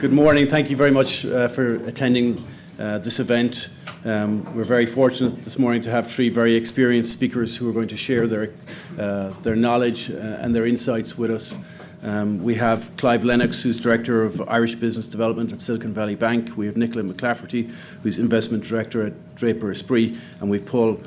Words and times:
Good 0.00 0.12
morning. 0.12 0.46
Thank 0.46 0.70
you 0.70 0.76
very 0.76 0.92
much 0.92 1.26
uh, 1.26 1.48
for 1.48 1.74
attending 1.88 2.40
uh, 2.78 2.98
this 2.98 3.18
event. 3.18 3.70
Um, 4.04 4.44
we're 4.54 4.62
very 4.62 4.86
fortunate 4.86 5.42
this 5.42 5.58
morning 5.58 5.80
to 5.80 5.90
have 5.90 6.08
three 6.08 6.28
very 6.28 6.54
experienced 6.54 7.10
speakers 7.10 7.56
who 7.56 7.68
are 7.68 7.72
going 7.72 7.88
to 7.88 7.96
share 7.96 8.28
their, 8.28 8.52
uh, 8.96 9.30
their 9.42 9.56
knowledge 9.56 10.08
uh, 10.08 10.14
and 10.14 10.54
their 10.54 10.66
insights 10.66 11.18
with 11.18 11.32
us. 11.32 11.58
Um, 12.04 12.44
we 12.44 12.54
have 12.54 12.96
Clive 12.96 13.24
Lennox, 13.24 13.64
who's 13.64 13.80
Director 13.80 14.22
of 14.22 14.40
Irish 14.48 14.76
Business 14.76 15.08
Development 15.08 15.52
at 15.52 15.60
Silicon 15.60 15.92
Valley 15.92 16.14
Bank. 16.14 16.56
We 16.56 16.66
have 16.66 16.76
Nicola 16.76 17.02
McClafferty, 17.02 17.68
who's 18.04 18.20
Investment 18.20 18.62
Director 18.62 19.04
at 19.04 19.34
Draper 19.34 19.72
Esprit. 19.72 20.16
And 20.40 20.48
we 20.48 20.58
have 20.58 20.68
Paul 20.68 21.00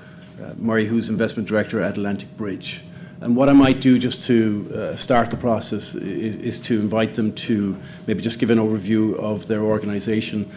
uh, 0.44 0.54
Murray, 0.58 0.88
who's 0.88 1.08
Investment 1.08 1.48
Director 1.48 1.80
at 1.80 1.98
Atlantic 1.98 2.36
Bridge. 2.36 2.82
And 3.22 3.36
what 3.36 3.50
I 3.50 3.54
might 3.54 3.82
do 3.82 4.00
just 4.00 4.26
to 4.28 4.72
uh, 4.74 4.96
start 4.96 5.30
the 5.30 5.38
process 5.38 5.94
is, 5.94 6.38
is, 6.38 6.60
to 6.62 6.80
invite 6.80 7.14
them 7.14 7.34
to 7.34 7.80
maybe 8.08 8.20
just 8.20 8.40
give 8.40 8.50
an 8.50 8.58
overview 8.58 9.16
of 9.20 9.46
their 9.46 9.62
organization. 9.62 10.52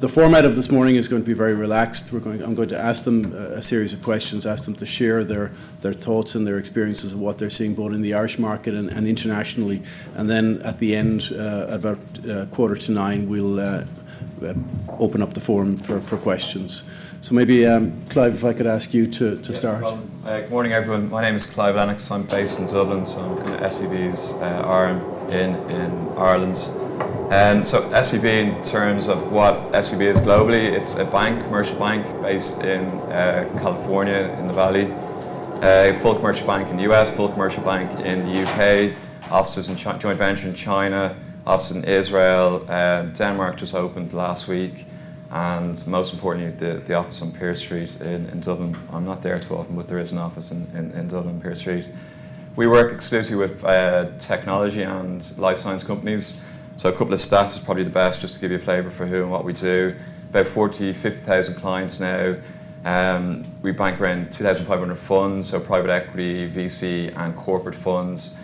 The 0.00 0.08
format 0.08 0.44
of 0.44 0.56
this 0.56 0.72
morning 0.72 0.96
is 0.96 1.06
going 1.06 1.22
to 1.22 1.26
be 1.26 1.34
very 1.34 1.54
relaxed. 1.54 2.12
We're 2.12 2.18
going, 2.18 2.42
I'm 2.42 2.56
going 2.56 2.68
to 2.70 2.78
ask 2.78 3.04
them 3.04 3.32
a 3.32 3.62
series 3.62 3.92
of 3.92 4.02
questions, 4.02 4.44
ask 4.44 4.64
them 4.64 4.74
to 4.74 4.84
share 4.84 5.22
their, 5.22 5.52
their 5.82 5.92
thoughts 5.92 6.34
and 6.34 6.44
their 6.44 6.58
experiences 6.58 7.12
of 7.12 7.20
what 7.20 7.38
they're 7.38 7.48
seeing 7.48 7.76
both 7.76 7.92
in 7.92 8.02
the 8.02 8.12
Irish 8.12 8.40
market 8.40 8.74
and, 8.74 8.90
and 8.90 9.06
internationally. 9.06 9.80
And 10.16 10.28
then 10.28 10.62
at 10.62 10.80
the 10.80 10.96
end, 10.96 11.30
uh, 11.32 11.66
about 11.68 11.98
uh, 12.28 12.46
quarter 12.46 12.74
to 12.74 12.90
nine, 12.90 13.28
we'll 13.28 13.60
uh, 13.60 13.84
uh, 14.44 14.54
open 14.98 15.22
up 15.22 15.32
the 15.32 15.40
forum 15.40 15.76
for, 15.76 16.00
for 16.00 16.16
questions. 16.16 16.90
So 17.24 17.34
maybe, 17.34 17.64
um, 17.64 18.04
Clive, 18.10 18.34
if 18.34 18.44
I 18.44 18.52
could 18.52 18.66
ask 18.66 18.92
you 18.92 19.06
to, 19.06 19.40
to 19.40 19.50
yeah, 19.50 19.58
start. 19.58 19.82
Uh, 19.82 20.40
good 20.40 20.50
morning, 20.50 20.72
everyone. 20.72 21.08
My 21.08 21.22
name 21.22 21.36
is 21.36 21.46
Clive 21.46 21.74
Lennox. 21.74 22.10
I'm 22.10 22.24
based 22.24 22.58
in 22.58 22.66
Dublin, 22.66 23.06
so 23.06 23.18
I'm 23.18 23.38
kind 23.38 23.54
of 23.54 23.60
SVB's 23.60 24.34
uh, 24.34 24.62
arm 24.66 25.00
in, 25.30 25.54
in 25.70 25.90
Ireland. 26.18 26.68
Um, 27.32 27.64
so 27.64 27.80
SVB, 27.92 28.24
in 28.24 28.62
terms 28.62 29.08
of 29.08 29.32
what 29.32 29.54
SVB 29.72 30.02
is 30.02 30.18
globally, 30.18 30.70
it's 30.70 30.96
a 30.96 31.06
bank, 31.06 31.42
commercial 31.44 31.78
bank 31.78 32.04
based 32.20 32.62
in 32.62 32.84
uh, 33.10 33.48
California 33.58 34.36
in 34.38 34.46
the 34.46 34.52
Valley. 34.52 34.92
Uh, 35.62 35.98
full 36.00 36.16
commercial 36.16 36.46
bank 36.46 36.68
in 36.68 36.76
the 36.76 36.92
US, 36.92 37.10
full 37.10 37.30
commercial 37.30 37.64
bank 37.64 37.90
in 38.00 38.22
the 38.26 38.42
UK, 38.42 38.94
offices 39.32 39.70
in 39.70 39.76
Ch- 39.76 39.98
joint 39.98 40.18
venture 40.18 40.46
in 40.46 40.54
China, 40.54 41.16
offices 41.46 41.78
in 41.78 41.84
Israel. 41.84 42.66
Uh, 42.68 43.04
Denmark 43.04 43.56
just 43.56 43.74
opened 43.74 44.12
last 44.12 44.46
week 44.46 44.84
and 45.34 45.84
most 45.88 46.14
importantly, 46.14 46.52
the, 46.52 46.74
the 46.78 46.94
office 46.94 47.20
on 47.20 47.32
Pearse 47.32 47.58
Street 47.58 48.00
in, 48.00 48.28
in 48.28 48.38
Dublin. 48.38 48.76
I'm 48.92 49.04
not 49.04 49.20
there 49.20 49.40
too 49.40 49.56
often, 49.56 49.74
but 49.74 49.88
there 49.88 49.98
is 49.98 50.12
an 50.12 50.18
office 50.18 50.52
in, 50.52 50.68
in, 50.76 50.92
in 50.92 51.08
Dublin, 51.08 51.40
Pearse 51.40 51.58
Street. 51.58 51.90
We 52.54 52.68
work 52.68 52.92
exclusively 52.92 53.44
with 53.44 53.64
uh, 53.64 54.10
technology 54.18 54.82
and 54.82 55.36
life 55.36 55.58
science 55.58 55.82
companies. 55.82 56.40
So 56.76 56.88
a 56.88 56.92
couple 56.92 57.12
of 57.12 57.18
stats 57.18 57.56
is 57.56 57.58
probably 57.58 57.82
the 57.82 57.90
best, 57.90 58.20
just 58.20 58.34
to 58.34 58.40
give 58.40 58.52
you 58.52 58.58
a 58.58 58.60
flavour 58.60 58.90
for 58.90 59.06
who 59.06 59.22
and 59.22 59.30
what 59.30 59.44
we 59.44 59.52
do. 59.52 59.96
About 60.30 60.46
40, 60.46 60.92
50,000 60.92 61.56
clients 61.56 61.98
now. 61.98 62.36
Um, 62.84 63.44
we 63.60 63.72
bank 63.72 64.00
around 64.00 64.30
2,500 64.30 64.94
funds, 64.94 65.48
so 65.48 65.58
private 65.58 65.90
equity, 65.90 66.48
VC, 66.48 67.12
and 67.16 67.34
corporate 67.34 67.74
funds. 67.74 68.38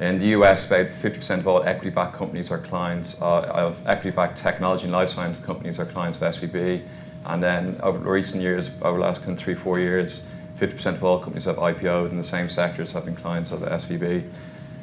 In 0.00 0.18
the 0.18 0.26
US, 0.38 0.66
about 0.66 0.88
50% 0.88 1.38
of 1.38 1.48
all 1.48 1.62
equity 1.62 1.88
backed 1.88 2.14
companies 2.14 2.50
are 2.50 2.58
clients 2.58 3.20
uh, 3.22 3.40
of 3.44 3.80
equity 3.86 4.14
backed 4.14 4.36
technology 4.36 4.84
and 4.84 4.92
life 4.92 5.08
science 5.08 5.40
companies 5.40 5.80
are 5.80 5.86
clients 5.86 6.18
of 6.20 6.24
SVB. 6.24 6.82
And 7.24 7.42
then 7.42 7.80
over 7.82 7.98
recent 7.98 8.42
years, 8.42 8.70
over 8.82 8.98
the 8.98 9.04
last 9.04 9.22
kind 9.22 9.32
of 9.32 9.38
three, 9.38 9.54
four 9.54 9.78
years, 9.78 10.26
50% 10.58 10.94
of 10.94 11.04
all 11.04 11.18
companies 11.18 11.46
have 11.46 11.56
IPO'd 11.56 12.10
in 12.10 12.18
the 12.18 12.22
same 12.22 12.46
sectors 12.46 12.92
have 12.92 13.06
been 13.06 13.16
clients 13.16 13.52
of 13.52 13.60
SVB. 13.60 14.28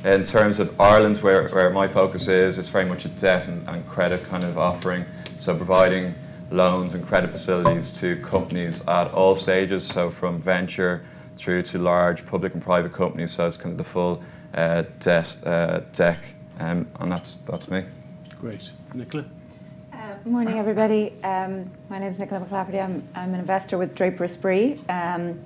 In 0.03 0.23
terms 0.23 0.57
of 0.59 0.79
Ireland, 0.81 1.17
where, 1.19 1.47
where 1.49 1.69
my 1.69 1.87
focus 1.87 2.27
is, 2.27 2.57
it's 2.57 2.69
very 2.69 2.85
much 2.85 3.05
a 3.05 3.09
debt 3.09 3.47
and, 3.47 3.67
and 3.69 3.87
credit 3.87 4.23
kind 4.25 4.43
of 4.43 4.57
offering. 4.57 5.05
So 5.37 5.55
providing 5.55 6.15
loans 6.49 6.95
and 6.95 7.05
credit 7.05 7.29
facilities 7.29 7.91
to 7.99 8.15
companies 8.21 8.85
at 8.87 9.11
all 9.13 9.35
stages, 9.35 9.85
so 9.85 10.09
from 10.09 10.39
venture 10.39 11.03
through 11.35 11.61
to 11.63 11.77
large 11.77 12.25
public 12.25 12.53
and 12.53 12.63
private 12.63 12.93
companies. 12.93 13.31
So 13.31 13.45
it's 13.47 13.57
kind 13.57 13.73
of 13.73 13.77
the 13.77 13.83
full 13.83 14.23
debt 14.53 15.37
uh, 15.45 15.81
deck, 15.91 16.19
um, 16.59 16.87
and 16.99 17.11
that's 17.11 17.35
that's 17.37 17.69
me. 17.69 17.83
Great, 18.39 18.71
Nicola. 18.93 19.25
Uh, 19.91 20.15
morning, 20.25 20.59
everybody. 20.59 21.13
Um, 21.23 21.69
my 21.89 21.97
name 21.99 22.09
is 22.09 22.19
Nicola 22.19 22.45
McClafferty. 22.45 22.83
I'm, 22.83 23.07
I'm 23.15 23.33
an 23.33 23.39
investor 23.39 23.77
with 23.77 23.95
Draper 23.95 24.25
Esprit. 24.25 24.77
Um, 24.89 25.39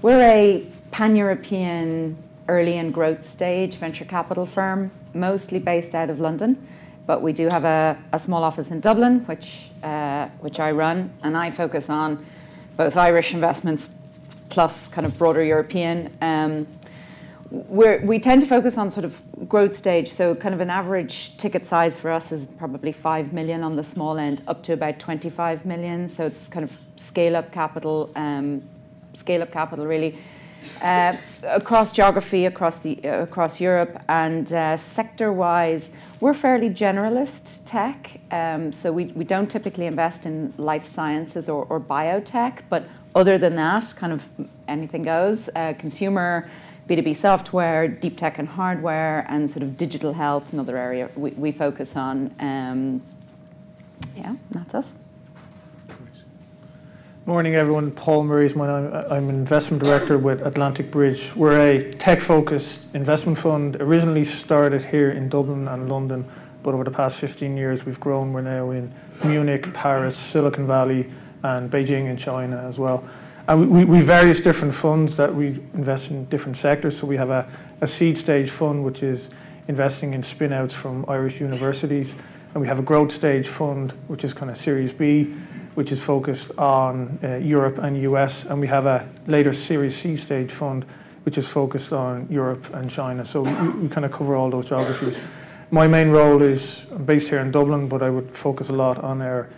we're 0.00 0.20
a 0.20 0.64
pan-European 0.90 2.16
early 2.48 2.76
and 2.76 2.94
growth 2.94 3.28
stage 3.28 3.74
venture 3.74 4.04
capital 4.04 4.46
firm, 4.46 4.90
mostly 5.12 5.58
based 5.58 5.94
out 5.94 6.08
of 6.08 6.20
London, 6.20 6.66
but 7.06 7.20
we 7.20 7.32
do 7.32 7.48
have 7.48 7.64
a, 7.64 7.98
a 8.12 8.18
small 8.18 8.44
office 8.44 8.70
in 8.70 8.80
Dublin, 8.80 9.20
which 9.26 9.70
uh, 9.82 10.28
which 10.40 10.60
I 10.60 10.70
run, 10.70 11.12
and 11.22 11.36
I 11.36 11.50
focus 11.50 11.90
on 11.90 12.24
both 12.76 12.96
Irish 12.96 13.34
investments 13.34 13.90
plus 14.48 14.88
kind 14.88 15.06
of 15.06 15.18
broader 15.18 15.42
European. 15.42 16.16
We're, 17.50 18.04
we 18.04 18.18
tend 18.18 18.40
to 18.40 18.46
focus 18.46 18.76
on 18.76 18.90
sort 18.90 19.04
of 19.04 19.22
growth 19.48 19.74
stage. 19.74 20.08
So, 20.08 20.34
kind 20.34 20.54
of 20.54 20.60
an 20.60 20.70
average 20.70 21.36
ticket 21.36 21.66
size 21.66 21.98
for 21.98 22.10
us 22.10 22.32
is 22.32 22.46
probably 22.46 22.92
5 22.92 23.32
million 23.32 23.62
on 23.62 23.76
the 23.76 23.84
small 23.84 24.18
end, 24.18 24.42
up 24.48 24.62
to 24.64 24.72
about 24.72 24.98
25 24.98 25.64
million. 25.64 26.08
So, 26.08 26.26
it's 26.26 26.48
kind 26.48 26.64
of 26.64 26.76
scale 26.96 27.36
up 27.36 27.52
capital, 27.52 28.10
um, 28.16 28.62
scale 29.12 29.42
up 29.42 29.52
capital 29.52 29.86
really. 29.86 30.18
Uh, 30.82 31.16
across 31.44 31.92
geography, 31.92 32.44
across 32.44 32.80
the 32.80 32.98
uh, 33.04 33.22
across 33.22 33.60
Europe, 33.60 34.02
and 34.08 34.52
uh, 34.52 34.76
sector-wise, 34.76 35.90
we're 36.20 36.34
fairly 36.34 36.68
generalist 36.68 37.62
tech. 37.64 38.20
Um, 38.30 38.72
so 38.72 38.92
we, 38.92 39.06
we 39.06 39.24
don't 39.24 39.48
typically 39.48 39.86
invest 39.86 40.26
in 40.26 40.52
life 40.58 40.86
sciences 40.86 41.48
or, 41.48 41.64
or 41.70 41.80
biotech, 41.80 42.62
but 42.68 42.84
other 43.14 43.38
than 43.38 43.56
that, 43.56 43.94
kind 43.96 44.12
of 44.12 44.28
anything 44.68 45.02
goes. 45.02 45.48
Uh, 45.54 45.72
consumer 45.78 46.50
B2B 46.88 47.16
software, 47.16 47.88
deep 47.88 48.16
tech 48.16 48.38
and 48.38 48.46
hardware, 48.46 49.26
and 49.28 49.50
sort 49.50 49.62
of 49.64 49.76
digital 49.76 50.12
health, 50.12 50.52
another 50.52 50.76
area 50.76 51.10
we, 51.16 51.30
we 51.32 51.50
focus 51.50 51.96
on. 51.96 52.32
Um, 52.38 53.02
yeah, 54.16 54.36
that's 54.50 54.74
us. 54.74 54.94
Morning, 57.24 57.56
everyone. 57.56 57.90
Paul 57.90 58.22
Murray 58.22 58.46
is 58.46 58.54
my 58.54 58.68
name. 58.68 58.92
I'm 59.10 59.28
an 59.28 59.34
investment 59.34 59.82
director 59.82 60.16
with 60.16 60.46
Atlantic 60.46 60.92
Bridge. 60.92 61.34
We're 61.34 61.60
a 61.60 61.92
tech-focused 61.94 62.94
investment 62.94 63.36
fund. 63.36 63.74
Originally 63.80 64.24
started 64.24 64.84
here 64.84 65.10
in 65.10 65.28
Dublin 65.28 65.66
and 65.66 65.88
London, 65.88 66.24
but 66.62 66.72
over 66.72 66.84
the 66.84 66.92
past 66.92 67.18
15 67.18 67.56
years, 67.56 67.84
we've 67.84 67.98
grown. 67.98 68.32
We're 68.32 68.42
now 68.42 68.70
in 68.70 68.92
Munich, 69.24 69.74
Paris, 69.74 70.16
Silicon 70.16 70.68
Valley, 70.68 71.10
and 71.42 71.68
Beijing 71.68 72.08
in 72.08 72.16
China 72.16 72.58
as 72.58 72.78
well. 72.78 73.02
And 73.48 73.70
we, 73.70 73.84
we, 73.84 74.00
various 74.00 74.40
different 74.40 74.74
funds 74.74 75.16
that 75.16 75.32
we 75.32 75.48
invest 75.74 76.10
in 76.10 76.24
different 76.26 76.56
sectors. 76.56 76.98
So 76.98 77.06
we 77.06 77.16
have 77.16 77.30
a, 77.30 77.48
a 77.80 77.86
seed 77.86 78.18
stage 78.18 78.50
fund, 78.50 78.84
which 78.84 79.02
is 79.02 79.30
investing 79.68 80.14
in 80.14 80.22
spin-outs 80.22 80.74
from 80.74 81.04
Irish 81.08 81.40
universities. 81.40 82.16
And 82.54 82.60
we 82.60 82.66
have 82.66 82.80
a 82.80 82.82
growth 82.82 83.12
stage 83.12 83.46
fund, 83.46 83.92
which 84.08 84.24
is 84.24 84.34
kind 84.34 84.50
of 84.50 84.58
Series 84.58 84.92
B, 84.92 85.34
which 85.74 85.92
is 85.92 86.02
focused 86.02 86.58
on 86.58 87.18
uh, 87.22 87.36
Europe 87.36 87.78
and 87.78 88.00
US. 88.02 88.44
And 88.44 88.60
we 88.60 88.66
have 88.66 88.86
a 88.86 89.08
later 89.26 89.52
Series 89.52 89.96
C 89.96 90.16
stage 90.16 90.50
fund, 90.50 90.84
which 91.22 91.38
is 91.38 91.48
focused 91.48 91.92
on 91.92 92.26
Europe 92.28 92.66
and 92.74 92.90
China. 92.90 93.24
So 93.24 93.42
we, 93.42 93.68
we 93.68 93.88
kind 93.88 94.04
of 94.04 94.10
cover 94.10 94.34
all 94.34 94.50
those 94.50 94.68
geographies. 94.68 95.20
My 95.70 95.86
main 95.86 96.10
role 96.10 96.42
is 96.42 96.86
I'm 96.90 97.04
based 97.04 97.28
here 97.28 97.40
in 97.40 97.52
Dublin, 97.52 97.88
but 97.88 98.02
I 98.02 98.10
would 98.10 98.30
focus 98.30 98.70
a 98.70 98.72
lot 98.72 98.98
on 98.98 99.22
our 99.22 99.48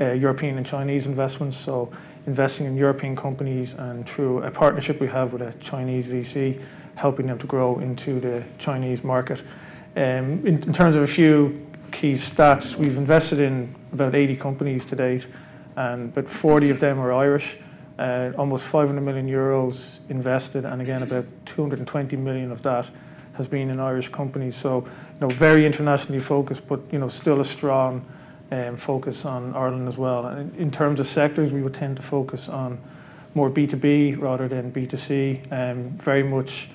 uh, 0.00 0.12
European 0.12 0.56
and 0.56 0.66
Chinese 0.66 1.06
investments. 1.06 1.56
So 1.56 1.92
investing 2.26 2.66
in 2.66 2.76
European 2.76 3.16
companies 3.16 3.74
and 3.74 4.08
through 4.08 4.42
a 4.42 4.50
partnership 4.50 5.00
we 5.00 5.08
have 5.08 5.32
with 5.32 5.42
a 5.42 5.52
Chinese 5.60 6.08
VC, 6.08 6.60
helping 6.94 7.26
them 7.26 7.38
to 7.38 7.46
grow 7.46 7.78
into 7.78 8.20
the 8.20 8.42
Chinese 8.58 9.02
market. 9.02 9.40
Um, 9.96 10.46
in, 10.46 10.62
in, 10.62 10.72
terms 10.72 10.96
of 10.96 11.02
a 11.02 11.06
few 11.06 11.66
key 11.90 12.12
stats, 12.12 12.76
we've 12.76 12.96
invested 12.96 13.38
in 13.38 13.74
about 13.92 14.14
80 14.14 14.36
companies 14.36 14.84
to 14.86 14.96
date, 14.96 15.26
and 15.76 16.10
about 16.10 16.28
40 16.28 16.70
of 16.70 16.80
them 16.80 16.98
are 16.98 17.12
Irish. 17.12 17.58
Uh, 17.98 18.32
almost 18.38 18.66
500 18.66 19.00
million 19.00 19.28
euros 19.28 19.98
invested, 20.08 20.64
and 20.64 20.80
again, 20.80 21.02
about 21.02 21.26
220 21.44 22.16
million 22.16 22.50
of 22.50 22.62
that 22.62 22.88
has 23.34 23.48
been 23.48 23.68
in 23.68 23.80
Irish 23.80 24.08
companies. 24.08 24.56
So, 24.56 24.84
you 24.84 25.20
know, 25.20 25.28
very 25.28 25.66
internationally 25.66 26.20
focused, 26.20 26.66
but 26.66 26.80
you 26.90 26.98
know, 26.98 27.08
still 27.08 27.40
a 27.40 27.44
strong 27.44 28.04
um, 28.50 28.76
focus 28.76 29.24
on 29.24 29.54
Ireland 29.54 29.88
as 29.88 29.96
well. 29.96 30.26
And 30.26 30.54
in 30.56 30.70
terms 30.70 31.00
of 31.00 31.06
sectors, 31.06 31.52
we 31.52 31.62
would 31.62 31.74
tend 31.74 31.96
to 31.96 32.02
focus 32.02 32.48
on 32.48 32.78
more 33.34 33.50
B2B 33.50 34.20
rather 34.20 34.48
than 34.48 34.72
B2C. 34.72 35.52
Um, 35.52 35.90
very 35.90 36.22
much 36.22 36.70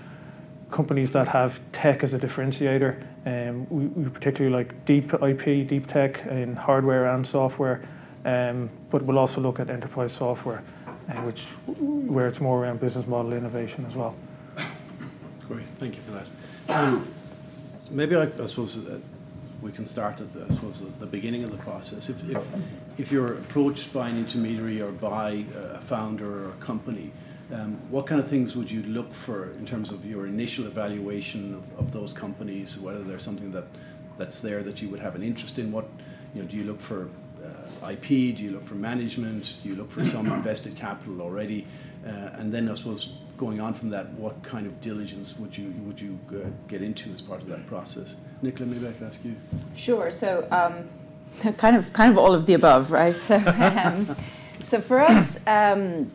companies 0.71 1.11
that 1.11 1.27
have 1.27 1.59
tech 1.71 2.03
as 2.03 2.13
a 2.13 2.19
differentiator. 2.19 3.01
Um, 3.25 3.67
we, 3.69 3.87
we, 3.87 4.09
particularly 4.09 4.55
like 4.55 4.85
deep 4.85 5.13
IP, 5.13 5.67
deep 5.67 5.87
tech 5.87 6.25
in 6.25 6.55
hardware 6.55 7.07
and 7.07 7.25
software, 7.25 7.81
um, 8.23 8.69
but 8.89 9.01
we'll 9.01 9.19
also 9.19 9.41
look 9.41 9.59
at 9.59 9.69
enterprise 9.69 10.13
software, 10.13 10.63
uh, 11.09 11.13
which 11.21 11.45
where 11.67 12.27
it's 12.27 12.39
more 12.39 12.63
around 12.63 12.79
business 12.79 13.07
model 13.07 13.33
innovation 13.33 13.85
as 13.85 13.95
well. 13.95 14.15
Great, 15.47 15.65
thank 15.79 15.95
you 15.95 16.01
for 16.03 16.11
that. 16.11 16.27
Um, 16.69 17.07
maybe 17.89 18.15
I, 18.15 18.23
I 18.23 18.45
suppose 18.45 18.87
uh, 18.87 18.99
we 19.65 19.71
can 19.71 19.87
start 19.87 20.21
at, 20.21 20.31
the, 20.31 20.45
I 20.45 20.49
suppose, 20.49 20.79
the, 20.79 20.91
the 20.99 21.07
beginning 21.07 21.43
of 21.43 21.49
the 21.49 21.57
process. 21.57 22.07
If, 22.07 22.29
if, 22.29 22.47
if 22.99 23.11
you're 23.11 23.33
approached 23.33 23.91
by 23.91 24.09
an 24.09 24.17
intermediary 24.17 24.79
or 24.79 24.91
by 24.91 25.43
a 25.55 25.81
founder 25.81 26.45
or 26.45 26.49
a 26.51 26.53
company, 26.53 27.11
um, 27.51 27.79
what 27.89 28.05
kind 28.05 28.21
of 28.21 28.27
things 28.27 28.55
would 28.55 28.69
you 28.69 28.83
look 28.83 29.11
for 29.11 29.51
in 29.53 29.65
terms 29.65 29.89
of 29.89 30.05
your 30.05 30.27
initial 30.27 30.67
evaluation 30.67 31.55
of, 31.55 31.79
of 31.79 31.91
those 31.91 32.13
companies? 32.13 32.79
Whether 32.79 33.03
there's 33.03 33.23
something 33.23 33.51
that 33.53 33.65
that's 34.19 34.39
there 34.39 34.61
that 34.63 34.81
you 34.81 34.89
would 34.89 34.99
have 34.99 35.15
an 35.15 35.23
interest 35.23 35.57
in? 35.57 35.71
What 35.71 35.87
you 36.35 36.43
know, 36.43 36.47
do 36.47 36.57
you 36.57 36.63
look 36.63 36.79
for 36.79 37.09
uh, 37.43 37.89
IP? 37.89 38.07
Do 38.37 38.43
you 38.43 38.51
look 38.51 38.63
for 38.63 38.75
management? 38.75 39.57
Do 39.63 39.69
you 39.69 39.75
look 39.75 39.89
for 39.89 40.05
some 40.05 40.27
invested 40.39 40.75
capital 40.75 41.21
already? 41.21 41.65
Uh, 42.05 42.09
and 42.33 42.53
then 42.53 42.69
I 42.69 42.75
suppose 42.75 43.13
going 43.37 43.59
on 43.59 43.73
from 43.73 43.89
that, 43.89 44.09
what 44.13 44.41
kind 44.43 44.65
of 44.65 44.79
diligence 44.81 45.37
would 45.37 45.57
you 45.57 45.73
would 45.85 45.99
you 45.99 46.17
uh, 46.31 46.49
get 46.67 46.81
into 46.81 47.11
as 47.11 47.21
part 47.21 47.41
of 47.41 47.47
that 47.47 47.65
process? 47.67 48.15
Nicola, 48.41 48.69
maybe 48.69 48.87
I 48.87 48.91
could 48.91 49.07
ask 49.07 49.23
you. 49.23 49.35
Sure. 49.75 50.11
So, 50.11 50.47
um, 50.51 51.53
kind 51.57 51.75
of 51.75 51.91
kind 51.93 52.11
of 52.11 52.17
all 52.17 52.33
of 52.33 52.45
the 52.45 52.53
above, 52.53 52.91
right? 52.91 53.15
So, 53.15 53.35
um, 53.83 54.15
so 54.59 54.81
for 54.81 55.01
us. 55.01 55.37
Um, 55.47 56.11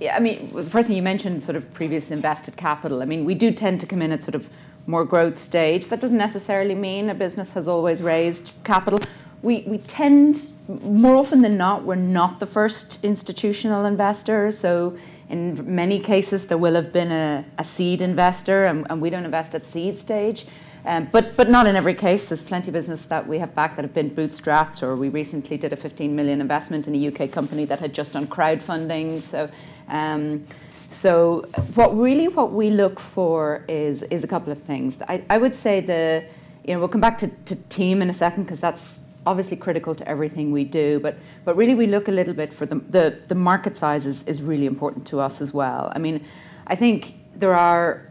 yeah, 0.00 0.16
I 0.16 0.20
mean, 0.20 0.52
the 0.52 0.64
first 0.64 0.88
thing 0.88 0.96
you 0.96 1.02
mentioned, 1.02 1.40
sort 1.40 1.56
of 1.56 1.72
previous 1.72 2.10
invested 2.10 2.56
capital. 2.56 3.00
I 3.00 3.04
mean, 3.04 3.24
we 3.24 3.34
do 3.34 3.52
tend 3.52 3.80
to 3.80 3.86
come 3.86 4.02
in 4.02 4.10
at 4.10 4.24
sort 4.24 4.34
of 4.34 4.50
more 4.86 5.04
growth 5.04 5.38
stage. 5.38 5.86
That 5.86 6.00
doesn't 6.00 6.18
necessarily 6.18 6.74
mean 6.74 7.08
a 7.08 7.14
business 7.14 7.52
has 7.52 7.68
always 7.68 8.02
raised 8.02 8.52
capital. 8.64 9.00
We, 9.40 9.62
we 9.62 9.78
tend, 9.78 10.50
more 10.68 11.16
often 11.16 11.42
than 11.42 11.56
not, 11.56 11.84
we're 11.84 11.94
not 11.94 12.40
the 12.40 12.46
first 12.46 13.02
institutional 13.04 13.84
investor. 13.84 14.50
So 14.50 14.98
in 15.28 15.74
many 15.74 15.98
cases, 16.00 16.46
there 16.46 16.58
will 16.58 16.74
have 16.74 16.92
been 16.92 17.10
a, 17.10 17.44
a 17.58 17.64
seed 17.64 18.02
investor, 18.02 18.64
and, 18.64 18.86
and, 18.90 19.00
we 19.00 19.10
don't 19.10 19.24
invest 19.24 19.54
at 19.54 19.64
seed 19.64 19.98
stage. 19.98 20.46
Um, 20.86 21.08
but, 21.10 21.34
but 21.34 21.48
not 21.48 21.66
in 21.66 21.76
every 21.76 21.94
case. 21.94 22.28
There's 22.28 22.42
plenty 22.42 22.68
of 22.68 22.74
business 22.74 23.06
that 23.06 23.26
we 23.26 23.38
have 23.38 23.54
back 23.54 23.76
that 23.76 23.82
have 23.82 23.94
been 23.94 24.10
bootstrapped, 24.10 24.82
or 24.82 24.96
we 24.96 25.08
recently 25.08 25.56
did 25.56 25.72
a 25.72 25.76
15 25.76 26.14
million 26.14 26.42
investment 26.42 26.86
in 26.86 26.94
a 26.94 27.08
UK 27.08 27.30
company 27.32 27.64
that 27.64 27.78
had 27.78 27.94
just 27.94 28.12
done 28.12 28.26
crowdfunding. 28.26 29.22
So 29.22 29.50
um, 29.88 30.44
so 30.94 31.44
what 31.74 31.96
really 31.96 32.28
what 32.28 32.52
we 32.52 32.70
look 32.70 33.00
for 33.00 33.64
is 33.68 34.02
is 34.04 34.24
a 34.24 34.28
couple 34.28 34.52
of 34.52 34.62
things. 34.62 34.98
I, 35.08 35.22
I 35.28 35.38
would 35.38 35.54
say 35.54 35.80
the 35.80 36.24
you 36.64 36.72
know 36.72 36.78
we'll 36.78 36.88
come 36.88 37.00
back 37.00 37.18
to, 37.18 37.28
to 37.28 37.56
team 37.68 38.00
in 38.00 38.10
a 38.10 38.14
second 38.14 38.44
because 38.44 38.60
that's 38.60 39.02
obviously 39.26 39.56
critical 39.56 39.94
to 39.94 40.08
everything 40.08 40.52
we 40.52 40.64
do. 40.64 41.00
But 41.00 41.16
but 41.44 41.56
really 41.56 41.74
we 41.74 41.86
look 41.86 42.08
a 42.08 42.12
little 42.12 42.34
bit 42.34 42.52
for 42.52 42.66
the 42.66 42.76
the, 42.76 43.18
the 43.28 43.34
market 43.34 43.76
size 43.76 44.06
is, 44.06 44.22
is 44.24 44.42
really 44.42 44.66
important 44.66 45.06
to 45.08 45.20
us 45.20 45.40
as 45.40 45.52
well. 45.52 45.92
I 45.94 45.98
mean, 45.98 46.24
I 46.66 46.76
think 46.76 47.14
there 47.36 47.54
are 47.54 48.06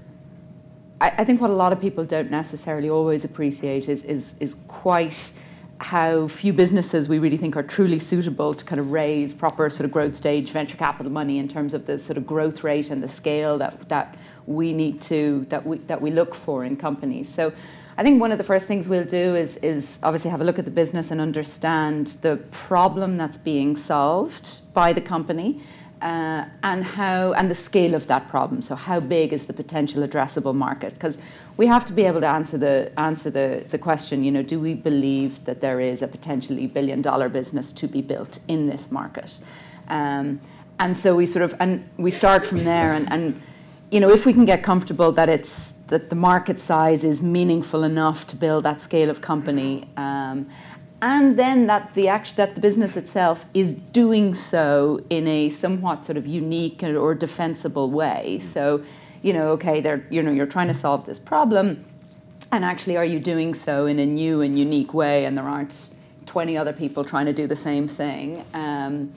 I, 1.01 1.13
I 1.19 1.25
think 1.25 1.42
what 1.42 1.50
a 1.50 1.54
lot 1.54 1.74
of 1.74 1.81
people 1.81 2.06
don't 2.06 2.31
necessarily 2.31 2.89
always 2.89 3.25
appreciate 3.25 3.89
is 3.89 4.04
is 4.04 4.36
is 4.39 4.56
quite 4.68 5.33
how 5.80 6.27
few 6.27 6.54
businesses 6.54 7.10
we 7.10 7.19
really 7.19 7.36
think 7.36 7.57
are 7.57 7.63
truly 7.63 8.00
suitable 8.00 8.54
to 8.54 8.63
kind 8.63 8.80
of 8.80 8.92
raise 8.92 9.33
proper 9.33 9.69
sort 9.69 9.86
of 9.86 9.92
growth 9.92 10.16
stage 10.16 10.51
venture 10.51 10.77
capital 10.77 11.12
money 11.12 11.39
in 11.39 11.48
terms 11.48 11.74
of 11.74 11.86
the 11.88 12.00
sort 12.00 12.18
of 12.18 12.25
growth 12.25 12.63
rate 12.63 12.89
and 12.89 13.04
the 13.04 13.07
scale 13.07 13.57
that 13.57 13.89
that 13.89 14.16
we 14.45 14.71
need 14.71 15.01
to 15.01 15.45
that 15.50 15.66
we 15.66 15.77
that 15.80 16.01
we 16.01 16.12
look 16.12 16.33
for 16.33 16.63
in 16.63 16.75
companies. 16.77 17.27
So 17.27 17.51
I 17.98 18.04
think 18.04 18.19
one 18.19 18.31
of 18.31 18.38
the 18.38 18.44
first 18.44 18.68
things 18.68 18.88
we'll 18.88 19.06
do 19.06 19.36
is 19.36 19.57
is 19.57 20.00
obviously 20.01 20.31
have 20.31 20.42
a 20.42 20.44
look 20.44 20.60
at 20.60 20.66
the 20.66 20.72
business 20.72 21.12
and 21.12 21.22
understand 21.22 22.07
the 22.22 22.38
problem 22.51 23.18
that's 23.18 23.38
being 23.38 23.75
solved 23.75 24.74
by 24.74 24.94
the 24.94 25.01
company 25.01 25.62
uh, 26.01 26.45
and 26.63 26.84
how 26.84 27.34
and 27.34 27.50
the 27.50 27.56
scale 27.56 27.94
of 27.94 28.07
that 28.07 28.28
problem. 28.30 28.62
So 28.62 28.75
how 28.75 29.00
big 29.00 29.31
is 29.31 29.45
the 29.45 29.54
potential 29.54 30.06
addressable 30.06 30.56
market? 30.56 30.94
Because 30.94 31.18
we 31.56 31.68
have 31.68 31.86
to 31.86 31.94
be 31.94 32.04
able 32.04 32.19
to 32.22 32.28
answer 32.28 32.57
the 32.57 32.92
answer 32.98 33.30
the, 33.30 33.63
the 33.69 33.78
question. 33.78 34.24
You 34.24 34.31
know, 34.31 34.44
do 34.44 34.60
we 34.60 34.74
believe 34.74 35.45
that 35.45 35.62
there 35.62 35.80
is 35.80 36.01
a 36.01 36.07
potentially 36.07 36.68
billion 36.68 37.01
dollar 37.01 37.30
business 37.30 37.72
to 37.74 37.88
be 37.88 38.01
built 38.01 38.40
in 38.48 38.68
this 38.68 38.92
market? 38.92 39.40
Um, 39.88 40.42
and 40.80 40.98
so 40.98 41.16
we 41.16 41.25
sort 41.25 41.44
of 41.44 41.56
and 41.60 41.88
we 41.98 42.12
start 42.12 42.45
from 42.45 42.63
there 42.63 42.94
and, 42.94 43.12
and 43.12 43.42
you 43.92 44.00
know 44.00 44.10
if 44.10 44.25
we 44.25 44.34
can 44.34 44.45
get 44.45 44.63
comfortable 44.63 45.12
that 45.12 45.30
it's 45.30 45.73
that 45.88 46.09
the 46.09 46.15
market 46.15 46.59
size 46.59 47.03
is 47.03 47.21
meaningful 47.21 47.83
enough 47.83 48.25
to 48.27 48.35
build 48.35 48.63
that 48.63 48.81
scale 48.81 49.09
of 49.09 49.21
company 49.21 49.88
um, 49.97 50.47
and 51.03 51.38
then 51.38 51.68
that 51.68 51.94
the 51.95 52.07
act, 52.07 52.38
that 52.38 52.56
the 52.56 52.62
business 52.62 52.95
itself 52.95 53.45
is 53.53 53.74
doing 53.74 54.33
so 54.33 55.03
in 55.09 55.27
a 55.27 55.50
somewhat 55.50 56.06
sort 56.06 56.15
of 56.15 56.25
unique 56.25 56.81
or 56.81 57.13
defensible 57.13 57.91
way. 57.91 58.39
So, 58.39 58.85
you 59.21 59.33
know, 59.33 59.50
okay, 59.50 59.81
they're 59.81 60.07
you 60.09 60.24
know 60.24 60.31
you're 60.31 60.45
trying 60.45 60.69
to 60.69 60.74
solve 60.74 61.06
this 61.06 61.19
problem, 61.19 61.83
and 62.53 62.63
actually, 62.63 62.95
are 62.95 63.03
you 63.03 63.19
doing 63.19 63.53
so 63.53 63.85
in 63.85 64.00
a 64.00 64.06
new 64.06 64.39
and 64.39 64.57
unique 64.57 64.94
way? 64.94 65.25
And 65.25 65.38
there 65.38 65.44
aren't 65.44 65.89
20 66.25 66.56
other 66.56 66.71
people 66.71 67.03
trying 67.03 67.25
to 67.25 67.33
do 67.33 67.47
the 67.47 67.56
same 67.57 67.89
thing. 67.89 68.45
Um, 68.53 69.12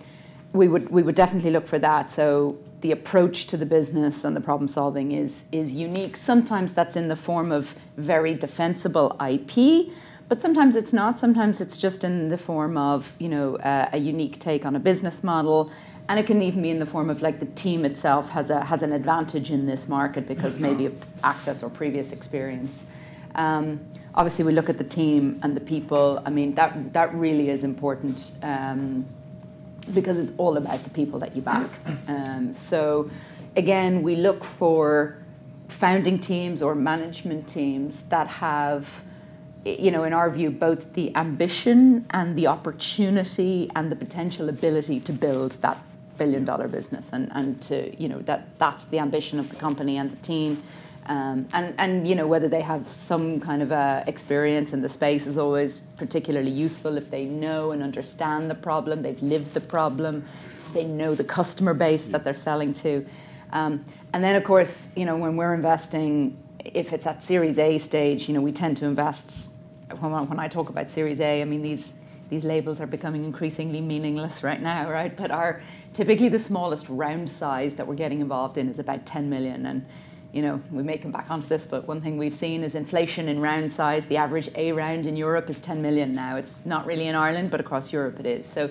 we 0.52 0.66
would 0.66 0.90
we 0.90 1.04
would 1.04 1.14
definitely 1.14 1.52
look 1.52 1.68
for 1.68 1.78
that. 1.78 2.10
So 2.10 2.58
the 2.80 2.92
approach 2.92 3.46
to 3.48 3.56
the 3.56 3.66
business 3.66 4.24
and 4.24 4.36
the 4.36 4.40
problem 4.40 4.68
solving 4.68 5.12
is 5.12 5.44
is 5.52 5.72
unique. 5.72 6.16
Sometimes 6.16 6.74
that's 6.74 6.96
in 6.96 7.08
the 7.08 7.16
form 7.16 7.52
of 7.52 7.74
very 7.96 8.34
defensible 8.34 9.16
IP 9.20 9.90
but 10.28 10.42
sometimes 10.42 10.74
it's 10.74 10.92
not. 10.92 11.18
Sometimes 11.18 11.60
it's 11.60 11.76
just 11.76 12.02
in 12.02 12.28
the 12.28 12.38
form 12.38 12.76
of, 12.76 13.12
you 13.18 13.28
know, 13.28 13.56
uh, 13.56 13.90
a 13.92 13.98
unique 13.98 14.38
take 14.38 14.66
on 14.66 14.74
a 14.74 14.80
business 14.80 15.22
model. 15.22 15.70
And 16.08 16.18
it 16.18 16.26
can 16.26 16.40
even 16.42 16.62
be 16.62 16.70
in 16.70 16.78
the 16.78 16.86
form 16.86 17.10
of 17.10 17.22
like 17.22 17.40
the 17.40 17.46
team 17.46 17.84
itself 17.84 18.30
has, 18.30 18.50
a, 18.50 18.64
has 18.64 18.82
an 18.82 18.92
advantage 18.92 19.50
in 19.50 19.66
this 19.66 19.88
market 19.88 20.26
because 20.26 20.58
maybe 20.58 20.92
access 21.22 21.62
or 21.62 21.70
previous 21.70 22.12
experience. 22.12 22.82
Um, 23.34 23.80
obviously, 24.14 24.44
we 24.44 24.52
look 24.52 24.68
at 24.68 24.78
the 24.78 24.84
team 24.84 25.38
and 25.42 25.56
the 25.56 25.60
people. 25.60 26.22
I 26.24 26.30
mean, 26.30 26.54
that, 26.54 26.92
that 26.92 27.14
really 27.14 27.50
is 27.50 27.62
important 27.62 28.32
um, 28.42 29.06
because 29.94 30.18
it's 30.18 30.32
all 30.36 30.56
about 30.56 30.82
the 30.84 30.90
people 30.90 31.18
that 31.20 31.34
you 31.36 31.42
back. 31.42 31.70
Um, 32.08 32.54
so, 32.54 33.10
again, 33.56 34.02
we 34.02 34.16
look 34.16 34.44
for 34.44 35.18
founding 35.68 36.18
teams 36.18 36.62
or 36.62 36.74
management 36.74 37.48
teams 37.48 38.02
that 38.04 38.28
have 38.28 38.88
you 39.66 39.90
know, 39.90 40.04
in 40.04 40.12
our 40.12 40.30
view, 40.30 40.50
both 40.50 40.92
the 40.94 41.14
ambition 41.16 42.06
and 42.10 42.36
the 42.36 42.46
opportunity 42.46 43.68
and 43.74 43.90
the 43.90 43.96
potential 43.96 44.48
ability 44.48 45.00
to 45.00 45.12
build 45.12 45.52
that 45.62 45.78
billion 46.16 46.44
dollar 46.44 46.68
business 46.68 47.10
and, 47.12 47.30
and 47.34 47.60
to, 47.62 47.94
you 48.00 48.08
know, 48.08 48.20
that 48.20 48.58
that's 48.58 48.84
the 48.84 48.98
ambition 48.98 49.38
of 49.38 49.48
the 49.48 49.56
company 49.56 49.96
and 49.96 50.10
the 50.10 50.16
team. 50.16 50.62
Um, 51.06 51.46
and, 51.52 51.74
and, 51.78 52.08
you 52.08 52.14
know, 52.14 52.26
whether 52.26 52.48
they 52.48 52.62
have 52.62 52.88
some 52.88 53.38
kind 53.40 53.62
of 53.62 53.70
uh, 53.70 54.02
experience 54.06 54.72
in 54.72 54.82
the 54.82 54.88
space 54.88 55.26
is 55.26 55.38
always 55.38 55.78
particularly 55.78 56.50
useful 56.50 56.96
if 56.96 57.10
they 57.10 57.24
know 57.24 57.70
and 57.70 57.82
understand 57.82 58.50
the 58.50 58.56
problem, 58.56 59.02
they've 59.02 59.22
lived 59.22 59.54
the 59.54 59.60
problem, 59.60 60.24
they 60.72 60.84
know 60.84 61.14
the 61.14 61.24
customer 61.24 61.74
base 61.74 62.06
that 62.06 62.24
they're 62.24 62.34
selling 62.34 62.74
to. 62.74 63.06
Um, 63.52 63.84
and 64.12 64.24
then, 64.24 64.34
of 64.34 64.42
course, 64.42 64.90
you 64.96 65.04
know, 65.04 65.16
when 65.16 65.36
we're 65.36 65.54
investing, 65.54 66.36
if 66.64 66.92
it's 66.92 67.06
at 67.06 67.22
Series 67.22 67.58
A 67.58 67.78
stage, 67.78 68.28
you 68.28 68.34
know, 68.34 68.40
we 68.40 68.50
tend 68.50 68.76
to 68.78 68.86
invest 68.86 69.52
when, 70.00 70.12
when 70.28 70.38
I 70.38 70.48
talk 70.48 70.68
about 70.68 70.90
Series 70.90 71.20
A, 71.20 71.40
I 71.40 71.44
mean 71.44 71.62
these 71.62 71.94
these 72.28 72.44
labels 72.44 72.80
are 72.80 72.88
becoming 72.88 73.24
increasingly 73.24 73.80
meaningless 73.80 74.42
right 74.42 74.60
now, 74.60 74.90
right? 74.90 75.16
But 75.16 75.30
our 75.30 75.60
typically 75.92 76.28
the 76.28 76.40
smallest 76.40 76.88
round 76.88 77.30
size 77.30 77.74
that 77.76 77.86
we're 77.86 77.94
getting 77.94 78.20
involved 78.20 78.58
in 78.58 78.68
is 78.68 78.80
about 78.80 79.06
10 79.06 79.30
million, 79.30 79.64
and 79.64 79.86
you 80.32 80.42
know 80.42 80.60
we 80.70 80.82
may 80.82 80.98
come 80.98 81.12
back 81.12 81.30
onto 81.30 81.46
this, 81.46 81.66
but 81.66 81.86
one 81.86 82.00
thing 82.00 82.18
we've 82.18 82.34
seen 82.34 82.62
is 82.62 82.74
inflation 82.74 83.28
in 83.28 83.40
round 83.40 83.72
size. 83.72 84.06
The 84.06 84.16
average 84.16 84.50
A 84.54 84.72
round 84.72 85.06
in 85.06 85.16
Europe 85.16 85.48
is 85.48 85.58
10 85.58 85.80
million 85.82 86.14
now. 86.14 86.36
It's 86.36 86.64
not 86.66 86.86
really 86.86 87.08
in 87.08 87.14
Ireland, 87.14 87.50
but 87.50 87.60
across 87.60 87.92
Europe 87.92 88.20
it 88.20 88.26
is. 88.26 88.46
So 88.46 88.70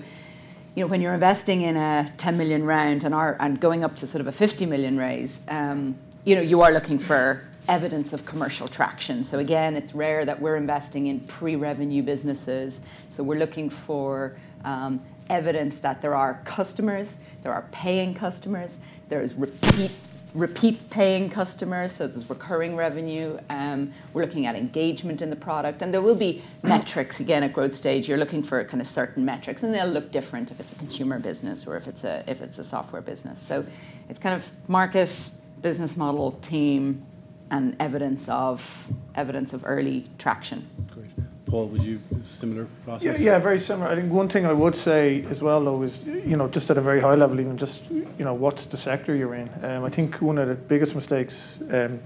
you 0.75 0.83
know, 0.83 0.87
when 0.87 1.01
you're 1.01 1.13
investing 1.13 1.61
in 1.61 1.77
a 1.77 2.11
10 2.17 2.37
million 2.37 2.65
round 2.65 3.05
and, 3.05 3.15
are, 3.15 3.37
and 3.39 3.59
going 3.59 3.83
up 3.83 3.95
to 3.95 4.07
sort 4.07 4.19
of 4.19 4.27
a 4.27 4.31
50 4.31 4.65
million 4.65 4.97
raise, 4.97 5.39
um, 5.47 5.95
you 6.25 6.35
know, 6.35 6.41
you 6.41 6.61
are 6.61 6.71
looking 6.71 6.99
for 6.99 7.47
evidence 7.69 8.11
of 8.11 8.25
commercial 8.25 8.67
traction. 8.67 9.23
So 9.23 9.39
again, 9.39 9.75
it's 9.75 9.95
rare 9.95 10.25
that 10.25 10.39
we're 10.39 10.57
investing 10.57 11.07
in 11.07 11.21
pre-revenue 11.21 12.03
businesses. 12.03 12.81
So 13.07 13.23
we're 13.23 13.39
looking 13.39 13.69
for 13.69 14.35
um, 14.65 15.01
evidence 15.29 15.79
that 15.79 16.01
there 16.01 16.13
are 16.13 16.41
customers, 16.43 17.19
there 17.41 17.53
are 17.53 17.65
paying 17.71 18.13
customers, 18.13 18.79
there's 19.07 19.33
repeat 19.33 19.91
repeat 20.35 20.89
paying 20.89 21.29
customers, 21.29 21.93
so 21.93 22.07
there's 22.07 22.29
recurring 22.29 22.75
revenue. 22.75 23.39
Um, 23.49 23.93
we're 24.13 24.23
looking 24.23 24.45
at 24.45 24.55
engagement 24.55 25.21
in 25.21 25.29
the 25.29 25.35
product, 25.35 25.81
and 25.81 25.93
there 25.93 26.01
will 26.01 26.15
be 26.15 26.43
metrics 26.63 27.19
again 27.19 27.41
at 27.41 27.53
growth 27.53 27.73
stage. 27.73 28.07
You're 28.07 28.17
looking 28.17 28.43
for 28.43 28.63
kind 28.65 28.81
of 28.81 28.87
certain 28.87 29.23
metrics, 29.23 29.63
and 29.63 29.73
they'll 29.73 29.87
look 29.87 30.11
different 30.11 30.51
if 30.51 30.59
it's 30.59 30.71
a 30.73 30.75
consumer 30.75 31.19
business 31.19 31.65
or 31.65 31.77
if 31.77 31.87
it's 31.87 32.03
a 32.03 32.23
if 32.27 32.41
it's 32.41 32.59
a 32.59 32.63
software 32.63 33.01
business. 33.01 33.41
So 33.41 33.65
it's 34.09 34.19
kind 34.19 34.35
of 34.35 34.49
market, 34.67 35.31
business 35.61 35.95
model, 35.95 36.33
team, 36.33 37.05
and 37.49 37.75
evidence 37.79 38.27
of 38.27 38.89
evidence 39.15 39.53
of 39.53 39.63
early 39.65 40.05
traction. 40.17 40.67
Great. 40.93 41.11
Paul, 41.45 41.67
would 41.67 41.83
you 41.83 42.01
similar 42.23 42.67
process? 42.83 43.19
Yeah, 43.19 43.33
yeah, 43.33 43.39
very 43.39 43.59
similar. 43.59 43.87
I 43.87 43.95
think 43.95 44.11
one 44.11 44.27
thing 44.27 44.45
I 44.45 44.53
would 44.53 44.75
say 44.75 45.23
as 45.29 45.43
well, 45.43 45.63
though, 45.63 45.83
is 45.83 46.03
you 46.03 46.35
know 46.35 46.47
just 46.47 46.69
at 46.69 46.77
a 46.77 46.81
very 46.81 47.01
high 47.01 47.15
level, 47.15 47.39
even 47.39 47.57
just 47.57 47.89
you 47.91 48.25
know 48.25 48.33
what's 48.33 48.65
the 48.65 48.77
sector 48.77 49.15
you're 49.15 49.35
in. 49.35 49.49
Um, 49.63 49.83
I 49.83 49.89
think 49.89 50.21
one 50.21 50.37
of 50.37 50.47
the 50.47 50.55
biggest 50.55 50.95
mistakes 50.95 51.59
um, 51.71 51.99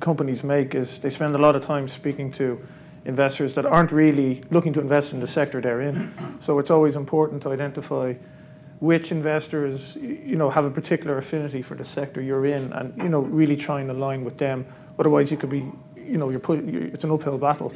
companies 0.00 0.44
make 0.44 0.74
is 0.74 0.98
they 0.98 1.10
spend 1.10 1.34
a 1.34 1.38
lot 1.38 1.56
of 1.56 1.64
time 1.64 1.88
speaking 1.88 2.30
to 2.32 2.60
investors 3.04 3.54
that 3.54 3.66
aren't 3.66 3.92
really 3.92 4.42
looking 4.50 4.72
to 4.74 4.80
invest 4.80 5.12
in 5.12 5.20
the 5.20 5.26
sector 5.26 5.60
they're 5.60 5.80
in. 5.80 6.12
So 6.40 6.58
it's 6.58 6.70
always 6.70 6.94
important 6.94 7.42
to 7.42 7.50
identify 7.50 8.14
which 8.78 9.10
investors 9.12 9.96
you 9.96 10.36
know 10.36 10.50
have 10.50 10.64
a 10.64 10.70
particular 10.70 11.16
affinity 11.16 11.62
for 11.62 11.76
the 11.76 11.84
sector 11.84 12.20
you're 12.20 12.46
in, 12.46 12.72
and 12.72 12.96
you 12.98 13.08
know 13.08 13.20
really 13.20 13.56
try 13.56 13.80
and 13.80 13.90
align 13.90 14.24
with 14.24 14.38
them. 14.38 14.66
Otherwise, 14.98 15.30
you 15.30 15.38
could 15.38 15.50
be 15.50 15.64
you 16.06 16.18
know 16.18 16.30
you're 16.30 16.40
put, 16.40 16.64
you're, 16.64 16.84
it's 16.84 17.04
an 17.04 17.10
uphill 17.10 17.38
battle. 17.38 17.72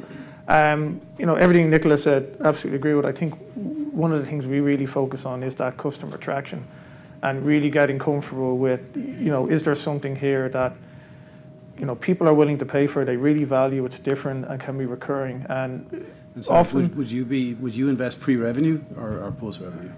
Um, 0.47 1.01
you 1.17 1.25
know 1.25 1.35
everything 1.35 1.69
Nicola 1.69 1.97
said, 1.97 2.37
absolutely 2.43 2.77
agree 2.77 2.93
with. 2.93 3.05
I 3.05 3.11
think 3.11 3.33
one 3.93 4.13
of 4.13 4.19
the 4.19 4.25
things 4.25 4.45
we 4.45 4.59
really 4.59 4.85
focus 4.85 5.25
on 5.25 5.43
is 5.43 5.55
that 5.55 5.77
customer 5.77 6.17
traction, 6.17 6.65
and 7.23 7.45
really 7.45 7.69
getting 7.69 7.99
comfortable 7.99 8.57
with 8.57 8.81
you 8.95 9.29
know 9.29 9.47
is 9.47 9.63
there 9.63 9.75
something 9.75 10.15
here 10.15 10.49
that 10.49 10.73
you 11.77 11.85
know 11.85 11.95
people 11.95 12.27
are 12.27 12.33
willing 12.33 12.57
to 12.57 12.65
pay 12.65 12.87
for, 12.87 13.05
they 13.05 13.17
really 13.17 13.43
value, 13.43 13.85
it's 13.85 13.99
different 13.99 14.45
and 14.45 14.59
can 14.59 14.77
be 14.77 14.85
recurring, 14.85 15.45
and, 15.49 15.85
And 16.35 16.45
so 16.45 16.53
often 16.53 16.81
would, 16.81 16.95
would 16.97 17.11
you 17.11 17.25
be 17.25 17.55
would 17.55 17.73
you 17.73 17.89
invest 17.89 18.19
pre-revenue 18.19 18.81
or, 18.95 19.23
or 19.23 19.31
post-revenue? 19.31 19.91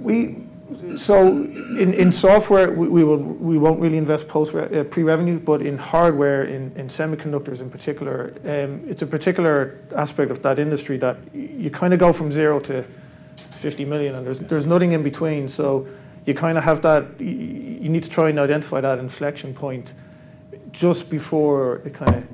We 0.00 0.48
so 0.96 1.26
in, 1.26 1.92
in 1.92 2.10
software 2.10 2.70
we, 2.70 3.04
will 3.04 3.18
we 3.18 3.58
won't 3.58 3.80
really 3.80 3.98
invest 3.98 4.26
uh, 4.34 4.84
pre-revenue, 4.84 5.38
but 5.38 5.60
in 5.60 5.76
hardware, 5.76 6.44
in, 6.44 6.72
in 6.76 6.86
semiconductors 6.86 7.60
in 7.60 7.70
particular, 7.70 8.32
um, 8.44 8.82
it's 8.88 9.02
a 9.02 9.06
particular 9.06 9.78
aspect 9.94 10.30
of 10.30 10.42
that 10.42 10.58
industry 10.58 10.96
that 10.98 11.18
you 11.34 11.70
kind 11.70 11.92
of 11.92 12.00
go 12.00 12.12
from 12.12 12.32
zero 12.32 12.60
to 12.60 12.84
50 13.36 13.84
million, 13.84 14.14
and 14.14 14.26
there's 14.26 14.40
there's 14.40 14.66
nothing 14.66 14.92
in 14.92 15.02
between. 15.02 15.48
So 15.48 15.86
you 16.26 16.34
kind 16.34 16.56
of 16.56 16.64
have 16.64 16.82
that. 16.82 17.20
You, 17.20 17.90
need 17.90 18.02
to 18.02 18.08
try 18.08 18.30
and 18.30 18.38
identify 18.38 18.80
that 18.80 18.98
inflection 18.98 19.52
point 19.52 19.92
just 20.72 21.10
before 21.10 21.82
it 21.84 21.92
kind 21.92 22.14
of 22.14 22.24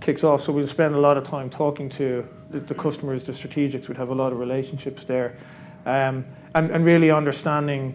kicks 0.00 0.22
off. 0.22 0.40
So 0.40 0.52
we'll 0.52 0.66
spend 0.66 0.94
a 0.94 1.00
lot 1.00 1.16
of 1.16 1.24
time 1.24 1.50
talking 1.50 1.88
to 1.90 2.26
the, 2.50 2.60
the 2.60 2.74
customers, 2.74 3.24
the 3.24 3.32
strategics. 3.32 3.88
We'd 3.88 3.98
have 3.98 4.10
a 4.10 4.14
lot 4.14 4.32
of 4.32 4.38
relationships 4.38 5.02
there. 5.04 5.36
Um, 5.86 6.24
and, 6.54 6.70
and 6.70 6.84
really 6.84 7.10
understanding, 7.10 7.94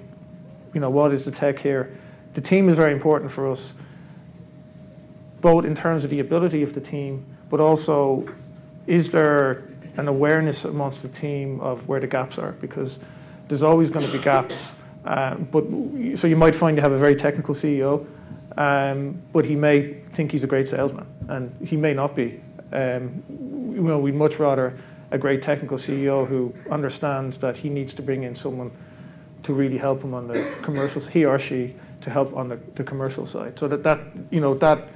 you 0.74 0.80
know, 0.80 0.90
what 0.90 1.14
is 1.14 1.26
the 1.26 1.32
tech 1.32 1.60
here. 1.60 1.96
The 2.34 2.42
team 2.42 2.70
is 2.70 2.76
very 2.76 2.94
important 2.94 3.32
for 3.32 3.50
us, 3.50 3.74
both 5.42 5.66
in 5.66 5.76
terms 5.76 6.04
of 6.04 6.10
the 6.10 6.20
ability 6.20 6.64
of 6.64 6.74
the 6.74 6.82
team, 6.82 7.26
but 7.50 7.60
also 7.60 8.28
is 8.86 9.12
there 9.12 9.64
an 9.98 10.08
awareness 10.08 10.66
amongst 10.66 11.02
the 11.02 11.10
team 11.10 11.60
of 11.60 11.88
where 11.88 12.00
the 12.00 12.08
gaps 12.08 12.38
are? 12.38 12.54
Because 12.54 13.00
there's 13.48 13.64
always 13.64 13.90
going 13.90 14.06
to 14.06 14.12
be 14.12 14.24
gaps. 14.24 14.72
Um, 15.06 15.48
but 15.52 15.64
so 16.18 16.28
you 16.28 16.36
might 16.36 16.56
find 16.56 16.76
you 16.76 16.82
have 16.82 16.92
a 16.92 16.98
very 16.98 17.16
technical 17.16 17.56
CEO, 17.56 18.06
um, 18.58 19.22
but 19.32 19.46
he 19.46 19.56
may 19.56 19.94
think 19.94 20.32
he's 20.32 20.44
a 20.44 20.48
great 20.48 20.68
salesman, 20.68 21.06
and 21.28 21.56
he 21.66 21.78
may 21.78 21.94
not 21.94 22.16
be. 22.16 22.42
Um, 22.72 23.24
you 23.30 23.82
know, 23.84 24.00
we'd 24.00 24.16
much 24.16 24.40
rather 24.40 24.78
a 25.12 25.18
great 25.18 25.42
technical 25.42 25.78
CEO 25.78 26.28
who 26.28 26.54
understands 26.70 27.38
that 27.40 27.58
he 27.58 27.70
needs 27.70 27.94
to 27.94 28.02
bring 28.02 28.24
in 28.24 28.36
someone 28.36 28.72
to 29.44 29.54
really 29.54 29.78
help 29.78 30.04
him 30.04 30.14
on 30.14 30.28
the 30.28 30.54
commercials, 30.62 31.08
he 31.08 31.26
or 31.26 31.40
she 31.40 31.76
to 32.02 32.10
help 32.10 32.36
on 32.36 32.50
the, 32.50 32.60
the 32.76 32.84
commercial 32.84 33.26
side. 33.26 33.58
So 33.58 33.68
that, 33.68 33.84
that 33.84 34.00
you 34.30 34.40
know 34.40 34.54
that 34.56 34.88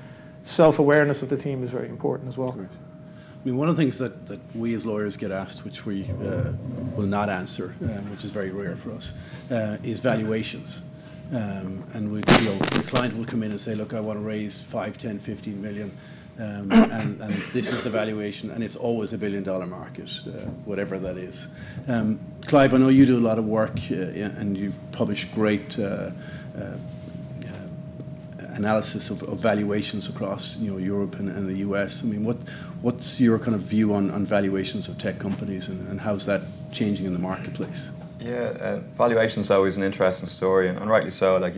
self-awareness 0.44 1.22
of 1.22 1.30
the 1.30 1.38
team 1.38 1.64
is 1.64 1.72
very 1.72 1.88
important 1.88 2.30
as 2.30 2.38
well. 2.38 2.52
I 2.60 3.46
mean, 3.46 3.58
one 3.58 3.70
of 3.70 3.76
the 3.76 3.82
things 3.82 3.98
that, 3.98 4.28
that 4.28 4.40
we 4.56 4.76
as 4.76 4.86
lawyers 4.86 5.18
get 5.18 5.32
asked, 5.32 5.66
which 5.66 5.86
we 5.86 6.06
uh, 6.24 6.54
will 6.96 7.08
not 7.08 7.28
answer, 7.28 7.76
uh, 7.84 7.88
which 8.12 8.24
is 8.24 8.30
very 8.30 8.52
rare 8.52 8.76
for 8.76 8.92
us, 8.92 9.14
uh, 9.50 9.78
is 9.82 10.00
valuations. 10.00 10.84
Um, 11.34 11.84
and 11.94 12.12
we, 12.12 12.18
you 12.18 12.46
know, 12.46 12.56
the 12.56 12.84
client 12.86 13.18
will 13.18 13.26
come 13.26 13.42
in 13.42 13.52
and 13.52 13.60
say, 13.60 13.74
look, 13.74 13.94
I 13.94 14.00
want 14.00 14.20
to 14.20 14.24
raise 14.24 14.62
5, 14.62 14.98
10, 14.98 15.20
15 15.20 15.60
million. 15.60 15.98
Um, 16.40 16.72
and, 16.72 17.44
this 17.54 17.72
is 17.72 17.82
the 17.84 17.90
valuation, 17.90 18.50
and 18.52 18.64
it's 18.64 18.76
always 18.76 19.14
a 19.14 19.18
billion 19.18 19.44
dollar 19.44 19.68
market, 19.68 20.10
uh, 20.26 20.32
whatever 20.66 20.98
that 20.98 21.18
is. 21.18 21.50
Um, 21.88 22.20
Clive, 22.48 22.74
I 22.74 22.78
know 22.78 22.90
you 22.90 23.06
do 23.06 23.18
a 23.18 23.20
lot 23.20 23.38
of 23.38 23.46
work 23.46 23.78
uh, 23.92 23.96
and 23.96 24.58
you 24.58 24.74
publish 24.92 25.26
great 25.26 25.78
uh, 25.78 26.12
analysis 28.54 29.10
of, 29.10 29.20
valuations 29.40 30.10
across 30.10 30.58
you 30.58 30.72
know, 30.72 30.78
Europe 30.78 31.20
and, 31.20 31.48
the 31.48 31.60
US. 31.68 32.04
I 32.04 32.08
mean, 32.08 32.24
what, 32.24 32.38
what's 32.82 33.20
your 33.20 33.40
kind 33.40 33.56
of 33.56 33.62
view 33.62 33.94
on, 33.94 34.12
on 34.12 34.26
valuations 34.26 34.88
of 34.88 34.98
tech 34.98 35.20
companies 35.20 35.68
and, 35.68 36.00
how's 36.02 36.26
that 36.26 36.42
changing 36.72 37.06
in 37.06 37.14
the 37.14 37.20
marketplace? 37.20 37.92
Yeah, 38.20 38.80
valuation 38.94 39.42
is 39.42 39.50
always 39.50 39.78
an 39.78 39.84
interesting 39.84 40.28
story, 40.28 40.70
and, 40.70 40.90
rightly 40.90 41.12
so. 41.12 41.38
Like 41.38 41.56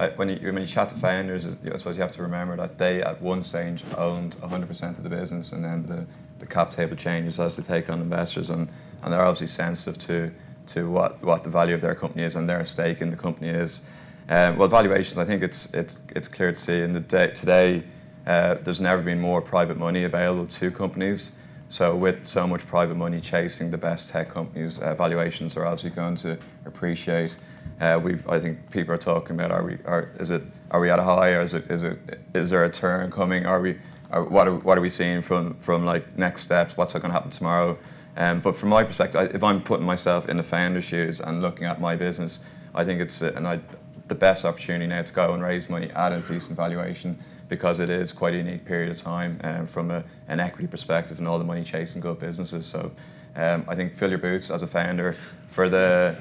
I, 0.00 0.08
when 0.10 0.30
you 0.30 0.36
when 0.52 0.62
you 0.62 0.66
chat 0.66 0.88
to 0.88 0.94
founders, 0.94 1.46
I 1.46 1.76
suppose 1.76 1.96
you 1.96 2.02
have 2.02 2.10
to 2.12 2.22
remember 2.22 2.56
that 2.56 2.78
they 2.78 3.02
at 3.02 3.20
one 3.20 3.42
stage 3.42 3.84
owned 3.98 4.36
100% 4.36 4.96
of 4.96 5.02
the 5.02 5.10
business, 5.10 5.52
and 5.52 5.62
then 5.62 5.84
the, 5.86 6.06
the 6.38 6.46
cap 6.46 6.70
table 6.70 6.96
changes 6.96 7.38
as 7.38 7.56
they 7.56 7.62
take 7.62 7.90
on 7.90 8.00
investors, 8.00 8.48
and, 8.48 8.70
and 9.02 9.12
they're 9.12 9.20
obviously 9.20 9.48
sensitive 9.48 9.98
to 9.98 10.32
to 10.68 10.88
what, 10.90 11.22
what 11.22 11.44
the 11.44 11.50
value 11.50 11.74
of 11.74 11.80
their 11.80 11.94
company 11.94 12.22
is 12.22 12.36
and 12.36 12.48
their 12.48 12.64
stake 12.64 13.00
in 13.00 13.10
the 13.10 13.16
company 13.16 13.48
is. 13.48 13.86
Um, 14.28 14.56
well, 14.56 14.68
valuations, 14.68 15.18
I 15.18 15.24
think 15.24 15.42
it's 15.42 15.72
it's 15.74 16.00
it's 16.16 16.28
clear 16.28 16.52
to 16.52 16.58
see 16.58 16.80
in 16.80 16.92
the 16.92 17.00
day 17.00 17.28
today. 17.28 17.82
Uh, 18.26 18.54
there's 18.54 18.80
never 18.80 19.02
been 19.02 19.20
more 19.20 19.42
private 19.42 19.76
money 19.76 20.04
available 20.04 20.46
to 20.46 20.70
companies. 20.70 21.36
So 21.68 21.94
with 21.94 22.26
so 22.26 22.46
much 22.46 22.66
private 22.66 22.96
money 22.96 23.20
chasing 23.20 23.70
the 23.70 23.78
best 23.78 24.08
tech 24.08 24.28
companies, 24.28 24.78
uh, 24.78 24.94
valuations 24.94 25.56
are 25.56 25.64
obviously 25.66 25.90
going 25.90 26.16
to 26.16 26.38
appreciate. 26.66 27.36
Uh, 27.80 28.00
we, 28.02 28.18
I 28.28 28.38
think 28.38 28.70
people 28.70 28.94
are 28.94 28.98
talking 28.98 29.36
about 29.36 29.50
are 29.50 29.64
we 29.64 29.78
are 29.86 30.10
is 30.18 30.30
it 30.30 30.42
are 30.70 30.80
we 30.80 30.90
at 30.90 30.98
a 30.98 31.02
high 31.02 31.32
or 31.32 31.42
is 31.42 31.54
it 31.54 31.70
is 31.70 31.82
it 31.82 31.98
is 32.34 32.50
there 32.50 32.64
a 32.64 32.70
turn 32.70 33.10
coming? 33.10 33.46
Are 33.46 33.60
we 33.60 33.78
are, 34.10 34.22
what 34.22 34.48
are, 34.48 34.54
what 34.54 34.76
are 34.76 34.80
we 34.80 34.90
seeing 34.90 35.22
from 35.22 35.54
from 35.54 35.84
like 35.84 36.18
next 36.18 36.42
steps? 36.42 36.76
What's 36.76 36.92
going 36.94 37.06
to 37.06 37.12
happen 37.12 37.30
tomorrow? 37.30 37.78
Um, 38.16 38.40
but 38.40 38.56
from 38.56 38.68
my 38.68 38.84
perspective, 38.84 39.34
if 39.34 39.42
I'm 39.42 39.62
putting 39.62 39.86
myself 39.86 40.28
in 40.28 40.36
the 40.36 40.42
founder's 40.42 40.84
shoes 40.84 41.20
and 41.20 41.40
looking 41.40 41.64
at 41.64 41.80
my 41.80 41.96
business, 41.96 42.44
I 42.74 42.84
think 42.84 43.00
it's 43.00 43.22
and 43.22 43.46
I 43.46 43.60
the 44.08 44.14
best 44.14 44.44
opportunity 44.44 44.86
now 44.86 45.02
to 45.02 45.12
go 45.12 45.32
and 45.32 45.42
raise 45.42 45.70
money 45.70 45.90
at 45.92 46.12
a 46.12 46.20
decent 46.20 46.56
valuation 46.56 47.18
because 47.50 47.80
it 47.80 47.90
is 47.90 48.12
quite 48.12 48.32
a 48.32 48.36
unique 48.38 48.64
period 48.64 48.88
of 48.88 48.96
time 48.96 49.38
um, 49.44 49.66
from 49.66 49.90
a, 49.90 50.02
an 50.28 50.40
equity 50.40 50.68
perspective 50.68 51.18
and 51.18 51.28
all 51.28 51.36
the 51.36 51.44
money 51.44 51.64
chasing 51.64 52.00
good 52.00 52.18
businesses. 52.18 52.64
So 52.64 52.92
um, 53.36 53.64
I 53.68 53.74
think 53.74 53.92
fill 53.92 54.08
your 54.08 54.18
boots 54.18 54.50
as 54.50 54.62
a 54.62 54.66
founder 54.66 55.16
for 55.48 55.68
the 55.68 56.16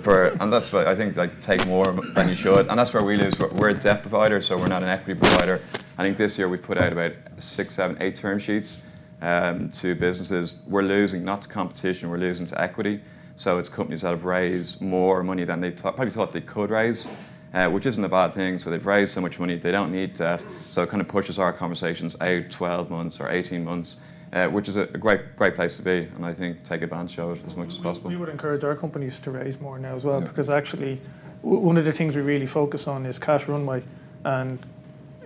for 0.00 0.28
and 0.40 0.52
that's 0.52 0.72
what 0.72 0.86
I 0.86 0.94
think 0.94 1.16
like 1.16 1.40
take 1.40 1.66
more 1.66 1.92
than 2.14 2.28
you 2.28 2.36
should 2.36 2.68
and 2.68 2.78
that's 2.78 2.94
where 2.94 3.02
we 3.02 3.16
lose. 3.16 3.38
We're 3.38 3.70
a 3.70 3.74
debt 3.74 4.00
provider, 4.00 4.40
so 4.40 4.56
we're 4.56 4.68
not 4.68 4.82
an 4.82 4.88
equity 4.88 5.20
provider. 5.20 5.60
I 5.98 6.02
think 6.02 6.16
this 6.16 6.38
year 6.38 6.48
we 6.48 6.56
put 6.56 6.78
out 6.78 6.92
about 6.92 7.12
six, 7.36 7.74
seven, 7.74 7.96
eight 8.00 8.16
term 8.16 8.38
sheets 8.38 8.80
um, 9.20 9.68
to 9.70 9.94
businesses. 9.96 10.54
We're 10.66 10.82
losing 10.82 11.24
not 11.24 11.42
to 11.42 11.48
competition, 11.48 12.10
we're 12.10 12.18
losing 12.18 12.46
to 12.46 12.60
equity. 12.60 13.00
So 13.36 13.58
it's 13.58 13.68
companies 13.68 14.02
that 14.02 14.10
have 14.10 14.24
raised 14.24 14.80
more 14.80 15.24
money 15.24 15.42
than 15.42 15.60
they 15.60 15.70
th- 15.70 15.82
probably 15.82 16.10
thought 16.10 16.32
they 16.32 16.40
could 16.40 16.70
raise 16.70 17.08
uh, 17.54 17.70
which 17.70 17.86
isn't 17.86 18.04
a 18.04 18.08
bad 18.08 18.34
thing. 18.34 18.58
So 18.58 18.68
they've 18.68 18.84
raised 18.84 19.12
so 19.12 19.20
much 19.20 19.38
money, 19.38 19.56
they 19.56 19.72
don't 19.72 19.92
need 19.92 20.14
debt. 20.14 20.42
So 20.68 20.82
it 20.82 20.90
kind 20.90 21.00
of 21.00 21.08
pushes 21.08 21.38
our 21.38 21.52
conversations 21.52 22.20
out 22.20 22.50
12 22.50 22.90
months 22.90 23.20
or 23.20 23.30
18 23.30 23.64
months. 23.64 23.98
Uh, 24.32 24.48
which 24.48 24.66
is 24.66 24.74
a, 24.74 24.86
great, 24.86 25.36
great 25.36 25.54
place 25.54 25.76
to 25.76 25.82
be, 25.84 26.08
and 26.16 26.26
I 26.26 26.34
think 26.34 26.60
take 26.64 26.82
advantage 26.82 27.20
of 27.20 27.38
it 27.38 27.46
as 27.46 27.56
much 27.56 27.68
as 27.68 27.78
possible. 27.78 28.10
We 28.10 28.16
would 28.16 28.28
encourage 28.28 28.64
our 28.64 28.74
companies 28.74 29.20
to 29.20 29.30
raise 29.30 29.60
more 29.60 29.78
now 29.78 29.94
as 29.94 30.04
well, 30.04 30.20
yeah. 30.20 30.26
because 30.26 30.50
actually, 30.50 31.00
w- 31.42 31.60
one 31.60 31.76
of 31.76 31.84
the 31.84 31.92
things 31.92 32.16
we 32.16 32.20
really 32.22 32.46
focus 32.46 32.88
on 32.88 33.06
is 33.06 33.16
cash 33.20 33.46
runway, 33.46 33.84
and 34.24 34.58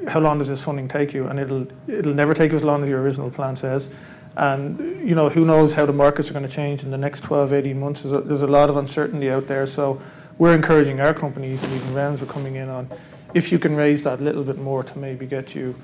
how 0.09 0.21
long 0.21 0.37
does 0.37 0.49
this 0.49 0.63
funding 0.63 0.89
take 0.89 1.15
you? 1.15 1.27
And 1.27 1.41
it'll 1.41 1.67
it'll 1.87 2.13
never 2.13 2.35
take 2.35 2.53
as 2.53 2.65
long 2.65 2.83
as 2.83 2.91
your 2.91 3.01
original 3.01 3.31
plan 3.31 3.57
says. 3.57 3.89
And 4.37 4.79
you 5.09 5.15
know 5.15 5.31
who 5.31 5.47
knows 5.47 5.73
how 5.73 5.87
the 5.87 5.95
markets 5.95 6.29
are 6.29 6.35
going 6.35 6.47
to 6.47 6.55
change 6.55 6.83
in 6.83 6.91
the 6.91 6.99
next 6.99 7.23
12, 7.23 7.55
18 7.55 7.81
months. 7.81 8.03
There's 8.03 8.13
a, 8.13 8.21
there's 8.21 8.43
a 8.43 8.47
lot 8.47 8.69
of 8.69 8.77
uncertainty 8.77 9.31
out 9.31 9.47
there, 9.47 9.67
so 9.67 10.03
we're 10.39 10.55
encouraging 10.55 11.01
our 11.01 11.13
companies, 11.13 11.63
and 11.63 11.73
even 11.73 11.95
rounds 11.95 12.23
are 12.23 12.27
coming 12.27 12.55
in 12.55 12.69
on, 12.69 12.89
if 13.35 13.53
you 13.53 13.59
can 13.59 13.77
raise 13.77 14.03
that 14.05 14.21
little 14.21 14.45
bit 14.45 14.57
more 14.57 14.83
to 14.85 14.99
maybe 14.99 15.27
get 15.27 15.55
you, 15.55 15.75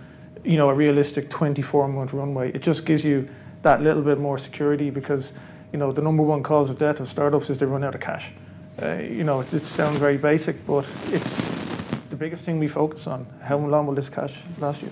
you 0.45 0.57
know, 0.57 0.71
a 0.71 0.75
realistic 0.75 1.29
24 1.29 1.89
month 1.89 2.15
runway, 2.15 2.53
it 2.53 2.63
just 2.63 2.87
gives 2.87 3.05
you 3.05 3.29
that 3.63 3.81
little 3.81 4.03
bit 4.03 4.19
more 4.19 4.39
security 4.39 4.91
because, 4.91 5.33
you 5.73 5.79
know, 5.79 5.93
the 5.93 6.03
number 6.03 6.23
one 6.23 6.43
cause 6.43 6.71
of 6.71 6.79
death 6.79 7.01
of 7.01 7.09
startups 7.09 7.51
is 7.51 7.59
they 7.59 7.67
run 7.67 7.83
out 7.83 7.95
of 7.95 8.01
cash. 8.01 8.33
Uh, 8.81 8.95
you 8.95 9.25
know, 9.25 9.41
it, 9.41 9.53
it 9.53 9.65
sounds 9.65 9.99
very 9.99 10.17
basic, 10.17 10.65
but 10.67 10.89
it's 11.07 11.49
the 12.11 12.17
biggest 12.17 12.45
thing 12.45 12.59
we 12.59 12.69
focus 12.69 13.07
on. 13.07 13.27
How 13.43 13.59
long 13.59 13.87
will 13.87 13.95
this 13.95 14.09
cash 14.09 14.43
last 14.59 14.83
you? 14.83 14.91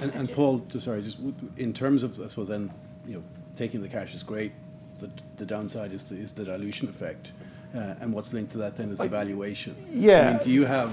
And, 0.00 0.12
and 0.14 0.30
Paul, 0.30 0.64
sorry, 0.70 1.02
just 1.02 1.18
in 1.56 1.72
terms 1.72 2.02
of, 2.02 2.20
I 2.20 2.28
suppose, 2.28 2.48
then, 2.48 2.70
you 3.06 3.16
know, 3.16 3.24
taking 3.56 3.80
the 3.80 3.88
cash 3.88 4.14
is 4.14 4.22
great. 4.22 4.52
The, 4.98 5.10
the 5.36 5.46
downside 5.46 5.92
is 5.92 6.04
the, 6.04 6.16
is 6.16 6.32
the 6.32 6.44
dilution 6.44 6.88
effect. 6.88 7.32
Uh, 7.76 7.94
and 8.00 8.12
what's 8.12 8.32
linked 8.32 8.52
to 8.52 8.58
that 8.58 8.76
then 8.76 8.90
is 8.90 8.98
the 8.98 9.08
valuation. 9.08 9.76
Yeah. 9.92 10.28
I 10.28 10.32
mean, 10.32 10.42
do 10.42 10.50
you 10.50 10.64
have, 10.64 10.90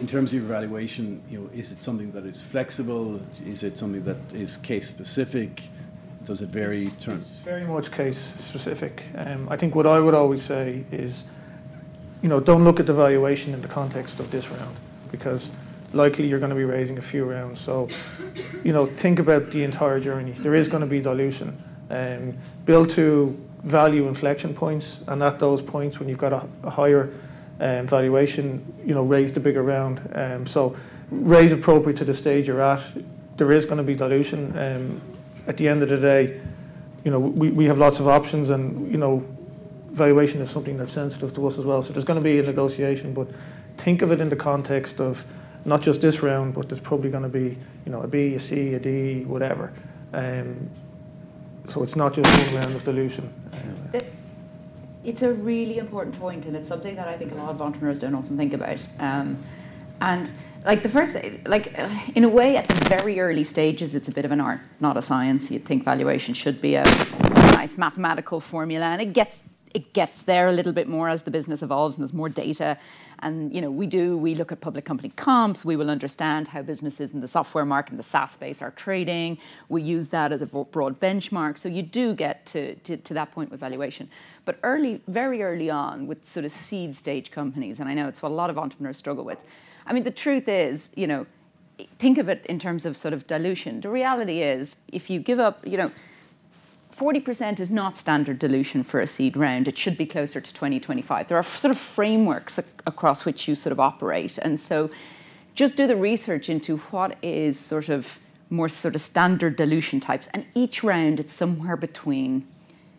in 0.00 0.06
terms 0.06 0.30
of 0.30 0.38
your 0.38 0.44
valuation, 0.44 1.22
you 1.28 1.40
know, 1.40 1.50
is 1.52 1.72
it 1.72 1.84
something 1.84 2.10
that 2.12 2.24
is 2.24 2.40
flexible? 2.40 3.20
Is 3.44 3.62
it 3.62 3.76
something 3.76 4.02
that 4.04 4.32
is 4.32 4.56
case 4.56 4.88
specific? 4.88 5.68
Does 6.24 6.40
it 6.40 6.48
vary? 6.48 6.90
Turn? 7.00 7.18
It's 7.18 7.36
very 7.40 7.64
much 7.64 7.90
case 7.92 8.18
specific. 8.18 9.04
Um, 9.14 9.46
I 9.50 9.58
think 9.58 9.74
what 9.74 9.86
I 9.86 10.00
would 10.00 10.14
always 10.14 10.42
say 10.42 10.84
is, 10.90 11.24
you 12.22 12.30
know, 12.30 12.40
don't 12.40 12.64
look 12.64 12.80
at 12.80 12.86
the 12.86 12.94
valuation 12.94 13.52
in 13.52 13.60
the 13.60 13.68
context 13.68 14.20
of 14.20 14.30
this 14.30 14.48
round 14.50 14.76
because 15.10 15.50
likely 15.92 16.26
you're 16.26 16.38
going 16.38 16.50
to 16.50 16.56
be 16.56 16.64
raising 16.64 16.96
a 16.96 17.02
few 17.02 17.24
rounds. 17.24 17.60
So, 17.60 17.88
you 18.64 18.72
know, 18.72 18.86
think 18.86 19.18
about 19.18 19.50
the 19.50 19.64
entire 19.64 20.00
journey. 20.00 20.32
There 20.32 20.54
is 20.54 20.68
going 20.68 20.82
to 20.82 20.86
be 20.86 21.00
dilution. 21.00 21.62
Um, 21.90 22.38
build 22.64 22.90
to 22.90 23.36
value 23.62 24.08
inflection 24.08 24.54
points, 24.54 25.00
and 25.06 25.22
at 25.22 25.38
those 25.38 25.62
points 25.62 25.98
when 25.98 26.08
you've 26.08 26.18
got 26.18 26.32
a, 26.32 26.48
a 26.64 26.70
higher 26.70 27.12
um, 27.60 27.86
valuation, 27.86 28.64
you 28.84 28.94
know, 28.94 29.02
raise 29.02 29.32
the 29.32 29.40
bigger 29.40 29.62
round. 29.62 30.00
Um, 30.14 30.46
so, 30.46 30.76
raise 31.10 31.52
appropriate 31.52 31.98
to 31.98 32.04
the 32.04 32.14
stage 32.14 32.48
you're 32.48 32.62
at. 32.62 32.82
There 33.36 33.52
is 33.52 33.66
going 33.66 33.78
to 33.78 33.84
be 33.84 33.94
dilution. 33.94 34.56
Um, 34.58 35.00
at 35.46 35.56
the 35.56 35.68
end 35.68 35.82
of 35.82 35.88
the 35.88 35.98
day, 35.98 36.40
you 37.04 37.10
know, 37.10 37.18
we, 37.18 37.50
we 37.50 37.64
have 37.66 37.78
lots 37.78 38.00
of 38.00 38.08
options, 38.08 38.50
and 38.50 38.90
you 38.90 38.98
know, 38.98 39.24
valuation 39.88 40.40
is 40.40 40.50
something 40.50 40.76
that's 40.76 40.92
sensitive 40.92 41.34
to 41.34 41.46
us 41.46 41.58
as 41.58 41.64
well. 41.64 41.82
So 41.82 41.92
there's 41.92 42.04
going 42.04 42.18
to 42.18 42.24
be 42.24 42.38
a 42.38 42.42
negotiation, 42.42 43.12
but 43.12 43.28
think 43.76 44.02
of 44.02 44.12
it 44.12 44.20
in 44.20 44.28
the 44.28 44.36
context 44.36 45.00
of 45.00 45.24
not 45.64 45.82
just 45.82 46.00
this 46.00 46.22
round, 46.22 46.54
but 46.54 46.68
there's 46.68 46.80
probably 46.80 47.10
going 47.10 47.22
to 47.22 47.28
be, 47.28 47.56
you 47.84 47.92
know, 47.92 48.02
a 48.02 48.08
B, 48.08 48.34
a 48.34 48.40
C, 48.40 48.74
a 48.74 48.78
D, 48.78 49.24
whatever. 49.24 49.72
Um, 50.12 50.70
so 51.68 51.82
it's 51.82 51.96
not 51.96 52.14
just 52.14 52.52
one 52.52 52.62
round 52.62 52.74
of 52.74 52.84
dilution. 52.84 53.32
It's 55.02 55.22
a 55.22 55.32
really 55.32 55.78
important 55.78 56.18
point, 56.18 56.44
and 56.44 56.54
it's 56.54 56.68
something 56.68 56.94
that 56.96 57.08
I 57.08 57.16
think 57.16 57.32
a 57.32 57.34
lot 57.34 57.50
of 57.50 57.62
entrepreneurs 57.62 58.00
don't 58.00 58.14
often 58.14 58.36
think 58.36 58.52
about. 58.52 58.86
Um, 58.98 59.42
and 60.00 60.30
like 60.64 60.82
the 60.82 60.90
first, 60.90 61.16
like 61.46 61.74
in 62.14 62.24
a 62.24 62.28
way, 62.28 62.56
at 62.56 62.68
the 62.68 62.74
very 62.88 63.18
early 63.18 63.44
stages, 63.44 63.94
it's 63.94 64.08
a 64.08 64.12
bit 64.12 64.26
of 64.26 64.30
an 64.30 64.40
art, 64.40 64.60
not 64.78 64.96
a 64.98 65.02
science. 65.02 65.50
You'd 65.50 65.64
think 65.64 65.84
valuation 65.84 66.34
should 66.34 66.60
be 66.60 66.74
a 66.74 66.84
nice 67.54 67.78
mathematical 67.78 68.40
formula, 68.40 68.86
and 68.86 69.00
it 69.00 69.14
gets 69.14 69.42
it 69.72 69.92
gets 69.92 70.22
there 70.22 70.48
a 70.48 70.52
little 70.52 70.72
bit 70.72 70.88
more 70.88 71.08
as 71.08 71.22
the 71.22 71.30
business 71.30 71.62
evolves 71.62 71.96
and 71.96 72.02
there's 72.02 72.12
more 72.12 72.28
data. 72.28 72.76
And 73.20 73.54
you 73.54 73.60
know, 73.60 73.70
we 73.70 73.86
do 73.86 74.16
we 74.16 74.34
look 74.34 74.50
at 74.50 74.60
public 74.60 74.84
company 74.84 75.12
comps. 75.14 75.64
We 75.64 75.76
will 75.76 75.90
understand 75.90 76.48
how 76.48 76.62
businesses 76.62 77.12
in 77.12 77.20
the 77.20 77.28
software 77.28 77.64
market 77.64 77.90
and 77.90 77.98
the 77.98 78.04
SaaS 78.04 78.32
space 78.32 78.62
are 78.62 78.72
trading. 78.72 79.38
We 79.68 79.82
use 79.82 80.08
that 80.08 80.32
as 80.32 80.42
a 80.42 80.46
broad 80.46 80.98
benchmark. 80.98 81.58
So 81.58 81.68
you 81.68 81.82
do 81.82 82.14
get 82.14 82.46
to, 82.46 82.74
to, 82.76 82.96
to 82.96 83.14
that 83.14 83.32
point 83.32 83.50
with 83.50 83.60
valuation. 83.60 84.10
But 84.44 84.58
early, 84.62 85.02
very 85.06 85.42
early 85.42 85.70
on, 85.70 86.06
with 86.06 86.26
sort 86.26 86.44
of 86.44 86.52
seed 86.52 86.96
stage 86.96 87.30
companies, 87.30 87.78
and 87.78 87.88
I 87.88 87.94
know 87.94 88.08
it's 88.08 88.22
what 88.22 88.32
a 88.32 88.34
lot 88.34 88.50
of 88.50 88.58
entrepreneurs 88.58 88.96
struggle 88.96 89.24
with. 89.24 89.38
I 89.86 89.92
mean, 89.92 90.02
the 90.02 90.10
truth 90.10 90.48
is, 90.48 90.88
you 90.96 91.06
know, 91.06 91.26
think 91.98 92.18
of 92.18 92.28
it 92.28 92.44
in 92.46 92.58
terms 92.58 92.84
of 92.86 92.96
sort 92.96 93.14
of 93.14 93.26
dilution. 93.26 93.80
The 93.80 93.90
reality 93.90 94.42
is, 94.42 94.76
if 94.88 95.10
you 95.10 95.20
give 95.20 95.38
up, 95.38 95.64
you 95.66 95.76
know 95.76 95.90
40% 97.00 97.60
is 97.60 97.70
not 97.70 97.96
standard 97.96 98.38
dilution 98.38 98.84
for 98.84 99.00
a 99.00 99.06
seed 99.06 99.34
round. 99.34 99.66
It 99.66 99.78
should 99.78 99.96
be 99.96 100.04
closer 100.04 100.38
to 100.38 100.54
20, 100.54 100.78
25. 100.78 101.28
There 101.28 101.38
are 101.38 101.42
sort 101.42 101.74
of 101.74 101.80
frameworks 101.80 102.58
ac- 102.58 102.68
across 102.86 103.24
which 103.24 103.48
you 103.48 103.56
sort 103.56 103.72
of 103.72 103.80
operate. 103.80 104.36
And 104.36 104.60
so 104.60 104.90
just 105.54 105.76
do 105.76 105.86
the 105.86 105.96
research 105.96 106.50
into 106.50 106.76
what 106.76 107.16
is 107.22 107.58
sort 107.58 107.88
of 107.88 108.18
more 108.50 108.68
sort 108.68 108.94
of 108.94 109.00
standard 109.00 109.56
dilution 109.56 109.98
types. 109.98 110.28
And 110.34 110.44
each 110.54 110.84
round, 110.84 111.20
it's 111.20 111.32
somewhere 111.32 111.76
between 111.76 112.46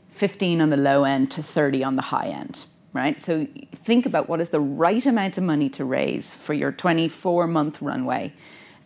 15 0.10 0.62
on 0.62 0.70
the 0.70 0.78
low 0.78 1.04
end 1.04 1.30
to 1.32 1.44
30 1.44 1.84
on 1.84 1.96
the 1.96 2.02
high 2.02 2.30
end, 2.30 2.66
right? 2.94 3.22
So 3.22 3.46
think 3.72 4.08
about 4.08 4.28
what 4.28 4.42
is 4.42 4.50
the 4.50 4.60
right 4.60 5.06
amount 5.06 5.38
of 5.38 5.44
money 5.44 5.70
to 5.70 5.86
raise 5.86 6.34
for 6.34 6.56
your 6.56 6.72
24 6.72 7.46
month 7.46 7.84
runway. 7.84 8.34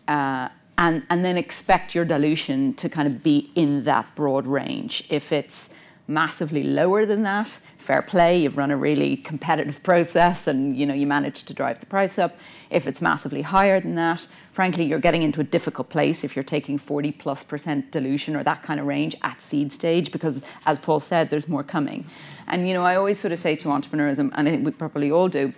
Uh, 0.10 0.50
and, 0.78 1.04
and 1.10 1.24
then 1.24 1.38
expect 1.38 1.96
your 1.96 2.06
dilution 2.06 2.74
to 2.76 2.90
kind 2.90 3.08
of 3.08 3.24
be 3.24 3.52
in 3.56 3.84
that 3.84 4.14
broad 4.16 4.46
range. 4.46 5.06
If 5.10 5.32
it's 5.32 5.70
massively 6.08 6.64
lower 6.64 7.06
than 7.06 7.24
that, 7.24 7.60
fair 7.78 8.02
play, 8.02 8.42
you've 8.42 8.58
run 8.58 8.72
a 8.72 8.78
really 8.78 9.16
competitive 9.16 9.82
process 9.84 10.48
and 10.48 10.76
you 10.76 10.86
know 10.86 10.94
you 10.94 11.06
managed 11.06 11.48
to 11.48 11.54
drive 11.54 11.80
the 11.80 11.86
price 11.86 12.18
up. 12.18 12.36
If 12.70 12.88
it's 12.88 13.02
massively 13.02 13.44
higher 13.44 13.80
than 13.80 13.96
that, 13.96 14.28
frankly, 14.52 14.86
you're 14.86 15.00
getting 15.00 15.22
into 15.22 15.40
a 15.40 15.44
difficult 15.44 15.90
place 15.90 16.24
if 16.24 16.36
you're 16.36 16.44
taking 16.44 16.78
40 16.78 17.12
plus 17.14 17.44
percent 17.44 17.92
dilution 17.92 18.36
or 18.36 18.44
that 18.44 18.64
kind 18.64 18.80
of 18.80 18.88
range 18.88 19.16
at 19.22 19.42
seed 19.42 19.72
stage, 19.72 20.12
because 20.12 20.42
as 20.66 20.80
Paul 20.80 21.00
said, 21.00 21.30
there's 21.30 21.48
more 21.48 21.64
coming. 21.64 22.06
And 22.48 22.68
you 22.68 22.74
know, 22.74 22.84
I 22.84 22.96
always 22.96 23.20
sort 23.20 23.32
of 23.32 23.40
say 23.40 23.56
to 23.58 23.70
entrepreneurs, 23.70 24.20
and 24.20 24.34
I 24.34 24.44
think 24.44 24.66
we 24.66 24.72
probably 24.72 25.12
all 25.12 25.30
do, 25.30 25.54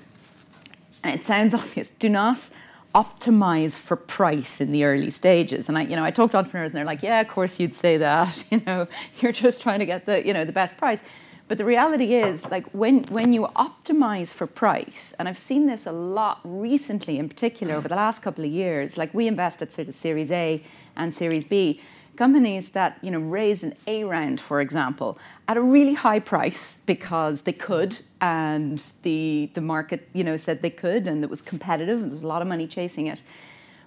and 1.03 1.20
it 1.20 1.25
sounds 1.25 1.53
obvious, 1.61 1.89
do 1.92 2.09
not 2.09 2.50
optimize 2.98 3.77
for 3.77 3.96
price 3.96 4.60
in 4.60 4.72
the 4.72 4.83
early 4.83 5.12
stages. 5.12 5.70
And 5.70 5.77
I, 5.77 5.83
you 5.83 5.96
know, 5.96 6.03
I 6.03 6.10
talk 6.10 6.31
to 6.31 6.38
entrepreneurs 6.38 6.72
and 6.72 6.77
they're 6.77 6.92
like, 6.94 7.03
yeah, 7.03 7.22
of 7.22 7.27
course 7.27 7.60
you'd 7.60 7.75
say 7.75 7.98
that. 7.98 8.44
You 8.51 8.62
know, 8.66 8.88
you're 9.20 9.33
just 9.33 9.62
trying 9.62 9.79
to 9.79 9.86
get 9.86 10.05
the, 10.05 10.25
you 10.25 10.33
know, 10.33 10.46
the 10.46 10.53
best 10.53 10.77
price. 10.77 11.03
But 11.48 11.57
the 11.57 11.66
reality 11.66 12.14
is, 12.14 12.46
like 12.46 12.66
when 12.72 13.03
when 13.18 13.33
you 13.33 13.42
optimize 13.55 14.33
for 14.33 14.48
price, 14.48 15.14
and 15.18 15.27
I've 15.29 15.38
seen 15.38 15.66
this 15.68 15.86
a 15.86 15.92
lot 15.92 16.40
recently, 16.44 17.20
in 17.20 17.27
particular 17.29 17.75
over 17.75 17.88
the 17.88 17.96
last 17.96 18.22
couple 18.22 18.44
of 18.44 18.51
years. 18.51 18.98
Like 18.98 19.14
we 19.14 19.27
invest 19.27 19.62
at 19.62 19.74
sort 19.74 19.88
of 19.90 19.94
Series 19.94 20.31
A 20.31 20.64
and 20.96 21.14
Series 21.14 21.46
B 21.46 21.81
companies 22.18 22.70
that 22.70 22.98
you 23.01 23.12
know 23.12 23.20
raised 23.20 23.64
an 23.64 23.74
A 23.86 24.03
round, 24.03 24.42
for 24.42 24.60
example, 24.60 25.18
at 25.48 25.56
a 25.56 25.62
really 25.62 25.94
high 25.94 26.20
price 26.20 26.77
because 26.86 27.42
they 27.42 27.53
could, 27.53 28.00
and 28.20 28.84
the 29.03 29.50
the 29.53 29.62
market 29.62 30.10
you 30.14 30.24
know 30.24 30.38
said 30.38 30.62
they 30.62 30.70
could, 30.70 31.08
and 31.08 31.24
it 31.24 31.30
was 31.30 31.42
competitive, 31.42 32.01
and 32.01 32.12
there 32.12 32.16
was 32.16 32.24
a 32.24 32.27
lot 32.27 32.42
of 32.42 32.48
money 32.48 32.68
chasing 32.68 33.08
it. 33.08 33.24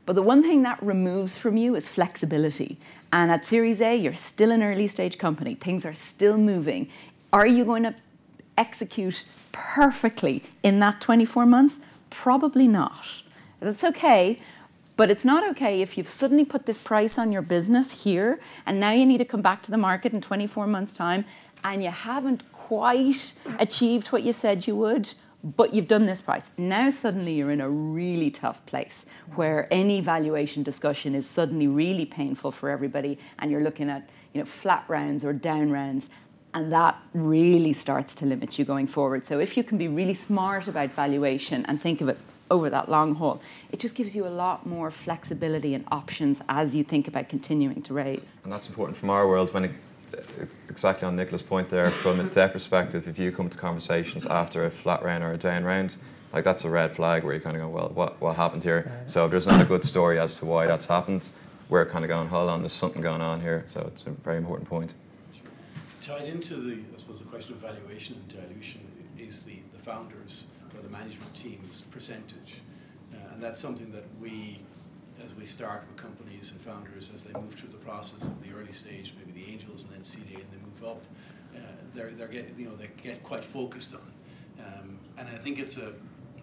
But 0.06 0.14
the 0.14 0.22
one 0.22 0.42
thing 0.42 0.62
that 0.62 0.82
removes 0.82 1.36
from 1.36 1.56
you 1.56 1.76
is 1.76 1.86
flexibility. 1.86 2.78
And 3.12 3.30
at 3.30 3.44
Series 3.44 3.80
A, 3.80 3.94
you're 3.94 4.14
still 4.14 4.50
an 4.50 4.62
early 4.62 4.88
stage 4.88 5.18
company. 5.18 5.54
Things 5.54 5.84
are 5.84 5.92
still 5.92 6.38
moving. 6.38 6.88
Are 7.32 7.46
you 7.46 7.64
going 7.64 7.84
to 7.84 7.94
execute 8.56 9.24
perfectly 9.52 10.42
in 10.62 10.80
that 10.80 11.00
24 11.00 11.46
months? 11.46 11.78
Probably 12.08 12.66
not. 12.66 13.04
That's 13.60 13.84
okay, 13.84 14.40
but 15.00 15.10
it's 15.10 15.24
not 15.24 15.42
okay 15.42 15.80
if 15.80 15.96
you've 15.96 16.06
suddenly 16.06 16.44
put 16.44 16.66
this 16.66 16.76
price 16.76 17.16
on 17.16 17.32
your 17.32 17.40
business 17.40 18.04
here 18.04 18.38
and 18.66 18.78
now 18.78 18.90
you 18.90 19.06
need 19.06 19.16
to 19.16 19.24
come 19.24 19.40
back 19.40 19.62
to 19.62 19.70
the 19.70 19.78
market 19.78 20.12
in 20.12 20.20
24 20.20 20.66
months' 20.66 20.94
time 20.94 21.24
and 21.64 21.82
you 21.82 21.88
haven't 21.88 22.42
quite 22.52 23.32
achieved 23.58 24.08
what 24.08 24.22
you 24.22 24.30
said 24.30 24.66
you 24.66 24.76
would, 24.76 25.14
but 25.42 25.72
you've 25.72 25.88
done 25.88 26.04
this 26.04 26.20
price. 26.20 26.50
Now 26.58 26.90
suddenly 26.90 27.32
you're 27.32 27.50
in 27.50 27.62
a 27.62 27.70
really 27.70 28.30
tough 28.30 28.66
place 28.66 29.06
where 29.36 29.66
any 29.72 30.02
valuation 30.02 30.62
discussion 30.62 31.14
is 31.14 31.26
suddenly 31.26 31.66
really 31.66 32.04
painful 32.04 32.52
for 32.52 32.68
everybody 32.68 33.18
and 33.38 33.50
you're 33.50 33.62
looking 33.62 33.88
at 33.88 34.06
you 34.34 34.40
know 34.40 34.44
flat 34.44 34.84
rounds 34.86 35.24
or 35.24 35.32
down 35.32 35.70
rounds 35.70 36.10
and 36.52 36.70
that 36.72 37.00
really 37.14 37.72
starts 37.72 38.14
to 38.16 38.26
limit 38.26 38.58
you 38.58 38.66
going 38.66 38.86
forward. 38.86 39.24
So 39.24 39.38
if 39.40 39.56
you 39.56 39.64
can 39.64 39.78
be 39.78 39.88
really 39.88 40.12
smart 40.12 40.68
about 40.68 40.92
valuation 40.92 41.64
and 41.64 41.80
think 41.80 42.02
of 42.02 42.10
it 42.10 42.18
over 42.50 42.68
that 42.70 42.88
long 42.88 43.14
haul, 43.14 43.40
it 43.70 43.78
just 43.78 43.94
gives 43.94 44.14
you 44.14 44.26
a 44.26 44.28
lot 44.28 44.66
more 44.66 44.90
flexibility 44.90 45.74
and 45.74 45.84
options 45.90 46.42
as 46.48 46.74
you 46.74 46.84
think 46.84 47.08
about 47.08 47.28
continuing 47.28 47.82
to 47.82 47.94
raise. 47.94 48.38
And 48.44 48.52
that's 48.52 48.68
important 48.68 48.96
from 48.96 49.10
our 49.10 49.28
world 49.28 49.54
when 49.54 49.64
it, 49.64 49.72
exactly 50.68 51.06
on 51.06 51.16
Nicola's 51.16 51.42
point 51.42 51.68
there, 51.68 51.90
from 51.90 52.20
a 52.20 52.24
debt 52.24 52.52
perspective, 52.52 53.06
if 53.06 53.18
you 53.18 53.30
come 53.32 53.48
to 53.48 53.56
conversations 53.56 54.26
after 54.26 54.64
a 54.64 54.70
flat 54.70 55.02
round 55.02 55.22
or 55.22 55.32
a 55.32 55.38
down 55.38 55.64
round, 55.64 55.98
like 56.32 56.44
that's 56.44 56.64
a 56.64 56.70
red 56.70 56.92
flag 56.92 57.24
where 57.24 57.34
you're 57.34 57.42
kind 57.42 57.56
of 57.56 57.62
going, 57.62 57.72
well, 57.72 57.90
what, 57.94 58.20
what 58.20 58.36
happened 58.36 58.62
here? 58.62 58.90
So 59.06 59.24
if 59.24 59.30
there's 59.30 59.46
not 59.46 59.60
a 59.60 59.64
good 59.64 59.84
story 59.84 60.18
as 60.18 60.38
to 60.38 60.46
why 60.46 60.66
that's 60.66 60.86
happened, 60.86 61.30
we're 61.68 61.86
kind 61.86 62.04
of 62.04 62.08
going, 62.08 62.28
hold 62.28 62.50
on, 62.50 62.60
there's 62.60 62.72
something 62.72 63.02
going 63.02 63.20
on 63.20 63.40
here. 63.40 63.64
So 63.66 63.84
it's 63.86 64.06
a 64.06 64.10
very 64.10 64.38
important 64.38 64.68
point. 64.68 64.94
Tied 66.00 66.24
into 66.24 66.54
the, 66.56 66.78
I 66.94 66.96
suppose, 66.96 67.20
the 67.20 67.28
question 67.28 67.54
of 67.54 67.60
valuation 67.60 68.16
and 68.16 68.28
dilution 68.28 68.80
is 69.18 69.44
the, 69.44 69.58
the 69.72 69.78
founders 69.78 70.50
or 70.59 70.59
the 70.59 70.59
management 70.90 71.34
team's 71.34 71.82
percentage. 71.82 72.60
Uh, 73.12 73.34
and 73.34 73.42
that's 73.42 73.60
something 73.60 73.90
that 73.92 74.04
we, 74.20 74.60
as 75.24 75.34
we 75.34 75.46
start 75.46 75.84
with 75.88 75.96
companies 75.96 76.52
and 76.52 76.60
founders, 76.60 77.10
as 77.14 77.22
they 77.22 77.38
move 77.40 77.54
through 77.54 77.70
the 77.70 77.84
process 77.84 78.26
of 78.26 78.42
the 78.42 78.50
early 78.58 78.72
stage, 78.72 79.14
maybe 79.18 79.32
the 79.32 79.52
angels 79.52 79.84
and 79.84 79.92
then 79.92 80.04
seed 80.04 80.34
and 80.34 80.50
they 80.50 80.58
move 80.64 80.84
up, 80.84 81.02
uh, 81.56 81.60
they're, 81.94 82.10
they're 82.10 82.28
get, 82.28 82.52
you 82.56 82.68
know, 82.68 82.76
they 82.76 82.90
get 83.02 83.22
quite 83.22 83.44
focused 83.44 83.94
on. 83.94 84.12
Um, 84.64 84.98
and 85.18 85.28
I 85.28 85.38
think 85.38 85.58
it's 85.58 85.78
a, 85.78 85.92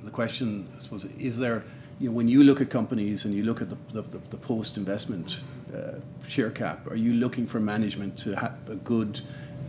the 0.04 0.12
question, 0.12 0.68
I 0.76 0.80
suppose, 0.80 1.06
is 1.06 1.40
there, 1.40 1.64
you 2.00 2.10
know, 2.10 2.16
when 2.16 2.28
you 2.28 2.44
look 2.44 2.62
at 2.62 2.70
companies 2.70 3.26
and 3.26 3.34
you 3.34 3.44
look 3.44 3.62
at 3.62 3.70
the, 3.70 3.78
the, 4.02 4.20
the 4.30 4.38
post-investment 4.38 5.42
uh, 5.76 6.00
share 6.28 6.52
cap, 6.52 6.88
are 6.90 6.96
you 6.96 7.14
looking 7.14 7.48
for 7.48 7.60
management 7.60 8.18
to 8.20 8.36
have 8.36 8.58
a 8.70 8.76
good 8.76 9.22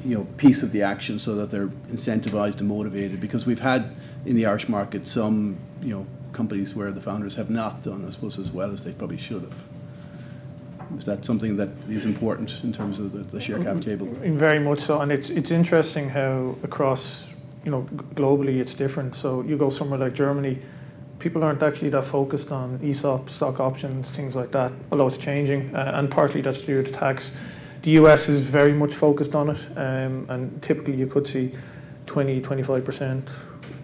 you 0.05 0.17
know 0.17 0.25
piece 0.37 0.63
of 0.63 0.73
the 0.73 0.83
action 0.83 1.19
so 1.19 1.35
that 1.35 1.51
they're 1.51 1.69
incentivized 1.89 2.61
and 2.61 2.69
motivated 2.69 3.21
because 3.21 3.47
we've 3.47 3.61
had 3.61 3.97
in 4.25 4.37
the 4.37 4.47
Irish 4.47 4.69
market 4.69 5.07
some 5.07 5.59
you 5.83 5.95
know 5.95 6.07
companies 6.33 6.75
where 6.75 6.93
the 6.93 7.01
founders 7.01 7.37
have 7.37 7.51
not 7.51 7.83
done 7.83 8.05
I 8.07 8.11
suppose 8.11 8.39
as 8.39 8.53
well 8.53 8.73
as 8.73 8.85
they 8.85 8.93
probably 8.93 9.19
should 9.19 9.43
have. 9.43 9.65
Is 10.97 11.05
that 11.05 11.27
something 11.27 11.57
that 11.57 11.69
is 11.89 12.07
important 12.07 12.65
in 12.65 12.73
terms 12.73 12.99
of 12.99 13.13
the, 13.13 13.19
the 13.19 13.41
share 13.41 13.63
cap 13.63 13.81
table? 13.81 14.07
Very 14.07 14.59
much 14.59 14.79
so, 14.79 15.01
and 15.01 15.13
it's 15.13 15.29
it's 15.29 15.51
interesting 15.51 16.09
how 16.09 16.57
across 16.63 17.31
you 17.65 17.71
know 17.71 17.83
globally 18.15 18.59
it's 18.59 18.75
different. 18.75 19.15
So 19.15 19.43
you 19.43 19.59
go 19.59 19.69
somewhere 19.69 19.99
like 19.99 20.15
Germany, 20.15 20.59
people 21.19 21.45
aren't 21.45 21.63
actually 21.63 21.91
that 21.91 22.05
focused 22.05 22.51
on 22.53 22.81
ESOP, 22.83 23.29
stock 23.29 23.61
options, 23.61 24.11
things 24.11 24.35
like 24.35 24.51
that. 24.53 24.73
Although 24.91 25.09
it's 25.09 25.19
changing, 25.19 25.75
uh, 25.75 25.93
and 25.95 26.11
partly 26.11 26.41
that's 26.41 26.63
due 26.63 26.83
to 26.83 26.91
tax 26.91 27.37
the 27.83 27.91
US 27.93 28.29
is 28.29 28.49
very 28.49 28.73
much 28.73 28.95
focused 28.95 29.35
on 29.35 29.51
it, 29.51 29.67
um, 29.77 30.27
and 30.29 30.63
typically 30.63 30.97
you 30.97 31.07
could 31.07 31.27
see 31.27 31.53
20, 32.07 32.41
25%, 32.41 33.29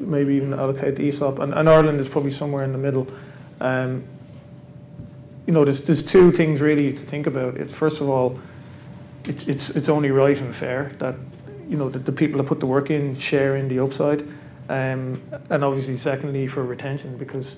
maybe 0.00 0.34
even 0.34 0.54
allocate 0.54 0.96
the 0.96 1.08
ESOP. 1.08 1.38
And, 1.38 1.54
and 1.54 1.68
Ireland 1.68 2.00
is 2.00 2.08
probably 2.08 2.30
somewhere 2.30 2.64
in 2.64 2.72
the 2.72 2.78
middle. 2.78 3.06
Um, 3.60 4.04
you 5.46 5.52
know, 5.52 5.64
there's, 5.64 5.82
there's 5.82 6.02
two 6.02 6.32
things 6.32 6.60
really 6.60 6.92
to 6.92 7.02
think 7.02 7.26
about. 7.26 7.56
It, 7.56 7.70
first 7.70 8.00
of 8.00 8.08
all, 8.08 8.38
it's, 9.26 9.46
it's, 9.46 9.70
it's 9.70 9.88
only 9.88 10.10
right 10.10 10.38
and 10.40 10.54
fair 10.54 10.92
that, 10.98 11.14
you 11.68 11.76
know, 11.76 11.88
the, 11.88 11.98
the 11.98 12.12
people 12.12 12.38
that 12.38 12.48
put 12.48 12.60
the 12.60 12.66
work 12.66 12.90
in 12.90 13.14
share 13.14 13.56
in 13.56 13.68
the 13.68 13.78
upside. 13.78 14.22
Um, 14.68 15.20
and 15.50 15.62
obviously, 15.62 15.98
secondly, 15.98 16.46
for 16.46 16.64
retention, 16.64 17.18
because 17.18 17.56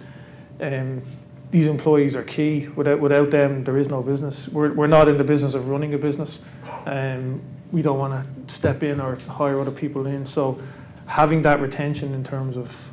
um, 0.60 1.02
these 1.50 1.66
employees 1.68 2.16
are 2.16 2.22
key. 2.22 2.68
Without, 2.68 3.00
without 3.00 3.30
them, 3.30 3.64
there 3.64 3.76
is 3.76 3.88
no 3.88 4.02
business. 4.02 4.48
We're, 4.48 4.72
we're 4.72 4.86
not 4.86 5.08
in 5.08 5.18
the 5.18 5.24
business 5.24 5.54
of 5.54 5.68
running 5.68 5.94
a 5.94 5.98
business. 5.98 6.42
Um, 6.86 7.40
we 7.72 7.82
don't 7.82 7.98
want 7.98 8.12
to 8.48 8.54
step 8.54 8.82
in 8.82 9.00
or 9.00 9.16
hire 9.16 9.60
other 9.60 9.70
people 9.70 10.06
in. 10.06 10.26
So 10.26 10.60
having 11.06 11.42
that 11.42 11.60
retention 11.60 12.14
in 12.14 12.24
terms 12.24 12.56
of 12.56 12.90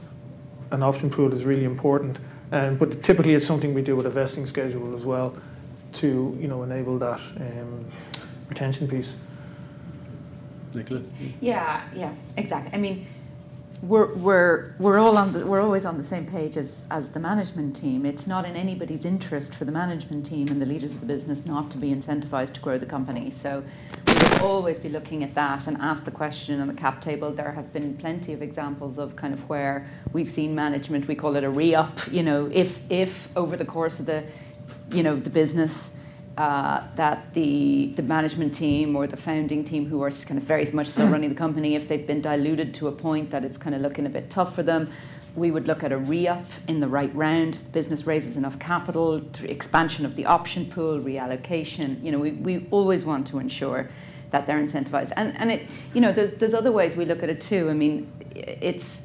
an 0.72 0.84
option 0.84 1.10
pool 1.10 1.34
is 1.34 1.46
really 1.46 1.66
important. 1.66 2.20
Um, 2.52 2.78
but 2.78 3.02
typically, 3.04 3.34
it's 3.34 3.48
something 3.48 3.74
we 3.74 3.82
do 3.82 3.96
with 3.96 4.06
a 4.06 4.10
vesting 4.10 4.46
schedule 4.46 4.96
as 4.96 5.04
well 5.04 5.36
to 5.94 6.38
you 6.40 6.48
know 6.48 6.64
enable 6.64 6.98
that 7.00 7.20
um, 7.38 7.86
retention 8.50 8.88
piece. 8.88 9.16
Nicola? 10.74 11.02
Yeah, 11.40 11.84
yeah, 11.96 12.14
exactly. 12.38 12.72
I 12.74 12.78
mean, 12.78 13.06
we're, 13.84 14.14
we're, 14.14 14.74
we're 14.80 14.98
all 14.98 15.18
on 15.18 15.34
the, 15.34 15.46
we're 15.46 15.62
always 15.62 15.84
on 15.84 15.98
the 15.98 16.06
same 16.06 16.26
page 16.26 16.56
as, 16.56 16.84
as 16.90 17.10
the 17.10 17.20
management 17.20 17.76
team. 17.76 18.06
It's 18.06 18.26
not 18.26 18.46
in 18.46 18.56
anybody's 18.56 19.04
interest 19.04 19.54
for 19.54 19.66
the 19.66 19.74
management 19.74 20.26
team 20.26 20.48
and 20.48 20.62
the 20.62 20.66
leaders 20.66 20.94
of 20.94 21.02
the 21.02 21.06
business 21.06 21.46
not 21.46 21.70
to 21.72 21.78
be 21.78 21.94
incentivized 21.94 22.54
to 22.54 22.62
grow 22.62 22.78
the 22.78 22.86
company. 22.86 23.30
So 23.30 23.62
we 24.08 24.14
will 24.14 24.48
always 24.48 24.80
be 24.80 24.88
looking 24.88 25.22
at 25.22 25.36
that 25.36 25.68
and 25.68 25.76
ask 25.82 26.06
the 26.06 26.12
question 26.12 26.62
on 26.62 26.68
the 26.68 26.74
cap 26.74 27.02
table. 27.02 27.34
There 27.34 27.52
have 27.52 27.74
been 27.74 27.98
plenty 27.98 28.32
of 28.32 28.42
examples 28.42 28.98
of 28.98 29.18
kind 29.18 29.34
of 29.34 29.50
where 29.50 29.86
we've 30.14 30.32
seen 30.32 30.56
management, 30.56 31.10
we 31.10 31.16
call 31.16 31.36
it 31.36 31.44
a 31.44 31.50
re-up, 31.50 32.00
you 32.10 32.24
know, 32.24 32.50
if, 32.54 32.80
if 32.90 33.36
over 33.36 33.58
the 33.58 33.66
course 33.66 34.00
of 34.00 34.06
the, 34.06 34.24
you 34.92 35.04
know, 35.04 35.18
the 35.18 35.30
business 35.30 35.98
uh, 36.38 36.82
that 36.96 37.34
the, 37.34 37.94
the 37.96 38.02
management 38.02 38.54
team 38.54 38.96
or 38.96 39.06
the 39.06 39.18
founding 39.18 39.64
team 39.64 39.88
who 39.88 40.02
are 40.02 40.10
kind 40.10 40.38
of 40.38 40.44
very 40.44 40.70
much 40.72 40.88
still 40.88 41.08
running 41.08 41.30
the 41.30 41.36
company, 41.36 41.76
if 41.76 41.88
they've 41.88 42.08
been 42.08 42.22
diluted 42.22 42.74
to 42.74 42.88
a 42.88 42.92
point 42.92 43.30
that 43.32 43.44
it's 43.46 43.58
kind 43.58 43.76
of 43.76 43.82
looking 43.82 44.06
a 44.06 44.10
bit 44.10 44.30
tough 44.30 44.56
for 44.56 44.64
them, 44.64 44.92
we 45.36 45.52
would 45.52 45.68
look 45.68 45.84
at 45.84 45.92
a 45.92 45.98
re-up 45.98 46.46
in 46.68 46.80
the 46.80 46.88
right 46.88 47.14
round. 47.16 47.72
Business 47.72 48.06
raises 48.06 48.38
enough 48.38 48.60
capital, 48.60 49.22
expansion 49.44 50.06
of 50.06 50.16
the 50.16 50.26
option 50.26 50.66
pool, 50.66 51.00
reallocation. 51.00 52.04
You 52.04 52.12
know, 52.12 52.20
we, 52.20 52.32
we 52.32 52.68
always 52.72 53.04
want 53.04 53.28
to 53.28 53.40
ensure 53.40 53.90
that 54.30 54.48
they're 54.48 54.60
incentivized. 54.60 55.12
And, 55.16 55.36
and 55.38 55.52
it, 55.52 55.68
you 55.94 56.02
know, 56.02 56.12
there's, 56.12 56.32
there's 56.32 56.54
other 56.54 56.72
ways 56.72 56.96
we 56.96 57.06
look 57.06 57.24
at 57.24 57.30
it 57.30 57.42
too. 57.42 57.70
I 57.70 57.74
mean, 57.74 58.12
it's, 58.36 59.02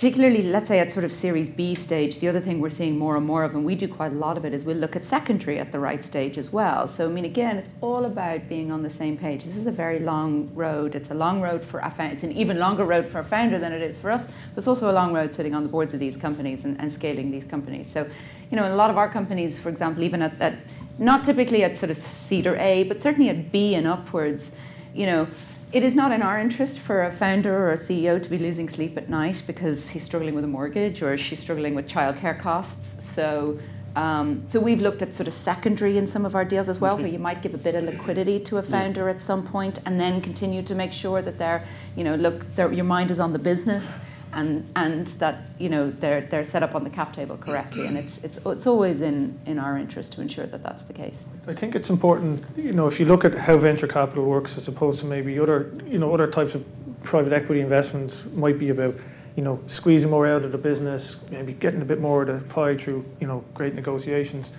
particularly, 0.00 0.42
let's 0.42 0.66
say 0.66 0.78
at 0.78 0.90
sort 0.90 1.04
of 1.04 1.12
Series 1.12 1.50
B 1.50 1.74
stage, 1.74 2.20
the 2.20 2.28
other 2.28 2.40
thing 2.40 2.58
we're 2.58 2.70
seeing 2.70 2.96
more 2.96 3.18
and 3.18 3.26
more 3.26 3.44
of, 3.44 3.54
and 3.54 3.66
we 3.66 3.74
do 3.74 3.86
quite 3.86 4.12
a 4.12 4.14
lot 4.14 4.38
of 4.38 4.46
it, 4.46 4.54
is 4.54 4.64
we'll 4.64 4.78
look 4.78 4.96
at 4.96 5.04
secondary 5.04 5.58
at 5.58 5.72
the 5.72 5.78
right 5.78 6.02
stage 6.02 6.38
as 6.38 6.50
well. 6.50 6.88
So, 6.88 7.04
I 7.04 7.12
mean, 7.12 7.26
again, 7.26 7.58
it's 7.58 7.68
all 7.82 8.06
about 8.06 8.48
being 8.48 8.72
on 8.72 8.82
the 8.82 8.88
same 8.88 9.18
page. 9.18 9.44
This 9.44 9.56
is 9.56 9.66
a 9.66 9.70
very 9.70 9.98
long 9.98 10.50
road. 10.54 10.94
It's 10.94 11.10
a 11.10 11.14
long 11.14 11.42
road 11.42 11.62
for 11.62 11.82
founder. 11.82 12.14
It's 12.14 12.22
an 12.22 12.32
even 12.32 12.58
longer 12.58 12.86
road 12.86 13.08
for 13.08 13.18
a 13.18 13.24
founder 13.24 13.58
than 13.58 13.74
it 13.74 13.82
is 13.82 13.98
for 13.98 14.10
us, 14.10 14.24
but 14.24 14.56
it's 14.56 14.66
also 14.66 14.90
a 14.90 14.94
long 14.94 15.12
road 15.12 15.34
sitting 15.34 15.54
on 15.54 15.64
the 15.64 15.68
boards 15.68 15.92
of 15.92 16.00
these 16.00 16.16
companies 16.16 16.64
and, 16.64 16.80
and 16.80 16.90
scaling 16.90 17.30
these 17.30 17.44
companies. 17.44 17.86
So, 17.92 18.08
you 18.50 18.56
know, 18.56 18.66
a 18.66 18.72
lot 18.74 18.88
of 18.88 18.96
our 18.96 19.10
companies, 19.10 19.58
for 19.58 19.68
example, 19.68 20.02
even 20.02 20.22
at, 20.22 20.40
at 20.40 20.54
not 20.96 21.24
typically 21.24 21.62
at 21.62 21.76
sort 21.76 21.90
of 21.90 21.98
seed 21.98 22.46
or 22.46 22.56
A, 22.56 22.84
but 22.84 23.02
certainly 23.02 23.28
at 23.28 23.52
B 23.52 23.74
and 23.74 23.86
upwards, 23.86 24.52
you 24.94 25.04
know, 25.04 25.26
it 25.72 25.84
is 25.84 25.94
not 25.94 26.10
in 26.10 26.20
our 26.20 26.38
interest 26.38 26.78
for 26.78 27.04
a 27.04 27.12
founder 27.12 27.56
or 27.56 27.70
a 27.70 27.76
CEO 27.76 28.20
to 28.20 28.28
be 28.28 28.38
losing 28.38 28.68
sleep 28.68 28.96
at 28.96 29.08
night 29.08 29.42
because 29.46 29.90
he's 29.90 30.02
struggling 30.02 30.34
with 30.34 30.42
a 30.42 30.48
mortgage 30.48 31.00
or 31.00 31.16
she's 31.16 31.38
struggling 31.38 31.76
with 31.76 31.88
childcare 31.88 32.38
costs. 32.38 33.04
So, 33.04 33.58
um, 33.94 34.42
so 34.48 34.58
we've 34.58 34.80
looked 34.80 35.00
at 35.00 35.14
sort 35.14 35.28
of 35.28 35.34
secondary 35.34 35.96
in 35.96 36.08
some 36.08 36.26
of 36.26 36.34
our 36.34 36.44
deals 36.44 36.68
as 36.68 36.80
well, 36.80 36.96
where 36.96 37.06
you 37.06 37.20
might 37.20 37.40
give 37.40 37.54
a 37.54 37.58
bit 37.58 37.76
of 37.76 37.84
liquidity 37.84 38.40
to 38.40 38.58
a 38.58 38.62
founder 38.62 39.04
yeah. 39.04 39.10
at 39.10 39.20
some 39.20 39.46
point 39.46 39.78
and 39.86 40.00
then 40.00 40.20
continue 40.20 40.62
to 40.62 40.74
make 40.74 40.92
sure 40.92 41.22
that 41.22 41.38
they're, 41.38 41.64
you 41.94 42.02
know, 42.02 42.16
look, 42.16 42.44
your 42.56 42.84
mind 42.84 43.12
is 43.12 43.20
on 43.20 43.32
the 43.32 43.38
business 43.38 43.94
and 44.32 44.70
and 44.76 45.06
that 45.18 45.42
you 45.58 45.68
know 45.68 45.90
they're 45.90 46.20
they're 46.20 46.44
set 46.44 46.62
up 46.62 46.74
on 46.74 46.84
the 46.84 46.90
cap 46.90 47.12
table 47.12 47.36
correctly, 47.36 47.86
and 47.86 47.96
it's 47.96 48.18
it's 48.18 48.38
it's 48.44 48.66
always 48.66 49.00
in 49.00 49.38
in 49.46 49.58
our 49.58 49.76
interest 49.76 50.12
to 50.14 50.20
ensure 50.20 50.46
that 50.46 50.62
that's 50.62 50.84
the 50.84 50.92
case. 50.92 51.24
I 51.46 51.54
think 51.54 51.74
it's 51.74 51.90
important, 51.90 52.44
you 52.56 52.72
know, 52.72 52.86
if 52.86 53.00
you 53.00 53.06
look 53.06 53.24
at 53.24 53.34
how 53.34 53.56
venture 53.56 53.88
capital 53.88 54.24
works 54.24 54.56
as 54.56 54.68
opposed 54.68 55.00
to 55.00 55.06
maybe 55.06 55.38
other 55.38 55.72
you 55.86 55.98
know 55.98 56.12
other 56.14 56.26
types 56.26 56.54
of 56.54 56.64
private 57.02 57.32
equity 57.32 57.60
investments 57.60 58.24
might 58.34 58.58
be 58.58 58.68
about 58.68 58.94
you 59.36 59.42
know 59.42 59.60
squeezing 59.66 60.10
more 60.10 60.26
out 60.26 60.44
of 60.44 60.52
the 60.52 60.58
business, 60.58 61.16
maybe 61.30 61.52
getting 61.52 61.82
a 61.82 61.86
bit 61.86 62.00
more 62.00 62.22
of 62.22 62.28
the 62.28 62.48
pie 62.52 62.76
through 62.76 63.04
you 63.20 63.26
know 63.26 63.44
great 63.54 63.74
negotiations. 63.74 64.52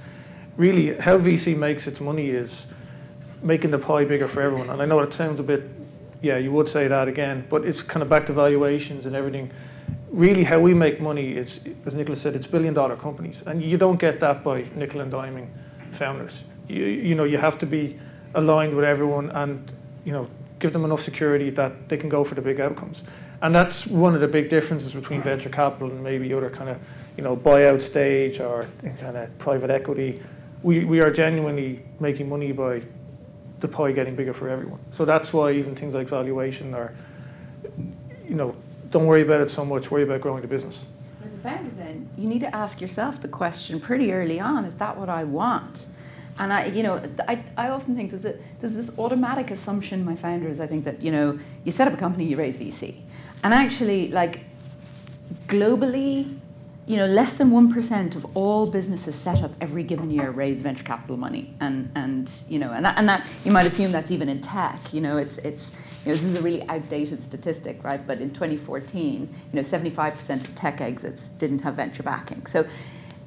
Really, 0.57 0.97
how 0.97 1.17
VC 1.17 1.57
makes 1.57 1.87
its 1.87 2.01
money 2.01 2.29
is 2.29 2.71
making 3.41 3.71
the 3.71 3.79
pie 3.79 4.05
bigger 4.05 4.27
for 4.27 4.41
everyone. 4.41 4.69
And 4.69 4.81
I 4.81 4.85
know 4.85 4.99
it 4.99 5.13
sounds 5.13 5.39
a 5.39 5.43
bit 5.43 5.63
yeah, 6.21 6.37
you 6.37 6.51
would 6.51 6.67
say 6.67 6.87
that 6.87 7.07
again, 7.07 7.45
but 7.49 7.65
it's 7.65 7.81
kind 7.81 8.03
of 8.03 8.09
back 8.09 8.25
to 8.27 8.33
valuations 8.33 9.05
and 9.05 9.15
everything. 9.15 9.51
Really, 10.11 10.43
how 10.43 10.59
we 10.59 10.73
make 10.73 11.01
money 11.01 11.31
is, 11.31 11.65
as 11.85 11.95
Nicholas 11.95 12.21
said, 12.21 12.35
it's 12.35 12.47
billion 12.47 12.73
dollar 12.73 12.95
companies, 12.95 13.43
and 13.45 13.61
you 13.61 13.77
don't 13.77 13.99
get 13.99 14.19
that 14.19 14.43
by 14.43 14.65
nickel 14.75 15.01
and 15.01 15.11
diming 15.11 15.47
founders. 15.91 16.43
You, 16.67 16.85
you 16.85 17.15
know, 17.15 17.23
you 17.23 17.37
have 17.37 17.57
to 17.59 17.65
be 17.65 17.99
aligned 18.35 18.75
with 18.75 18.85
everyone 18.85 19.29
and 19.31 19.71
you 20.05 20.11
know 20.11 20.29
give 20.59 20.73
them 20.73 20.85
enough 20.85 21.01
security 21.01 21.49
that 21.49 21.89
they 21.89 21.97
can 21.97 22.07
go 22.07 22.23
for 22.23 22.35
the 22.35 22.41
big 22.41 22.59
outcomes. 22.59 23.03
And 23.41 23.55
that's 23.55 23.87
one 23.87 24.13
of 24.13 24.21
the 24.21 24.27
big 24.27 24.49
differences 24.49 24.93
between 24.93 25.21
venture 25.21 25.49
capital 25.49 25.89
and 25.89 26.03
maybe 26.03 26.31
other 26.33 26.49
kind 26.49 26.69
of 26.69 26.77
you 27.17 27.23
know 27.23 27.35
buyout 27.35 27.81
stage 27.81 28.39
or 28.39 28.67
kind 28.99 29.17
of 29.17 29.37
private 29.39 29.71
equity. 29.71 30.21
We, 30.61 30.85
we 30.85 30.99
are 30.99 31.09
genuinely 31.09 31.83
making 31.99 32.29
money 32.29 32.51
by 32.51 32.83
the 33.61 33.67
pie 33.67 33.91
getting 33.91 34.15
bigger 34.15 34.33
for 34.33 34.49
everyone. 34.49 34.79
So 34.91 35.05
that's 35.05 35.31
why 35.31 35.51
even 35.51 35.75
things 35.75 35.95
like 35.95 36.07
valuation 36.07 36.73
are, 36.73 36.93
you 38.27 38.35
know, 38.35 38.55
don't 38.89 39.05
worry 39.05 39.21
about 39.21 39.41
it 39.41 39.49
so 39.49 39.63
much, 39.63 39.89
worry 39.89 40.03
about 40.03 40.21
growing 40.21 40.41
the 40.41 40.47
business. 40.47 40.85
As 41.23 41.33
a 41.33 41.37
founder, 41.37 41.69
then, 41.77 42.09
you 42.17 42.27
need 42.27 42.39
to 42.39 42.53
ask 42.55 42.81
yourself 42.81 43.21
the 43.21 43.27
question 43.27 43.79
pretty 43.79 44.11
early 44.11 44.39
on 44.39 44.65
is 44.65 44.75
that 44.75 44.97
what 44.97 45.07
I 45.07 45.23
want? 45.23 45.87
And 46.39 46.51
I, 46.51 46.65
you 46.65 46.81
know, 46.81 47.01
I, 47.27 47.43
I 47.55 47.69
often 47.69 47.95
think 47.95 48.09
there's, 48.09 48.25
a, 48.25 48.35
there's 48.59 48.73
this 48.73 48.97
automatic 48.97 49.51
assumption, 49.51 50.03
my 50.03 50.15
founders, 50.15 50.59
I 50.59 50.67
think 50.67 50.85
that, 50.85 51.01
you 51.01 51.11
know, 51.11 51.39
you 51.63 51.71
set 51.71 51.87
up 51.87 51.93
a 51.93 51.97
company, 51.97 52.25
you 52.25 52.37
raise 52.37 52.57
VC. 52.57 52.95
And 53.43 53.53
actually, 53.53 54.07
like, 54.07 54.41
globally, 55.47 56.37
you 56.87 56.97
know, 56.97 57.05
less 57.05 57.37
than 57.37 57.51
1% 57.51 58.15
of 58.15 58.25
all 58.35 58.65
businesses 58.65 59.15
set 59.15 59.43
up 59.43 59.51
every 59.61 59.83
given 59.83 60.09
year 60.09 60.31
raise 60.31 60.61
venture 60.61 60.83
capital 60.83 61.15
money. 61.15 61.53
And, 61.59 61.91
and 61.95 62.31
you 62.49 62.57
know, 62.57 62.71
and 62.71 62.83
that, 62.83 62.97
and 62.97 63.07
that, 63.07 63.25
you 63.45 63.51
might 63.51 63.67
assume 63.67 63.91
that's 63.91 64.11
even 64.11 64.27
in 64.27 64.41
tech. 64.41 64.93
You 64.93 65.01
know, 65.01 65.17
it's, 65.17 65.37
it's, 65.37 65.73
you 66.03 66.11
know, 66.11 66.15
this 66.15 66.25
is 66.25 66.35
a 66.35 66.41
really 66.41 66.67
outdated 66.69 67.23
statistic, 67.23 67.83
right? 67.83 68.05
But 68.05 68.19
in 68.19 68.31
2014, 68.31 69.21
you 69.21 69.29
know, 69.53 69.61
75% 69.61 70.47
of 70.47 70.55
tech 70.55 70.81
exits 70.81 71.29
didn't 71.29 71.59
have 71.59 71.75
venture 71.75 72.03
backing. 72.03 72.47
So, 72.47 72.65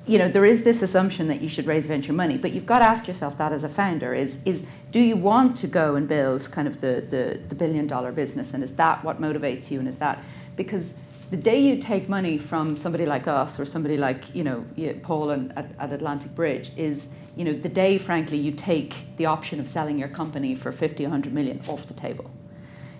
you 0.06 0.18
know, 0.18 0.28
there 0.28 0.44
is 0.44 0.64
this 0.64 0.82
assumption 0.82 1.28
that 1.28 1.40
you 1.40 1.48
should 1.48 1.66
raise 1.66 1.86
venture 1.86 2.12
money, 2.12 2.36
but 2.36 2.52
you've 2.52 2.66
got 2.66 2.80
to 2.80 2.84
ask 2.84 3.06
yourself 3.06 3.38
that 3.38 3.52
as 3.52 3.64
a 3.64 3.68
founder 3.68 4.12
is, 4.12 4.38
is 4.44 4.64
do 4.90 5.00
you 5.00 5.16
want 5.16 5.56
to 5.58 5.66
go 5.66 5.94
and 5.94 6.06
build 6.06 6.50
kind 6.50 6.68
of 6.68 6.80
the, 6.80 7.04
the, 7.08 7.40
the 7.48 7.54
billion 7.54 7.86
dollar 7.86 8.12
business? 8.12 8.52
And 8.52 8.62
is 8.62 8.72
that 8.72 9.02
what 9.04 9.20
motivates 9.20 9.70
you? 9.70 9.78
And 9.78 9.88
is 9.88 9.96
that, 9.96 10.22
because 10.56 10.94
the 11.34 11.42
day 11.42 11.58
you 11.58 11.76
take 11.76 12.08
money 12.08 12.38
from 12.38 12.76
somebody 12.76 13.04
like 13.04 13.26
us 13.26 13.58
or 13.58 13.66
somebody 13.66 13.96
like 13.96 14.32
you 14.36 14.44
know 14.44 14.64
Paul 15.02 15.30
and, 15.30 15.52
at, 15.58 15.66
at, 15.80 15.92
Atlantic 15.92 16.32
Bridge 16.32 16.70
is 16.76 17.08
you 17.34 17.44
know 17.44 17.52
the 17.52 17.68
day 17.68 17.98
frankly 17.98 18.38
you 18.38 18.52
take 18.52 19.16
the 19.16 19.26
option 19.26 19.58
of 19.58 19.66
selling 19.66 19.98
your 19.98 20.06
company 20.06 20.54
for 20.54 20.70
50 20.70 21.02
100 21.02 21.32
million 21.32 21.60
off 21.66 21.86
the 21.86 21.94
table. 21.94 22.30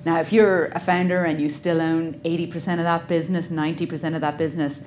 Now 0.04 0.18
if 0.18 0.32
you're 0.32 0.66
a 0.74 0.80
founder 0.80 1.24
and 1.24 1.40
you 1.40 1.48
still 1.48 1.80
own 1.80 2.14
80% 2.24 2.78
of 2.78 2.86
that 2.92 3.06
business 3.06 3.50
90% 3.50 4.16
of 4.16 4.20
that 4.20 4.36
business 4.36 4.80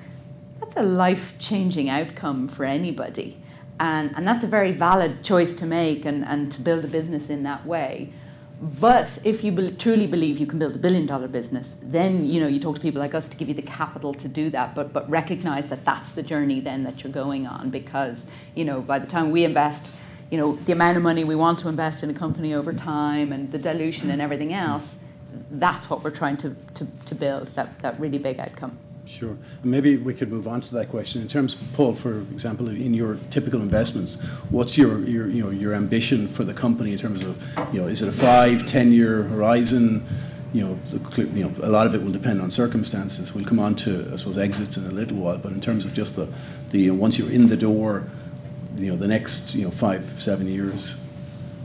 that's 0.60 0.76
a 0.76 0.82
life-changing 0.82 1.88
outcome 1.88 2.48
for 2.48 2.66
anybody. 2.66 3.40
And, 3.80 4.14
and 4.14 4.26
that's 4.26 4.44
a 4.44 4.48
very 4.48 4.72
valid 4.72 5.24
choice 5.24 5.54
to 5.54 5.64
make 5.64 6.04
and, 6.04 6.22
and 6.22 6.52
to 6.52 6.60
build 6.60 6.84
a 6.84 6.88
business 6.88 7.30
in 7.30 7.44
that 7.44 7.64
way 7.64 8.12
but 8.60 9.18
if 9.22 9.44
you 9.44 9.52
be- 9.52 9.70
truly 9.70 10.06
believe 10.08 10.38
you 10.38 10.46
can 10.46 10.58
build 10.58 10.74
a 10.74 10.78
billion 10.78 11.06
dollar 11.06 11.28
business, 11.28 11.76
then 11.80 12.26
you 12.26 12.40
know 12.40 12.48
you 12.48 12.58
talk 12.58 12.74
to 12.74 12.80
people 12.80 13.00
like 13.00 13.14
us 13.14 13.28
to 13.28 13.36
give 13.36 13.46
you 13.48 13.54
the 13.54 13.62
capital 13.62 14.12
to 14.14 14.26
do 14.26 14.50
that. 14.50 14.74
But 14.74 14.92
but 14.92 15.08
recognize 15.08 15.68
that 15.68 15.84
that's 15.84 16.10
the 16.10 16.24
journey 16.24 16.58
then 16.58 16.82
that 16.82 17.04
you're 17.04 17.12
going 17.12 17.46
on 17.46 17.70
because 17.70 18.26
you 18.56 18.64
know 18.64 18.80
by 18.80 18.98
the 18.98 19.06
time 19.06 19.30
we 19.30 19.44
invest, 19.44 19.92
you 20.30 20.38
know 20.38 20.56
the 20.56 20.72
amount 20.72 20.96
of 20.96 21.04
money 21.04 21.22
we 21.22 21.36
want 21.36 21.60
to 21.60 21.68
invest 21.68 22.02
in 22.02 22.10
a 22.10 22.14
company 22.14 22.52
over 22.52 22.72
time 22.72 23.32
and 23.32 23.52
the 23.52 23.58
dilution 23.58 24.10
and 24.10 24.20
everything 24.20 24.52
else, 24.52 24.98
that's 25.52 25.88
what 25.88 26.02
we're 26.02 26.10
trying 26.10 26.36
to 26.38 26.56
to, 26.74 26.86
to 27.04 27.14
build 27.14 27.46
that 27.54 27.78
that 27.80 27.98
really 28.00 28.18
big 28.18 28.40
outcome. 28.40 28.76
Sure. 29.08 29.36
Maybe 29.64 29.96
we 29.96 30.12
could 30.12 30.30
move 30.30 30.46
on 30.46 30.60
to 30.60 30.74
that 30.74 30.90
question. 30.90 31.22
In 31.22 31.28
terms, 31.28 31.56
Paul, 31.72 31.94
for 31.94 32.18
example, 32.18 32.68
in 32.68 32.92
your 32.92 33.18
typical 33.30 33.62
investments, 33.62 34.16
what's 34.50 34.76
your, 34.76 35.00
your, 35.00 35.28
you 35.28 35.42
know, 35.42 35.50
your 35.50 35.72
ambition 35.72 36.28
for 36.28 36.44
the 36.44 36.52
company 36.52 36.92
in 36.92 36.98
terms 36.98 37.24
of, 37.24 37.42
you 37.72 37.80
know, 37.80 37.88
is 37.88 38.02
it 38.02 38.08
a 38.08 38.12
five, 38.12 38.66
ten-year 38.66 39.22
horizon? 39.24 40.04
You 40.52 40.66
know, 40.66 40.74
the, 40.74 41.24
you 41.24 41.44
know, 41.44 41.52
a 41.62 41.70
lot 41.70 41.86
of 41.86 41.94
it 41.94 42.02
will 42.02 42.12
depend 42.12 42.40
on 42.40 42.50
circumstances. 42.50 43.34
We'll 43.34 43.46
come 43.46 43.58
on 43.58 43.74
to, 43.76 44.10
I 44.12 44.16
suppose, 44.16 44.36
exits 44.38 44.76
in 44.76 44.84
a 44.84 44.90
little 44.90 45.16
while. 45.16 45.38
But 45.38 45.52
in 45.52 45.60
terms 45.60 45.84
of 45.86 45.94
just 45.94 46.16
the, 46.16 46.32
the 46.70 46.90
once 46.90 47.18
you're 47.18 47.32
in 47.32 47.48
the 47.48 47.56
door, 47.56 48.04
you 48.76 48.90
know, 48.90 48.96
the 48.96 49.08
next, 49.08 49.54
you 49.54 49.64
know, 49.64 49.70
five, 49.70 50.04
seven 50.20 50.46
years? 50.46 51.02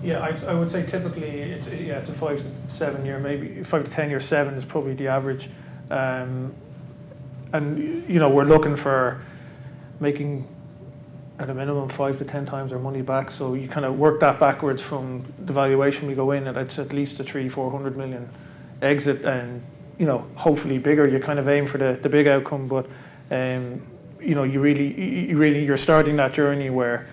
Yeah, 0.02 0.22
I'd, 0.22 0.44
I 0.46 0.54
would 0.54 0.70
say 0.70 0.86
typically 0.86 1.30
it's 1.30 1.68
yeah 1.68 1.98
it's 2.00 2.10
a 2.10 2.14
five 2.14 2.40
to 2.40 2.74
seven 2.74 3.06
year 3.06 3.20
maybe 3.20 3.64
five 3.64 3.86
to 3.86 3.92
ten 3.92 4.10
year 4.10 4.20
seven 4.20 4.56
is 4.56 4.66
probably 4.66 4.94
the 4.94 5.08
average, 5.08 5.50
um, 5.90 6.54
and 7.54 8.10
you 8.10 8.20
know 8.20 8.30
we're 8.30 8.46
looking 8.46 8.76
for 8.76 9.22
making 10.00 10.48
at 11.40 11.50
a 11.50 11.54
minimum 11.54 11.90
five 11.90 12.18
to 12.18 12.26
ten 12.26 12.46
times 12.46 12.74
our 12.74 12.80
money 12.80 13.02
back. 13.02 13.32
So 13.32 13.54
you 13.54 13.68
kind 13.68 13.86
of 13.86 13.98
work 13.98 14.20
that 14.20 14.40
backwards 14.40 14.82
from 14.82 15.26
the 15.40 15.54
valuation 15.54 16.08
we 16.08 16.16
go 16.16 16.32
in 16.32 16.48
at 16.48 16.58
it's 16.58 16.78
at 16.80 16.92
least 16.92 17.20
a 17.20 17.24
three 17.24 17.48
four 17.50 17.72
hundred 17.72 17.96
million 17.96 18.28
exit, 18.82 19.24
and 19.24 19.64
you 19.98 20.06
know 20.06 20.26
hopefully 20.36 20.80
bigger. 20.80 21.08
You 21.08 21.20
kind 21.20 21.40
of 21.40 21.48
aim 21.48 21.68
for 21.68 21.78
the, 21.78 21.98
the 22.02 22.10
big 22.10 22.28
outcome, 22.28 22.68
but 22.68 22.88
um, 23.32 23.82
you 24.20 24.36
know 24.36 24.44
you 24.44 24.60
really 24.60 25.30
you 25.30 25.38
really 25.38 25.64
you're 25.64 25.78
starting 25.78 26.16
that 26.18 26.34
journey 26.34 26.70
where 26.70 27.08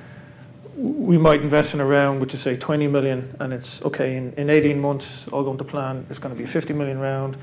we 0.76 1.18
might 1.18 1.42
invest 1.42 1.74
in 1.74 1.81
a 1.81 1.85
round 1.85 2.20
which 2.20 2.33
is 2.33 2.40
say 2.40 2.57
20 2.57 2.87
million 2.87 3.37
and 3.40 3.53
it's 3.53 3.85
okay 3.85 4.16
in, 4.16 4.33
in 4.35 4.48
18 4.48 4.81
months 4.81 5.29
all 5.29 5.42
going 5.42 5.59
to 5.59 5.64
plan 5.64 6.07
it's 6.09 6.18
going 6.18 6.35
to 6.35 6.38
be 6.38 6.44
a 6.44 6.46
50 6.46 6.72
million 6.72 6.98
round 6.98 7.37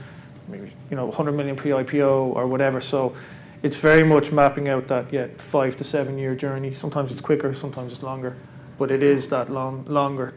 you 0.51 0.95
know 0.95 1.05
100 1.05 1.31
million 1.31 1.55
pre-IPO 1.55 2.35
or 2.35 2.47
whatever. 2.47 2.81
So 2.81 3.15
it's 3.63 3.79
very 3.79 4.03
much 4.03 4.31
mapping 4.31 4.69
out 4.69 4.87
that 4.87 5.11
yeah 5.11 5.27
five 5.37 5.77
to 5.77 5.83
seven 5.83 6.17
year 6.17 6.35
journey. 6.35 6.73
Sometimes 6.73 7.11
it's 7.11 7.21
quicker 7.21 7.53
sometimes 7.53 7.93
it's 7.93 8.03
longer 8.03 8.35
but 8.77 8.91
it 8.91 9.03
is 9.03 9.29
that 9.29 9.49
long 9.49 9.85
longer. 9.85 10.33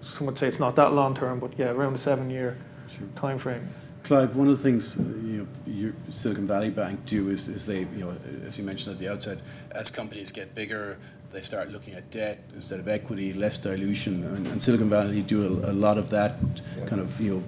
Some 0.00 0.26
would 0.26 0.38
say 0.38 0.48
it's 0.48 0.60
not 0.60 0.76
that 0.76 0.92
long 0.92 1.14
term 1.14 1.38
but 1.38 1.52
yeah 1.58 1.70
around 1.70 1.94
a 1.94 1.98
seven 1.98 2.30
year 2.30 2.58
sure. 2.88 3.06
time 3.16 3.38
frame 3.38 3.68
Clive, 4.04 4.34
one 4.34 4.48
of 4.48 4.56
the 4.56 4.62
things 4.62 4.98
uh, 4.98 5.02
you 5.24 5.46
know, 5.66 5.92
Silicon 6.10 6.46
Valley 6.46 6.70
Bank 6.70 7.06
do 7.06 7.28
is, 7.28 7.46
is 7.46 7.66
they, 7.66 7.80
you 7.80 8.00
know, 8.00 8.16
as 8.46 8.58
you 8.58 8.64
mentioned 8.64 8.94
at 8.94 8.98
the 8.98 9.08
outset, 9.08 9.38
as 9.70 9.92
companies 9.92 10.32
get 10.32 10.52
bigger, 10.56 10.98
they 11.30 11.40
start 11.40 11.70
looking 11.70 11.94
at 11.94 12.10
debt 12.10 12.42
instead 12.54 12.80
of 12.80 12.88
equity, 12.88 13.32
less 13.32 13.58
dilution, 13.58 14.24
and, 14.24 14.46
and 14.48 14.60
Silicon 14.60 14.90
Valley 14.90 15.22
do 15.22 15.44
a, 15.44 15.70
a, 15.70 15.72
lot 15.72 15.98
of 15.98 16.10
that 16.10 16.36
kind 16.86 17.00
of 17.00 17.18
you 17.20 17.36
know 17.36 17.44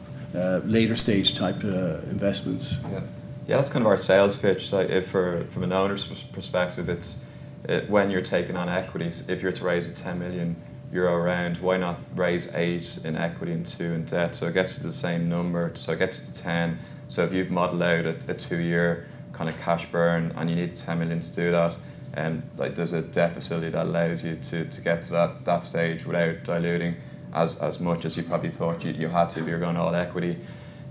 later 0.64 0.96
stage 0.96 1.34
type 1.34 1.62
uh, 1.64 1.98
investments. 2.10 2.80
Yeah. 2.82 3.00
yeah, 3.46 3.56
that's 3.56 3.70
kind 3.70 3.84
of 3.84 3.86
our 3.86 3.98
sales 3.98 4.36
pitch. 4.36 4.72
Like 4.72 4.90
if 4.90 5.08
for 5.08 5.44
from 5.50 5.62
an 5.62 5.72
owner's 5.72 6.06
perspective, 6.24 6.88
it's 6.88 7.30
it, 7.68 7.88
when 7.88 8.10
you're 8.10 8.22
taking 8.22 8.56
on 8.56 8.68
equities. 8.68 9.28
If 9.28 9.42
you're 9.42 9.52
to 9.52 9.64
raise 9.64 9.88
a 9.88 9.94
10 9.94 10.18
million 10.18 10.56
euro 10.92 11.16
round, 11.18 11.58
why 11.58 11.76
not 11.76 11.98
raise 12.14 12.54
eight 12.54 12.98
in 13.04 13.16
equity 13.16 13.52
and 13.52 13.64
two 13.64 13.92
in 13.92 14.04
debt? 14.04 14.34
So 14.34 14.46
it 14.46 14.54
gets 14.54 14.74
to 14.74 14.82
the 14.82 14.92
same 14.92 15.28
number. 15.28 15.70
So 15.74 15.92
it 15.92 15.98
gets 15.98 16.18
to 16.28 16.42
10. 16.42 16.78
So 17.08 17.24
if 17.24 17.32
you've 17.32 17.50
modeled 17.50 17.82
out 17.82 18.06
a, 18.06 18.16
a 18.28 18.34
two-year 18.34 19.06
kind 19.32 19.50
of 19.50 19.58
cash 19.58 19.86
burn 19.86 20.32
and 20.36 20.48
you 20.48 20.56
need 20.56 20.74
10 20.74 20.98
million 20.98 21.20
to 21.20 21.34
do 21.34 21.50
that 21.50 21.76
and 22.14 22.42
like 22.56 22.74
there's 22.74 22.92
a 22.92 23.02
debt 23.02 23.32
facility 23.32 23.68
that 23.70 23.84
allows 23.84 24.24
you 24.24 24.36
to, 24.36 24.64
to 24.64 24.80
get 24.80 25.02
to 25.02 25.10
that, 25.10 25.44
that 25.44 25.64
stage 25.64 26.06
without 26.06 26.42
diluting 26.44 26.94
as, 27.34 27.58
as 27.58 27.80
much 27.80 28.04
as 28.04 28.16
you 28.16 28.22
probably 28.22 28.50
thought 28.50 28.84
you, 28.84 28.92
you 28.92 29.08
had 29.08 29.30
to 29.30 29.40
if 29.40 29.48
you're 29.48 29.58
going 29.58 29.76
all 29.76 29.94
equity. 29.94 30.38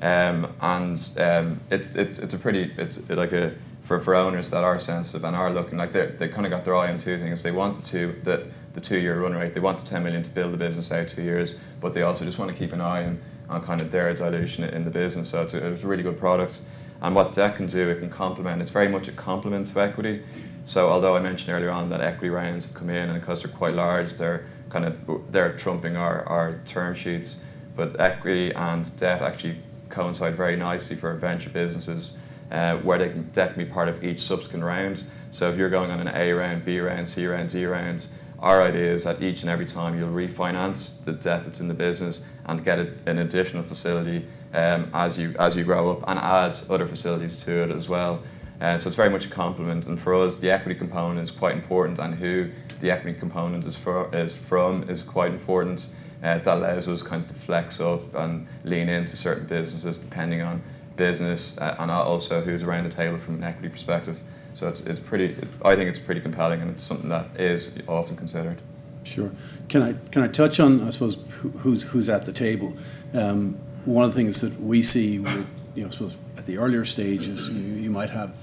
Um, 0.01 0.53
and 0.59 0.99
um, 1.19 1.61
it, 1.71 1.95
it, 1.95 2.19
it's 2.19 2.33
a 2.33 2.37
pretty, 2.37 2.73
it's 2.77 3.09
like 3.09 3.31
a, 3.31 3.55
for, 3.81 3.99
for 3.99 4.15
owners 4.15 4.49
that 4.51 4.63
are 4.63 4.79
sensitive 4.79 5.23
and 5.23 5.35
are 5.35 5.49
looking 5.49 5.77
like 5.77 5.91
they 5.91 6.07
they 6.07 6.27
kind 6.29 6.45
of 6.45 6.51
got 6.51 6.65
their 6.65 6.75
eye 6.75 6.91
on 6.91 6.97
two 6.97 7.17
things. 7.17 7.43
They 7.43 7.51
want 7.51 7.75
the 7.75 7.81
two, 7.81 8.19
the, 8.23 8.47
the 8.73 8.81
two 8.81 8.99
year 8.99 9.21
run 9.21 9.33
rate, 9.33 9.53
they 9.53 9.59
want 9.59 9.77
the 9.77 9.85
10 9.85 10.03
million 10.03 10.23
to 10.23 10.31
build 10.31 10.53
the 10.53 10.57
business 10.57 10.91
out 10.91 11.07
two 11.07 11.21
years, 11.21 11.59
but 11.79 11.93
they 11.93 12.01
also 12.01 12.25
just 12.25 12.37
want 12.37 12.51
to 12.51 12.57
keep 12.57 12.73
an 12.73 12.81
eye 12.81 13.05
on, 13.05 13.19
on 13.49 13.61
kind 13.61 13.81
of 13.81 13.91
their 13.91 14.13
dilution 14.13 14.63
in 14.63 14.83
the 14.83 14.91
business. 14.91 15.29
So 15.29 15.43
it's 15.43 15.53
a, 15.53 15.71
it's 15.71 15.83
a 15.83 15.87
really 15.87 16.03
good 16.03 16.17
product. 16.17 16.61
And 17.01 17.13
what 17.13 17.33
debt 17.33 17.57
can 17.57 17.67
do, 17.67 17.89
it 17.89 17.99
can 17.99 18.09
complement, 18.09 18.61
it's 18.61 18.71
very 18.71 18.87
much 18.87 19.09
a 19.09 19.11
complement 19.11 19.67
to 19.67 19.81
equity. 19.81 20.23
So 20.63 20.87
although 20.87 21.17
I 21.17 21.19
mentioned 21.19 21.53
earlier 21.53 21.69
on 21.69 21.89
that 21.89 21.99
equity 21.99 22.29
rounds 22.29 22.65
have 22.65 22.73
come 22.73 22.89
in 22.89 23.09
and 23.09 23.19
because 23.19 23.43
they're 23.43 23.51
quite 23.51 23.73
large, 23.73 24.13
they're 24.13 24.45
kind 24.73 24.85
of 24.85 25.31
they're 25.31 25.55
trumping 25.55 25.95
our, 25.95 26.25
our 26.27 26.59
term 26.65 26.95
sheets. 26.95 27.45
But 27.75 27.99
equity 27.99 28.51
and 28.53 28.83
debt 28.97 29.21
actually 29.21 29.57
coincide 29.89 30.35
very 30.35 30.55
nicely 30.55 30.95
for 30.95 31.13
venture 31.15 31.49
businesses 31.49 32.21
uh, 32.51 32.77
where 32.77 32.97
they 32.97 33.09
can, 33.09 33.23
debt 33.31 33.53
can 33.53 33.65
be 33.65 33.71
part 33.71 33.87
of 33.87 34.03
each 34.03 34.19
subsequent 34.19 34.63
round. 34.63 35.03
So 35.29 35.49
if 35.49 35.57
you're 35.57 35.69
going 35.69 35.89
on 35.91 35.99
an 35.99 36.09
A 36.09 36.33
round, 36.33 36.65
B 36.65 36.79
round, 36.79 37.07
C 37.07 37.25
round, 37.25 37.49
D 37.49 37.65
round, 37.65 38.07
our 38.39 38.61
idea 38.61 38.91
is 38.91 39.05
that 39.05 39.21
each 39.21 39.41
and 39.41 39.49
every 39.49 39.65
time 39.65 39.97
you'll 39.97 40.09
refinance 40.09 41.03
the 41.05 41.13
debt 41.13 41.45
that's 41.45 41.59
in 41.61 41.67
the 41.67 41.73
business 41.73 42.27
and 42.45 42.63
get 42.63 42.77
a, 42.79 42.93
an 43.05 43.19
additional 43.19 43.63
facility 43.63 44.25
um, 44.53 44.89
as 44.93 45.17
you 45.17 45.33
as 45.39 45.55
you 45.55 45.63
grow 45.63 45.91
up 45.91 46.03
and 46.07 46.19
add 46.19 46.55
other 46.69 46.85
facilities 46.85 47.35
to 47.37 47.63
it 47.63 47.71
as 47.71 47.87
well. 47.87 48.21
Uh, 48.61 48.77
so 48.77 48.87
it's 48.87 48.95
very 48.95 49.09
much 49.09 49.25
a 49.25 49.29
complement, 49.29 49.87
and 49.87 49.99
for 49.99 50.13
us, 50.13 50.35
the 50.35 50.49
equity 50.49 50.77
component 50.77 51.19
is 51.19 51.31
quite 51.31 51.55
important, 51.55 51.99
and 51.99 52.15
who 52.15 52.49
the 52.83 52.91
equity 52.91 53.17
component 53.17 53.63
is, 53.63 53.77
for, 53.77 54.13
is 54.13 54.35
from 54.35 54.83
is 54.89 55.01
quite 55.01 55.31
important. 55.31 55.87
Uh, 56.21 56.37
that 56.37 56.57
allows 56.57 56.87
us 56.89 57.01
kind 57.01 57.23
of 57.23 57.29
to 57.29 57.33
flex 57.33 57.79
up 57.79 58.13
and 58.15 58.45
lean 58.65 58.89
into 58.89 59.15
certain 59.15 59.45
businesses 59.47 59.97
depending 59.97 60.41
on 60.41 60.61
business 60.97 61.57
uh, 61.57 61.75
and 61.79 61.89
also 61.89 62.41
who's 62.41 62.61
around 62.63 62.83
the 62.83 62.89
table 62.89 63.17
from 63.17 63.35
an 63.35 63.43
equity 63.43 63.69
perspective. 63.69 64.21
So 64.53 64.67
it's, 64.67 64.81
it's 64.81 64.99
pretty. 64.99 65.33
I 65.63 65.75
think 65.75 65.89
it's 65.89 65.97
pretty 65.97 66.19
compelling, 66.21 66.61
and 66.61 66.69
it's 66.69 66.83
something 66.83 67.09
that 67.09 67.27
is 67.39 67.81
often 67.87 68.15
considered. 68.17 68.61
Sure. 69.03 69.31
Can 69.69 69.81
I 69.81 69.95
can 70.11 70.21
I 70.21 70.27
touch 70.27 70.59
on 70.59 70.81
I 70.85 70.89
suppose 70.91 71.17
who's 71.59 71.83
who's 71.83 72.09
at 72.09 72.25
the 72.25 72.33
table? 72.33 72.73
Um, 73.13 73.57
one 73.85 74.03
of 74.03 74.11
the 74.11 74.17
things 74.17 74.41
that 74.41 74.59
we 74.61 74.83
see, 74.83 75.19
with, 75.19 75.47
you 75.73 75.83
know, 75.83 75.87
I 75.87 75.91
suppose 75.91 76.15
at 76.37 76.45
the 76.45 76.57
earlier 76.57 76.85
stages, 76.85 77.49
you, 77.49 77.61
you 77.61 77.89
might 77.89 78.09
have 78.09 78.35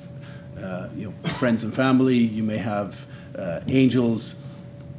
uh, 0.58 0.88
you 0.96 1.06
know, 1.08 1.28
friends 1.30 1.62
and 1.62 1.72
family, 1.74 2.16
you 2.16 2.42
may 2.42 2.58
have 2.58 3.06
uh, 3.36 3.60
angels, 3.68 4.42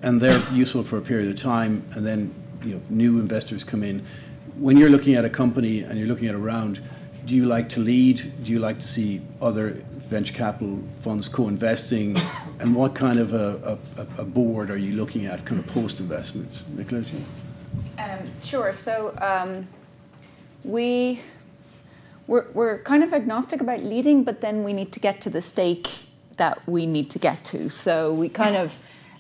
and 0.02 0.20
they're 0.20 0.42
useful 0.52 0.84
for 0.84 0.98
a 0.98 1.02
period 1.02 1.30
of 1.30 1.36
time, 1.36 1.84
and 1.94 2.06
then 2.06 2.34
you 2.64 2.76
know, 2.76 2.82
new 2.90 3.20
investors 3.20 3.64
come 3.64 3.84
in. 3.84 4.04
When 4.58 4.78
you're 4.78 4.90
looking 4.90 5.16
at 5.16 5.26
a 5.26 5.30
company 5.30 5.82
and 5.82 5.98
you're 5.98 6.08
looking 6.08 6.28
at 6.28 6.36
a 6.36 6.40
round, 6.40 6.82
do 7.26 7.36
you 7.36 7.46
like 7.46 7.70
to 7.70 7.80
lead? 7.80 8.44
Do 8.44 8.52
you 8.52 8.60
like 8.60 8.80
to 8.80 8.88
see 8.88 9.22
other 9.42 9.70
venture 10.10 10.34
capital 10.34 10.80
funds 11.02 11.30
co-investing? 11.30 12.18
And 12.60 12.76
what 12.76 12.94
kind 12.94 13.20
of 13.20 13.34
a, 13.34 13.78
a, 13.98 14.22
a 14.22 14.26
board 14.26 14.70
are 14.70 14.78
you 14.78 14.94
looking 14.94 15.26
at, 15.26 15.46
kind 15.46 15.60
of 15.60 15.68
post-investments? 15.68 16.64
Nicola? 16.70 17.04
Um, 17.98 18.20
sure. 18.42 18.74
So 18.74 19.16
um, 19.22 19.68
we 20.64 21.22
we're, 22.28 22.46
we're 22.54 22.80
kind 22.80 23.04
of 23.04 23.14
agnostic 23.14 23.62
about 23.62 23.84
leading, 23.84 24.24
but 24.24 24.42
then 24.42 24.64
we 24.64 24.74
need 24.74 24.92
to 24.94 25.00
get 25.00 25.22
to 25.22 25.30
the 25.30 25.42
stake 25.42 25.90
that 26.42 26.68
we 26.68 26.88
need 26.88 27.08
to 27.12 27.20
get 27.20 27.44
to. 27.44 27.70
So 27.70 28.12
we 28.12 28.28
kind 28.28 28.56
of, 28.56 28.76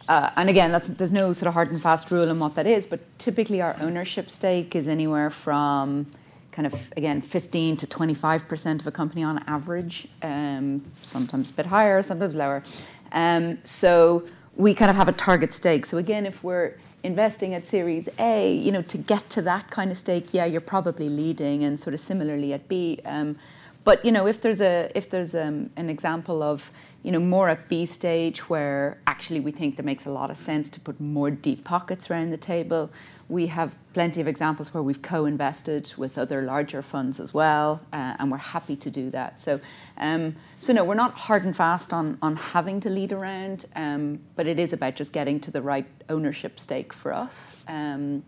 uh, 0.10 0.31
and 0.36 0.49
again, 0.49 0.71
there's 0.97 1.12
no 1.12 1.34
sort 1.34 1.47
of 1.49 1.53
hard 1.53 1.69
and 1.71 1.79
fast 1.79 2.10
rule 2.10 2.27
on 2.31 2.39
what 2.39 2.55
that 2.55 2.65
is, 2.65 2.88
but 2.88 2.99
typically 3.19 3.62
our 3.62 3.75
ownership 3.79 4.27
stake 4.31 4.75
is 4.75 4.88
anywhere 4.88 5.29
from 5.29 6.07
kind 6.51 6.65
of, 6.65 6.73
again, 6.97 7.21
15 7.21 7.77
to 7.77 7.86
25% 7.86 8.79
of 8.79 8.88
a 8.88 8.91
company 8.91 9.21
on 9.21 9.38
average, 9.45 10.07
um, 10.23 10.81
sometimes 11.03 11.51
a 11.51 11.53
bit 11.53 11.67
higher, 11.67 12.01
sometimes 12.01 12.34
lower. 12.34 12.63
Um, 13.12 13.60
so 13.63 14.23
we 14.55 14.73
kind 14.73 14.89
of 14.89 14.97
have 14.97 15.07
a 15.07 15.13
target 15.13 15.53
stake. 15.53 15.86
So 15.86 15.99
again, 15.99 16.25
if 16.25 16.43
we're 16.43 16.73
investing 17.03 17.53
at 17.53 17.67
Series 17.67 18.10
A, 18.17 18.51
you 18.51 18.71
know, 18.71 18.81
to 18.81 18.97
get 18.97 19.29
to 19.29 19.43
that 19.43 19.69
kind 19.69 19.91
of 19.91 19.97
stake, 19.97 20.34
yeah, 20.34 20.45
you're 20.45 20.60
probably 20.75 21.07
leading, 21.07 21.63
and 21.63 21.79
sort 21.79 21.93
of 21.93 21.99
similarly 21.99 22.51
at 22.51 22.67
B. 22.67 22.99
Um, 23.05 23.38
but 23.84 24.03
you 24.05 24.12
know, 24.12 24.27
if 24.27 24.41
there's 24.41 24.62
a 24.62 24.91
if 24.95 25.10
there's 25.10 25.34
um, 25.34 25.69
an 25.75 25.89
example 25.89 26.43
of 26.43 26.71
you 27.04 27.12
know 27.12 27.20
more 27.20 27.50
at 27.50 27.68
B 27.68 27.86
stage 27.86 28.50
where 28.50 29.00
actually 29.08 29.40
we 29.40 29.52
think 29.52 29.76
that 29.78 29.84
makes 29.84 30.06
a 30.06 30.10
lot 30.10 30.30
of 30.30 30.38
sense 30.38 30.70
to 30.72 30.80
put 30.80 31.00
more 31.00 31.32
deep 31.32 31.64
pockets 31.64 32.10
around 32.10 32.32
the 32.32 32.38
table, 32.38 32.92
we 33.32 33.48
have 33.48 33.76
plenty 33.94 34.20
of 34.20 34.28
examples 34.28 34.74
where 34.74 34.84
we've 34.84 35.02
co-invested 35.02 35.94
with 35.98 36.18
other 36.18 36.42
larger 36.42 36.82
funds 36.82 37.18
as 37.18 37.34
well, 37.34 37.80
uh, 37.94 38.16
and 38.20 38.30
we're 38.30 38.38
happy 38.38 38.76
to 38.76 38.90
do 38.90 39.10
that. 39.12 39.40
So, 39.40 39.62
um, 39.98 40.36
so 40.60 40.74
no, 40.74 40.84
we're 40.84 40.96
not 40.96 41.14
hard 41.14 41.46
and 41.46 41.56
fast 41.56 41.94
on 41.94 42.18
on 42.22 42.36
having 42.36 42.82
to 42.82 42.90
lead 42.90 43.14
around, 43.14 43.66
um, 43.76 44.20
but 44.36 44.48
it 44.48 44.60
is 44.60 44.74
about 44.74 44.96
just 44.96 45.14
getting 45.14 45.40
to 45.40 45.52
the 45.52 45.62
right 45.62 45.88
ownership 46.10 46.60
stake 46.60 46.92
for 46.92 47.14
us. 47.14 47.64
Um, 47.68 48.24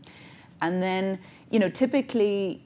and 0.62 0.82
then, 0.82 1.20
you 1.50 1.60
know, 1.60 1.70
typically 1.70 2.64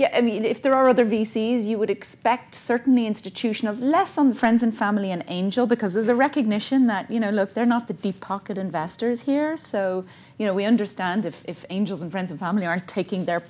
yeah, 0.00 0.08
I 0.14 0.22
mean, 0.22 0.46
if 0.46 0.62
there 0.62 0.74
are 0.74 0.88
other 0.88 1.04
VCs, 1.04 1.66
you 1.66 1.78
would 1.78 1.90
expect 1.90 2.54
certainly 2.54 3.02
institutionals, 3.06 3.82
less 3.82 4.16
on 4.16 4.32
friends 4.32 4.62
and 4.62 4.74
family 4.74 5.10
and 5.10 5.22
angel, 5.28 5.66
because 5.66 5.92
there's 5.92 6.08
a 6.08 6.14
recognition 6.14 6.86
that, 6.86 7.10
you 7.10 7.20
know, 7.20 7.28
look, 7.28 7.52
they're 7.52 7.66
not 7.66 7.86
the 7.86 7.92
deep 7.92 8.18
pocket 8.18 8.56
investors 8.56 9.20
here. 9.20 9.58
So, 9.58 10.06
you 10.38 10.46
know, 10.46 10.54
we 10.54 10.64
understand 10.64 11.26
if, 11.26 11.44
if 11.46 11.66
angels 11.68 12.00
and 12.00 12.10
friends 12.10 12.30
and 12.30 12.40
family 12.40 12.64
aren't 12.64 12.88
taking 12.88 13.26
their 13.26 13.42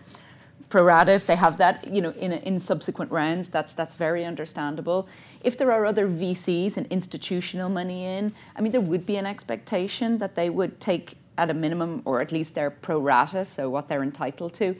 pro 0.70 0.82
rata, 0.82 1.12
if 1.12 1.24
they 1.24 1.36
have 1.36 1.56
that, 1.58 1.86
you 1.86 2.00
know, 2.00 2.10
in, 2.10 2.32
in 2.32 2.58
subsequent 2.58 3.12
rounds, 3.12 3.48
that's, 3.48 3.72
that's 3.72 3.94
very 3.94 4.24
understandable. 4.24 5.06
If 5.44 5.56
there 5.56 5.70
are 5.70 5.86
other 5.86 6.08
VCs 6.08 6.76
and 6.76 6.84
institutional 6.88 7.68
money 7.68 8.06
in, 8.06 8.32
I 8.56 8.60
mean, 8.60 8.72
there 8.72 8.80
would 8.80 9.06
be 9.06 9.16
an 9.16 9.26
expectation 9.26 10.18
that 10.18 10.34
they 10.34 10.50
would 10.50 10.80
take 10.80 11.14
at 11.38 11.48
a 11.48 11.54
minimum, 11.54 12.02
or 12.04 12.20
at 12.20 12.32
least 12.32 12.56
their 12.56 12.70
pro 12.70 12.98
rata, 12.98 13.44
so 13.44 13.70
what 13.70 13.86
they're 13.86 14.02
entitled 14.02 14.52
to. 14.54 14.74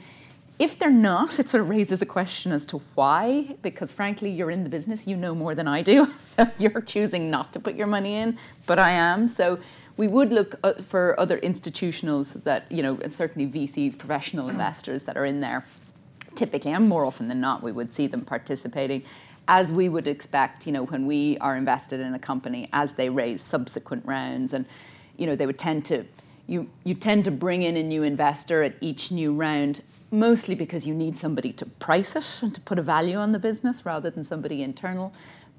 If 0.61 0.77
they're 0.77 0.91
not, 0.91 1.39
it 1.39 1.49
sort 1.49 1.61
of 1.61 1.69
raises 1.69 2.03
a 2.03 2.05
question 2.05 2.51
as 2.51 2.65
to 2.65 2.83
why, 2.93 3.55
because 3.63 3.91
frankly, 3.91 4.29
you're 4.29 4.51
in 4.51 4.61
the 4.61 4.69
business, 4.69 5.07
you 5.07 5.17
know 5.17 5.33
more 5.33 5.55
than 5.55 5.67
I 5.67 5.81
do. 5.81 6.13
So 6.19 6.47
you're 6.59 6.81
choosing 6.81 7.31
not 7.31 7.51
to 7.53 7.59
put 7.59 7.73
your 7.73 7.87
money 7.87 8.13
in, 8.13 8.37
but 8.67 8.77
I 8.77 8.91
am. 8.91 9.27
So 9.27 9.57
we 9.97 10.07
would 10.07 10.31
look 10.31 10.59
uh, 10.63 10.73
for 10.73 11.19
other 11.19 11.39
institutionals 11.39 12.43
that, 12.43 12.71
you 12.71 12.83
know, 12.83 12.99
certainly 13.09 13.51
VCs, 13.51 13.97
professional 13.97 14.49
investors 14.49 15.05
that 15.05 15.17
are 15.17 15.25
in 15.25 15.41
there. 15.41 15.65
Typically, 16.35 16.71
and 16.71 16.87
more 16.87 17.05
often 17.05 17.27
than 17.27 17.41
not, 17.41 17.63
we 17.63 17.71
would 17.71 17.91
see 17.91 18.05
them 18.05 18.21
participating 18.21 19.01
as 19.47 19.71
we 19.71 19.89
would 19.89 20.07
expect, 20.07 20.67
you 20.67 20.73
know, 20.73 20.83
when 20.83 21.07
we 21.07 21.39
are 21.39 21.57
invested 21.57 21.99
in 21.99 22.13
a 22.13 22.19
company 22.19 22.69
as 22.71 22.93
they 22.93 23.09
raise 23.09 23.41
subsequent 23.41 24.05
rounds 24.05 24.53
and, 24.53 24.67
you 25.17 25.25
know, 25.25 25.35
they 25.35 25.47
would 25.47 25.57
tend 25.57 25.85
to, 25.85 26.05
you, 26.45 26.69
you 26.83 26.93
tend 26.93 27.25
to 27.25 27.31
bring 27.31 27.63
in 27.63 27.75
a 27.77 27.83
new 27.83 28.03
investor 28.03 28.61
at 28.61 28.75
each 28.79 29.11
new 29.11 29.33
round 29.33 29.81
mostly 30.11 30.53
because 30.53 30.85
you 30.85 30.93
need 30.93 31.17
somebody 31.17 31.53
to 31.53 31.65
price 31.65 32.15
it 32.15 32.43
and 32.43 32.53
to 32.53 32.61
put 32.61 32.77
a 32.77 32.81
value 32.81 33.17
on 33.17 33.31
the 33.31 33.39
business 33.39 33.85
rather 33.85 34.09
than 34.09 34.23
somebody 34.23 34.61
internal. 34.61 35.13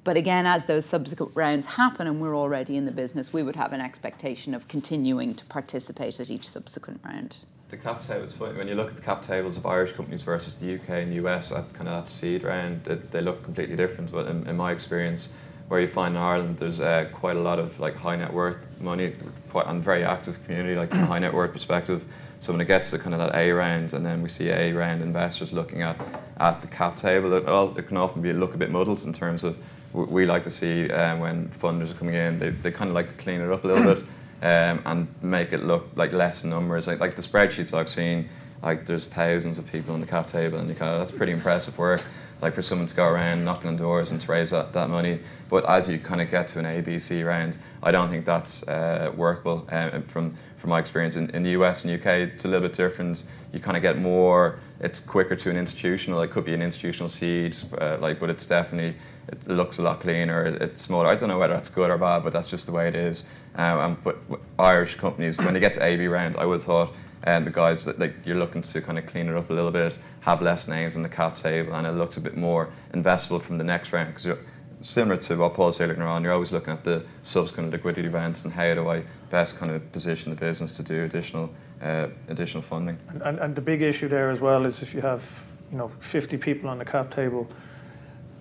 But 0.04 0.16
again, 0.16 0.46
as 0.46 0.66
those 0.66 0.84
subsequent 0.84 1.32
rounds 1.34 1.66
happen 1.66 2.06
and 2.06 2.20
we're 2.20 2.36
already 2.36 2.76
in 2.76 2.84
the 2.84 2.92
business, 2.92 3.32
we 3.32 3.42
would 3.42 3.56
have 3.56 3.72
an 3.72 3.80
expectation 3.80 4.52
of 4.52 4.68
continuing 4.68 5.34
to 5.34 5.44
participate 5.46 6.18
at 6.20 6.30
each 6.30 6.48
subsequent 6.48 7.00
round. 7.04 7.38
The 7.68 7.76
cap 7.78 8.02
table 8.02 8.24
is 8.24 8.34
funny. 8.34 8.58
When 8.58 8.68
you 8.68 8.74
look 8.74 8.90
at 8.90 8.96
the 8.96 9.02
cap 9.02 9.22
tables 9.22 9.56
of 9.56 9.64
Irish 9.64 9.92
companies 9.92 10.24
versus 10.24 10.58
the 10.58 10.74
UK 10.74 10.90
and 10.90 11.14
US 11.14 11.52
at 11.52 11.72
kind 11.72 11.88
of 11.88 12.04
that 12.04 12.08
seed 12.08 12.42
round, 12.42 12.84
they, 12.84 12.96
they 12.96 13.20
look 13.22 13.42
completely 13.42 13.76
different. 13.76 14.12
But 14.12 14.26
in, 14.26 14.46
in, 14.46 14.56
my 14.56 14.72
experience, 14.72 15.34
where 15.68 15.80
you 15.80 15.86
find 15.86 16.16
in 16.16 16.20
Ireland, 16.20 16.58
there's 16.58 16.80
uh, 16.80 17.06
quite 17.12 17.36
a 17.36 17.40
lot 17.40 17.58
of 17.58 17.80
like 17.80 17.94
high 17.94 18.16
net 18.16 18.32
worth 18.32 18.80
money, 18.80 19.14
quite 19.50 19.66
and 19.66 19.82
very 19.82 20.04
active 20.04 20.42
community, 20.44 20.74
like 20.74 20.90
from 20.90 21.00
a 21.00 21.06
high 21.06 21.18
net 21.18 21.32
worth 21.32 21.52
perspective. 21.52 22.04
So 22.40 22.52
when 22.52 22.60
it 22.60 22.66
gets 22.66 22.90
to 22.90 22.98
kind 22.98 23.14
of 23.14 23.20
that 23.20 23.34
A 23.36 23.52
round, 23.52 23.92
and 23.94 24.04
then 24.04 24.20
we 24.22 24.28
see 24.28 24.50
A 24.50 24.72
round 24.72 25.02
investors 25.02 25.52
looking 25.52 25.82
at 25.82 25.96
at 26.38 26.60
the 26.60 26.66
cap 26.66 26.96
table, 26.96 27.32
it, 27.34 27.46
all, 27.46 27.76
it 27.78 27.86
can 27.86 27.96
often 27.96 28.20
be 28.20 28.32
look 28.32 28.54
a 28.54 28.58
bit 28.58 28.70
muddled 28.70 29.04
in 29.04 29.12
terms 29.12 29.44
of 29.44 29.56
we 29.92 30.24
like 30.24 30.42
to 30.44 30.50
see 30.50 30.90
um, 30.90 31.20
when 31.20 31.48
funders 31.48 31.92
are 31.92 31.98
coming 31.98 32.14
in, 32.14 32.38
they, 32.38 32.50
they 32.50 32.70
kind 32.70 32.88
of 32.88 32.94
like 32.94 33.08
to 33.08 33.14
clean 33.14 33.40
it 33.40 33.50
up 33.50 33.62
a 33.64 33.68
little 33.68 33.94
bit 33.94 34.04
um, 34.42 34.82
and 34.86 35.08
make 35.22 35.52
it 35.52 35.62
look 35.64 35.88
like 35.96 36.12
less 36.12 36.44
numbers. 36.44 36.86
Like, 36.86 36.98
like 36.98 37.14
the 37.14 37.22
spreadsheets 37.22 37.76
I've 37.76 37.88
seen, 37.88 38.28
like 38.62 38.86
there's 38.86 39.06
thousands 39.06 39.58
of 39.58 39.70
people 39.70 39.92
on 39.94 40.00
the 40.00 40.06
cap 40.06 40.26
table, 40.26 40.58
and 40.58 40.68
you 40.68 40.74
kind 40.74 40.92
of, 40.92 40.98
that's 40.98 41.12
pretty 41.12 41.32
impressive 41.32 41.78
work. 41.78 42.02
Like 42.42 42.54
for 42.54 42.62
someone 42.62 42.88
to 42.88 42.94
go 42.94 43.08
around 43.08 43.44
knocking 43.44 43.68
on 43.68 43.76
doors 43.76 44.10
and 44.10 44.20
to 44.20 44.32
raise 44.32 44.50
that, 44.50 44.72
that 44.72 44.90
money. 44.90 45.20
But 45.48 45.64
as 45.68 45.88
you 45.88 45.98
kind 45.98 46.20
of 46.20 46.28
get 46.28 46.48
to 46.48 46.58
an 46.58 46.64
ABC 46.64 47.24
round, 47.24 47.56
I 47.84 47.92
don't 47.92 48.08
think 48.08 48.24
that's 48.24 48.66
uh, 48.68 49.12
workable. 49.16 49.66
Um, 49.70 50.02
from 50.02 50.34
from 50.56 50.70
my 50.70 50.78
experience 50.78 51.16
in, 51.16 51.28
in 51.30 51.42
the 51.42 51.50
US 51.50 51.84
and 51.84 51.92
UK, 51.92 52.06
it's 52.06 52.44
a 52.44 52.48
little 52.48 52.68
bit 52.68 52.76
different. 52.76 53.24
You 53.52 53.58
kind 53.58 53.76
of 53.76 53.82
get 53.82 53.98
more. 53.98 54.58
It's 54.80 55.00
quicker 55.00 55.34
to 55.34 55.50
an 55.50 55.56
institutional. 55.56 56.20
It 56.22 56.30
could 56.30 56.44
be 56.44 56.54
an 56.54 56.62
institutional 56.62 57.08
seed, 57.08 57.56
uh, 57.78 57.98
like, 58.00 58.20
but 58.20 58.30
it's 58.30 58.46
definitely 58.46 58.96
it 59.28 59.48
looks 59.48 59.78
a 59.78 59.82
lot 59.82 60.00
cleaner. 60.00 60.44
It's 60.60 60.82
smaller. 60.82 61.06
I 61.06 61.14
don't 61.14 61.28
know 61.28 61.38
whether 61.38 61.54
that's 61.54 61.68
good 61.68 61.90
or 61.90 61.98
bad, 61.98 62.24
but 62.24 62.32
that's 62.32 62.50
just 62.50 62.66
the 62.66 62.72
way 62.72 62.88
it 62.88 62.94
is. 62.94 63.24
Um, 63.54 63.78
and 63.78 64.04
but 64.04 64.18
Irish 64.58 64.96
companies, 64.96 65.38
when 65.38 65.54
they 65.54 65.60
get 65.60 65.72
to 65.74 65.84
AB 65.84 66.06
round, 66.06 66.36
I 66.36 66.46
would 66.46 66.56
have 66.56 66.64
thought, 66.64 66.94
and 67.24 67.46
the 67.46 67.50
guys 67.50 67.84
that 67.84 67.98
like 67.98 68.14
you're 68.24 68.36
looking 68.36 68.62
to 68.62 68.80
kind 68.80 68.98
of 68.98 69.06
clean 69.06 69.28
it 69.28 69.36
up 69.36 69.50
a 69.50 69.52
little 69.52 69.70
bit, 69.70 69.98
have 70.20 70.42
less 70.42 70.68
names 70.68 70.96
on 70.96 71.02
the 71.02 71.08
cap 71.08 71.34
table, 71.34 71.74
and 71.74 71.86
it 71.86 71.92
looks 71.92 72.16
a 72.16 72.20
bit 72.20 72.36
more 72.36 72.70
investable 72.92 73.40
from 73.40 73.58
the 73.58 73.64
next 73.64 73.92
round 73.92 74.08
because 74.14 74.38
similar 74.80 75.16
to 75.16 75.36
what 75.36 75.54
Paul 75.54 75.72
said 75.72 75.90
earlier 75.90 76.02
on, 76.04 76.24
you're 76.24 76.32
always 76.32 76.52
looking 76.52 76.72
at 76.72 76.84
the 76.84 77.04
subsequent 77.22 77.70
liquidity 77.70 78.08
events 78.08 78.44
and 78.44 78.52
how 78.52 78.74
do 78.74 78.88
I 78.88 79.04
best 79.30 79.56
kind 79.58 79.72
of 79.72 79.92
position 79.92 80.34
the 80.34 80.40
business 80.40 80.76
to 80.76 80.82
do 80.82 81.04
additional 81.04 81.50
uh, 81.80 82.08
additional 82.28 82.62
funding. 82.62 82.98
And, 83.08 83.22
and, 83.22 83.38
and 83.38 83.54
the 83.56 83.60
big 83.60 83.82
issue 83.82 84.08
there 84.08 84.30
as 84.30 84.40
well 84.40 84.66
is 84.66 84.82
if 84.82 84.94
you 84.94 85.00
have 85.00 85.50
you 85.70 85.78
know 85.78 85.88
50 85.98 86.36
people 86.38 86.68
on 86.68 86.78
the 86.78 86.84
cap 86.84 87.10
table 87.10 87.48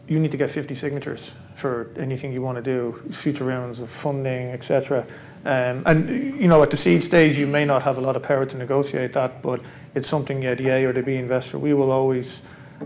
you 0.08 0.20
need 0.20 0.32
to 0.32 0.38
get 0.38 0.50
50 0.50 0.76
signatures 0.76 1.34
for 1.56 1.90
anything 1.98 2.34
you 2.34 2.42
want 2.42 2.58
to 2.58 2.62
do, 2.62 3.02
future 3.12 3.46
rounds 3.46 3.80
of 3.80 3.90
funding, 3.90 4.50
etc. 4.50 5.06
Um, 5.44 5.84
and 5.86 6.40
you 6.40 6.48
know, 6.48 6.62
at 6.62 6.70
the 6.70 6.78
seed 6.78 7.04
stage, 7.04 7.38
you 7.38 7.48
may 7.48 7.66
not 7.66 7.84
have 7.84 7.98
a 7.98 8.02
lot 8.02 8.16
of 8.16 8.24
power 8.24 8.46
to 8.46 8.58
negotiate 8.58 9.14
that, 9.14 9.42
but 9.42 9.60
it's 9.96 10.08
something 10.08 10.42
yeah, 10.42 10.54
the 10.54 10.70
A 10.70 10.86
or 10.86 10.94
the 10.94 11.02
B 11.02 11.16
investor, 11.16 11.58
we 11.58 11.74
will 11.74 11.92
always, 11.92 12.44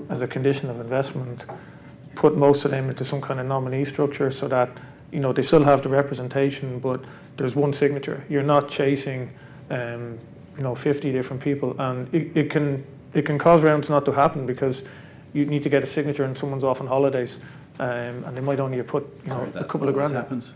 as 0.09 0.21
a 0.21 0.27
condition 0.27 0.69
of 0.69 0.79
investment, 0.79 1.45
put 2.15 2.37
most 2.37 2.63
of 2.63 2.71
them 2.71 2.89
into 2.89 3.03
some 3.03 3.21
kind 3.21 3.39
of 3.39 3.45
nominee 3.45 3.83
structure 3.83 4.31
so 4.31 4.47
that 4.47 4.69
you 5.11 5.19
know 5.19 5.33
they 5.33 5.41
still 5.41 5.63
have 5.63 5.81
the 5.81 5.89
representation, 5.89 6.79
but 6.79 7.03
there's 7.35 7.55
one 7.55 7.73
signature. 7.73 8.23
You're 8.29 8.43
not 8.43 8.69
chasing, 8.69 9.31
um, 9.69 10.17
you 10.55 10.63
know, 10.63 10.75
50 10.75 11.11
different 11.11 11.41
people, 11.41 11.75
and 11.77 12.13
it, 12.13 12.35
it 12.37 12.49
can 12.49 12.85
it 13.13 13.25
can 13.25 13.37
cause 13.37 13.63
rounds 13.63 13.89
not 13.89 14.05
to 14.05 14.13
happen 14.13 14.45
because 14.45 14.87
you 15.33 15.45
need 15.45 15.63
to 15.63 15.69
get 15.69 15.83
a 15.83 15.85
signature 15.85 16.23
and 16.23 16.37
someone's 16.37 16.63
off 16.63 16.79
on 16.79 16.87
holidays, 16.87 17.39
um, 17.79 18.23
and 18.23 18.37
they 18.37 18.41
might 18.41 18.61
only 18.61 18.81
put 18.83 19.03
you 19.23 19.29
know 19.29 19.49
Sorry, 19.51 19.51
a 19.55 19.63
couple 19.65 19.89
of 19.89 19.93
grand. 19.93 20.13
happens. 20.13 20.53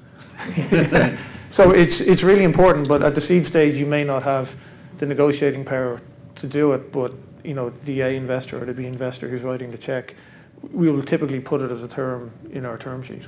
so 1.50 1.72
it's 1.72 2.00
it's 2.02 2.24
really 2.24 2.44
important, 2.44 2.88
but 2.88 3.02
at 3.02 3.16
the 3.16 3.22
seed 3.22 3.46
stage, 3.46 3.78
you 3.78 3.86
may 3.86 4.04
not 4.04 4.24
have 4.24 4.56
the 4.98 5.06
negotiating 5.06 5.66
power 5.66 6.02
to 6.36 6.48
do 6.48 6.74
it. 6.74 6.92
But 6.92 7.14
you 7.44 7.54
know, 7.54 7.72
the 7.86 8.02
A 8.02 8.10
investor 8.16 8.62
or 8.62 8.66
the 8.66 8.74
B 8.74 8.86
investor 8.86 9.28
who's 9.30 9.42
writing 9.42 9.72
the 9.72 9.78
check, 9.78 10.16
we 10.72 10.92
will 10.92 11.02
typically 11.02 11.40
put 11.40 11.62
it 11.62 11.72
as 11.72 11.84
a 11.84 11.88
term 11.88 12.32
in 12.52 12.66
our 12.66 12.78
term 12.78 13.02
sheet. 13.02 13.24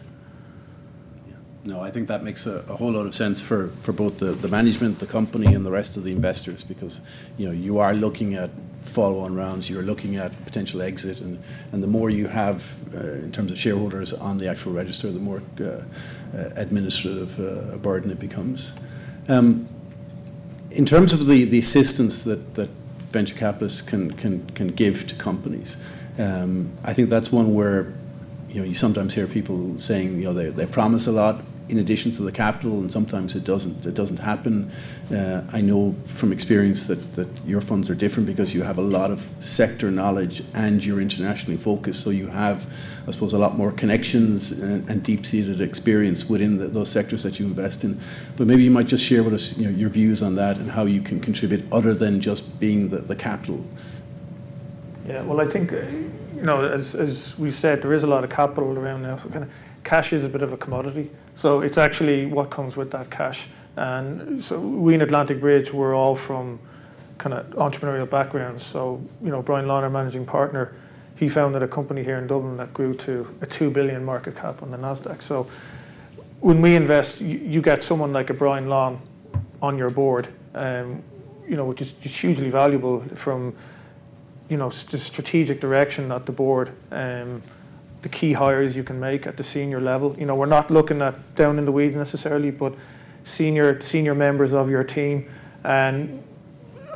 No, 1.63 1.80
I 1.80 1.91
think 1.91 2.08
that 2.08 2.24
makes 2.24 2.47
a, 2.47 2.63
a, 2.67 2.76
whole 2.76 2.93
lot 2.93 3.06
of 3.06 3.13
sense 3.13 3.39
for, 3.39 3.67
for 3.82 3.91
both 3.91 4.17
the, 4.17 4.32
the 4.32 4.47
management, 4.47 4.97
the 4.97 5.06
company, 5.06 5.54
and 5.54 5.63
the 5.63 5.69
rest 5.69 5.95
of 5.95 6.04
the 6.04 6.12
investors 6.12 6.63
because 6.63 7.02
you 7.38 7.45
know 7.45 7.52
you 7.52 7.78
are 7.78 7.93
looking 7.93 8.34
at 8.34 8.50
follow-on 8.82 9.36
rounds, 9.36 9.69
you're 9.69 9.84
looking 9.84 10.15
at 10.15 10.32
potential 10.43 10.82
exit, 10.82 11.21
and, 11.21 11.38
and 11.71 11.84
the 11.84 11.88
more 11.88 12.10
you 12.10 12.28
have 12.28 12.78
uh, 12.95 12.97
in 12.97 13.32
terms 13.32 13.52
of 13.52 13.60
shareholders 13.60 14.12
on 14.12 14.39
the 14.39 14.50
actual 14.50 14.71
register, 14.71 15.12
the 15.12 15.19
more 15.19 15.43
uh, 15.60 15.63
uh, 15.63 15.84
administrative 16.56 17.39
uh, 17.39 17.78
burden 17.78 18.10
it 18.10 18.19
becomes. 18.19 18.78
Um, 19.28 19.67
in 20.71 20.86
terms 20.86 21.13
of 21.13 21.28
the, 21.28 21.45
the 21.45 21.60
assistance 21.60 22.24
that, 22.24 22.56
that 22.56 22.69
venture 23.12 23.36
capitalists 23.36 23.84
can, 23.84 24.12
can, 24.13 24.47
can 24.56 24.69
give 24.69 25.06
to 25.08 25.15
companies, 25.15 25.78
um, 26.17 26.71
I 26.84 26.93
think 26.93 27.10
that's 27.10 27.32
one 27.32 27.54
where 27.54 27.93
you 28.50 28.62
know 28.62 28.63
you 28.63 28.74
sometimes 28.74 29.13
hear 29.13 29.28
people 29.28 29.80
saying 29.80 30.17
you 30.17 30.26
know 30.26 30.34
they, 30.34 30.50
they 30.50 30.65
promise 30.65 31.08
a 31.08 31.12
lot 31.12 31.41
in 31.72 31.80
addition 31.80 32.12
to 32.12 32.24
the 32.24 32.32
capital, 32.32 32.80
and 32.80 32.92
sometimes 32.92 33.36
it 33.36 33.46
doesn't. 33.46 33.86
It 33.86 33.94
doesn't 33.94 34.18
happen. 34.18 34.70
Uh, 35.10 35.42
I 35.52 35.62
know 35.62 35.94
from 36.06 36.32
experience 36.32 36.88
that, 36.88 37.16
that 37.16 37.28
your 37.46 37.62
funds 37.62 37.90
are 37.90 37.96
different 37.96 38.28
because 38.28 38.54
you 38.54 38.64
have 38.64 38.78
a 38.78 38.82
lot 38.82 39.10
of 39.10 39.30
sector 39.40 39.90
knowledge 39.90 40.44
and 40.54 40.84
you're 40.84 41.02
internationally 41.02 41.58
focused. 41.58 42.02
So 42.04 42.10
you 42.10 42.28
have, 42.28 42.68
I 43.08 43.12
suppose, 43.12 43.34
a 43.34 43.38
lot 43.38 43.58
more 43.58 43.72
connections 43.72 44.52
and, 44.52 44.88
and 44.90 45.02
deep-seated 45.02 45.62
experience 45.62 46.30
within 46.30 46.58
the, 46.58 46.68
those 46.68 46.92
sectors 46.92 47.24
that 47.24 47.40
you 47.40 47.46
invest 47.46 47.84
in. 47.84 48.00
But 48.38 48.48
maybe 48.48 48.64
you 48.64 48.72
might 48.72 48.88
just 48.88 49.04
share 49.04 49.24
with 49.24 49.34
us 49.34 49.58
you 49.58 49.70
know, 49.70 49.78
your 49.78 49.90
views 49.90 50.22
on 50.22 50.36
that 50.36 50.58
and 50.58 50.72
how 50.72 50.86
you 50.86 51.02
can 51.02 51.20
contribute 51.20 51.64
other 51.72 51.94
than 51.94 52.22
just 52.22 52.60
being 52.60 52.90
the, 52.90 53.00
the 53.00 53.16
capital. 53.16 53.66
Yeah, 55.08 55.24
well, 55.24 55.42
I 55.42 55.48
think, 55.48 55.74
uh, 55.74 55.78
you 56.36 56.44
know, 56.44 56.66
as, 56.66 56.96
as 56.96 57.38
we've 57.40 57.54
said, 57.54 57.82
there 57.82 57.94
is 57.94 58.04
a 58.04 58.08
lot 58.08 58.24
of 58.24 58.30
capital 58.30 58.78
around 58.78 59.04
now. 59.04 59.16
So 59.16 59.30
kind 59.30 59.44
of 59.44 59.52
cash 59.84 60.14
is 60.14 60.24
a 60.26 60.30
bit 60.30 60.42
of 60.42 60.54
a 60.54 60.58
commodity. 60.58 61.10
So 61.36 61.62
it's 61.62 61.78
actually 61.78 62.26
what 62.26 62.50
comes 62.50 62.78
with 62.78 62.91
that 62.91 63.10
cash. 63.10 63.50
And 63.76 64.44
so 64.44 64.60
we 64.60 64.94
in 64.94 65.02
Atlantic 65.02 65.39
Bridge 65.39 65.74
were 65.74 65.94
all 65.94 66.15
from 66.15 66.60
kind 67.17 67.34
of 67.34 67.48
entrepreneurial 67.52 68.10
backgrounds. 68.10 68.63
So, 68.63 69.02
you 69.22 69.30
know, 69.30 69.41
Brian 69.41 69.67
Long, 69.67 69.84
our 69.84 69.89
managing 69.89 70.26
partner, 70.26 70.74
he 71.15 71.30
founded 71.30 71.62
a 71.62 71.67
company 71.67 72.04
here 72.04 72.17
in 72.17 72.28
Dublin 72.28 72.58
that 72.58 72.74
grew 72.74 72.96
to 72.96 73.28
a 73.41 73.46
2 73.46 73.70
billion 73.70 74.04
market 74.04 74.36
cap 74.36 74.63
on 74.63 74.72
the 74.72 74.78
NASDAQ. 74.78 75.22
So 75.22 75.48
when 76.39 76.62
we 76.62 76.76
invest, 76.76 77.22
you, 77.22 77.38
you 77.38 77.62
get 77.62 77.84
someone 77.84 78.12
like 78.12 78.30
a 78.30 78.34
Brian 78.34 78.67
Long 78.67 79.02
on 79.62 79.78
your 79.78 79.91
board, 79.91 80.28
um, 80.56 81.04
you 81.48 81.56
know, 81.56 81.65
which 81.65 81.82
is 81.82 81.94
hugely 82.02 82.50
valuable 82.50 83.02
from, 83.15 83.56
you 84.50 84.58
know, 84.58 84.70
the 84.70 84.98
strategic 84.98 85.62
direction 85.62 86.12
at 86.12 86.26
the 86.26 86.32
board. 86.32 86.72
Um, 86.91 87.44
the 88.02 88.10
key 88.10 88.34
hires 88.34 88.76
you 88.76 88.84
can 88.84 89.00
make 89.00 89.28
at 89.28 89.38
the 89.38 89.44
senior 89.44 89.80
level. 89.80 90.16
You 90.18 90.26
know, 90.26 90.36
we're 90.36 90.46
not 90.48 90.72
looking 90.72 91.02
at 91.02 91.36
down 91.36 91.58
in 91.60 91.66
the 91.66 91.72
weeds 91.72 91.96
necessarily, 91.96 92.52
but 92.52 92.74
senior 93.24 93.80
senior 93.82 94.16
members 94.16 94.54
of 94.54 94.70
your 94.70 94.84
team. 94.84 95.30
And 95.64 96.24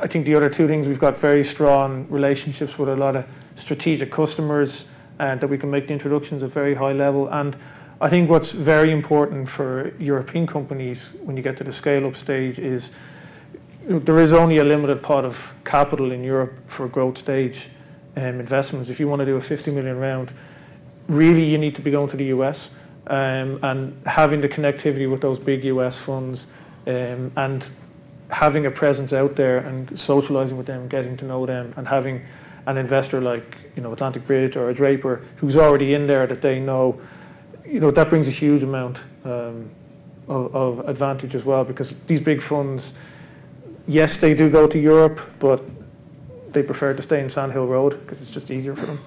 I 0.00 0.06
think 0.06 0.26
the 0.26 0.34
other 0.34 0.50
two 0.50 0.66
things 0.66 0.88
we've 0.88 0.98
got 0.98 1.16
very 1.16 1.44
strong 1.44 2.06
relationships 2.10 2.78
with 2.78 2.88
a 2.88 2.96
lot 2.96 3.16
of 3.16 3.26
strategic 3.54 4.10
customers, 4.10 4.88
and 5.18 5.40
that 5.40 5.48
we 5.48 5.56
can 5.56 5.70
make 5.70 5.86
the 5.86 5.92
introductions 5.92 6.42
at 6.42 6.50
very 6.50 6.74
high 6.74 6.92
level. 6.92 7.28
And 7.28 7.56
I 8.00 8.10
think 8.10 8.28
what's 8.28 8.52
very 8.52 8.92
important 8.92 9.48
for 9.48 9.94
European 9.98 10.46
companies 10.46 11.12
when 11.24 11.36
you 11.36 11.42
get 11.42 11.56
to 11.58 11.64
the 11.64 11.72
scale 11.72 12.06
up 12.06 12.16
stage 12.16 12.58
is 12.58 12.94
there 13.88 14.18
is 14.18 14.32
only 14.32 14.58
a 14.58 14.64
limited 14.64 15.02
pot 15.02 15.24
of 15.24 15.54
capital 15.64 16.10
in 16.10 16.24
Europe 16.24 16.58
for 16.66 16.88
growth 16.88 17.16
stage 17.16 17.70
um, 18.16 18.40
investments. 18.40 18.90
If 18.90 19.00
you 19.00 19.08
want 19.08 19.20
to 19.20 19.26
do 19.26 19.36
a 19.36 19.40
50 19.40 19.70
million 19.70 19.98
round, 19.98 20.32
really 21.08 21.44
you 21.44 21.58
need 21.58 21.74
to 21.74 21.82
be 21.82 21.90
going 21.90 22.08
to 22.08 22.16
the 22.16 22.26
US 22.26 22.76
um, 23.06 23.58
and 23.62 24.00
having 24.06 24.40
the 24.40 24.48
connectivity 24.48 25.10
with 25.10 25.20
those 25.20 25.38
big 25.38 25.64
US 25.64 25.98
funds 25.98 26.46
um, 26.86 27.32
and 27.36 27.68
having 28.30 28.66
a 28.66 28.70
presence 28.70 29.12
out 29.12 29.36
there 29.36 29.58
and 29.58 29.98
socializing 29.98 30.56
with 30.56 30.66
them, 30.66 30.88
getting 30.88 31.16
to 31.16 31.24
know 31.24 31.46
them, 31.46 31.72
and 31.76 31.88
having 31.88 32.22
an 32.66 32.76
investor 32.76 33.20
like 33.20 33.56
you 33.76 33.82
know 33.82 33.92
Atlantic 33.92 34.26
Bridge 34.26 34.56
or 34.56 34.70
a 34.70 34.74
Draper 34.74 35.22
who's 35.36 35.56
already 35.56 35.94
in 35.94 36.06
there 36.06 36.26
that 36.26 36.42
they 36.42 36.58
know, 36.58 37.00
you 37.64 37.80
know 37.80 37.90
that 37.90 38.08
brings 38.08 38.28
a 38.28 38.32
huge 38.32 38.62
amount 38.62 39.00
um, 39.24 39.70
of, 40.28 40.54
of 40.54 40.88
advantage 40.88 41.34
as 41.34 41.44
well 41.44 41.64
because 41.64 41.90
these 42.06 42.20
big 42.20 42.42
funds, 42.42 42.98
yes, 43.86 44.16
they 44.16 44.34
do 44.34 44.50
go 44.50 44.66
to 44.66 44.78
Europe, 44.78 45.20
but 45.38 45.62
they 46.50 46.62
prefer 46.62 46.94
to 46.94 47.02
stay 47.02 47.20
in 47.20 47.28
Sandhill 47.28 47.66
Road 47.66 48.00
because 48.00 48.20
it's 48.20 48.30
just 48.30 48.50
easier 48.50 48.74
for 48.74 48.86
them. 48.86 48.98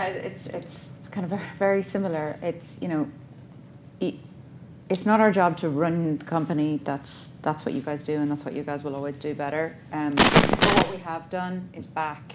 Yeah, 0.00 0.06
it's 0.06 0.46
it's 0.46 0.88
kind 1.10 1.30
of 1.30 1.38
very 1.58 1.82
similar. 1.82 2.38
It's 2.42 2.78
you 2.80 2.88
know, 2.88 3.08
it's 4.88 5.04
not 5.06 5.20
our 5.20 5.30
job 5.30 5.56
to 5.58 5.68
run 5.68 6.18
the 6.18 6.24
company. 6.24 6.80
That's 6.82 7.28
that's 7.42 7.64
what 7.64 7.74
you 7.74 7.82
guys 7.82 8.02
do, 8.02 8.14
and 8.14 8.30
that's 8.30 8.44
what 8.44 8.54
you 8.54 8.62
guys 8.62 8.82
will 8.82 8.96
always 8.96 9.18
do 9.18 9.34
better. 9.34 9.76
Um, 9.92 10.14
but 10.14 10.64
what 10.76 10.90
we 10.90 10.96
have 10.98 11.28
done 11.28 11.68
is 11.74 11.86
back 11.86 12.34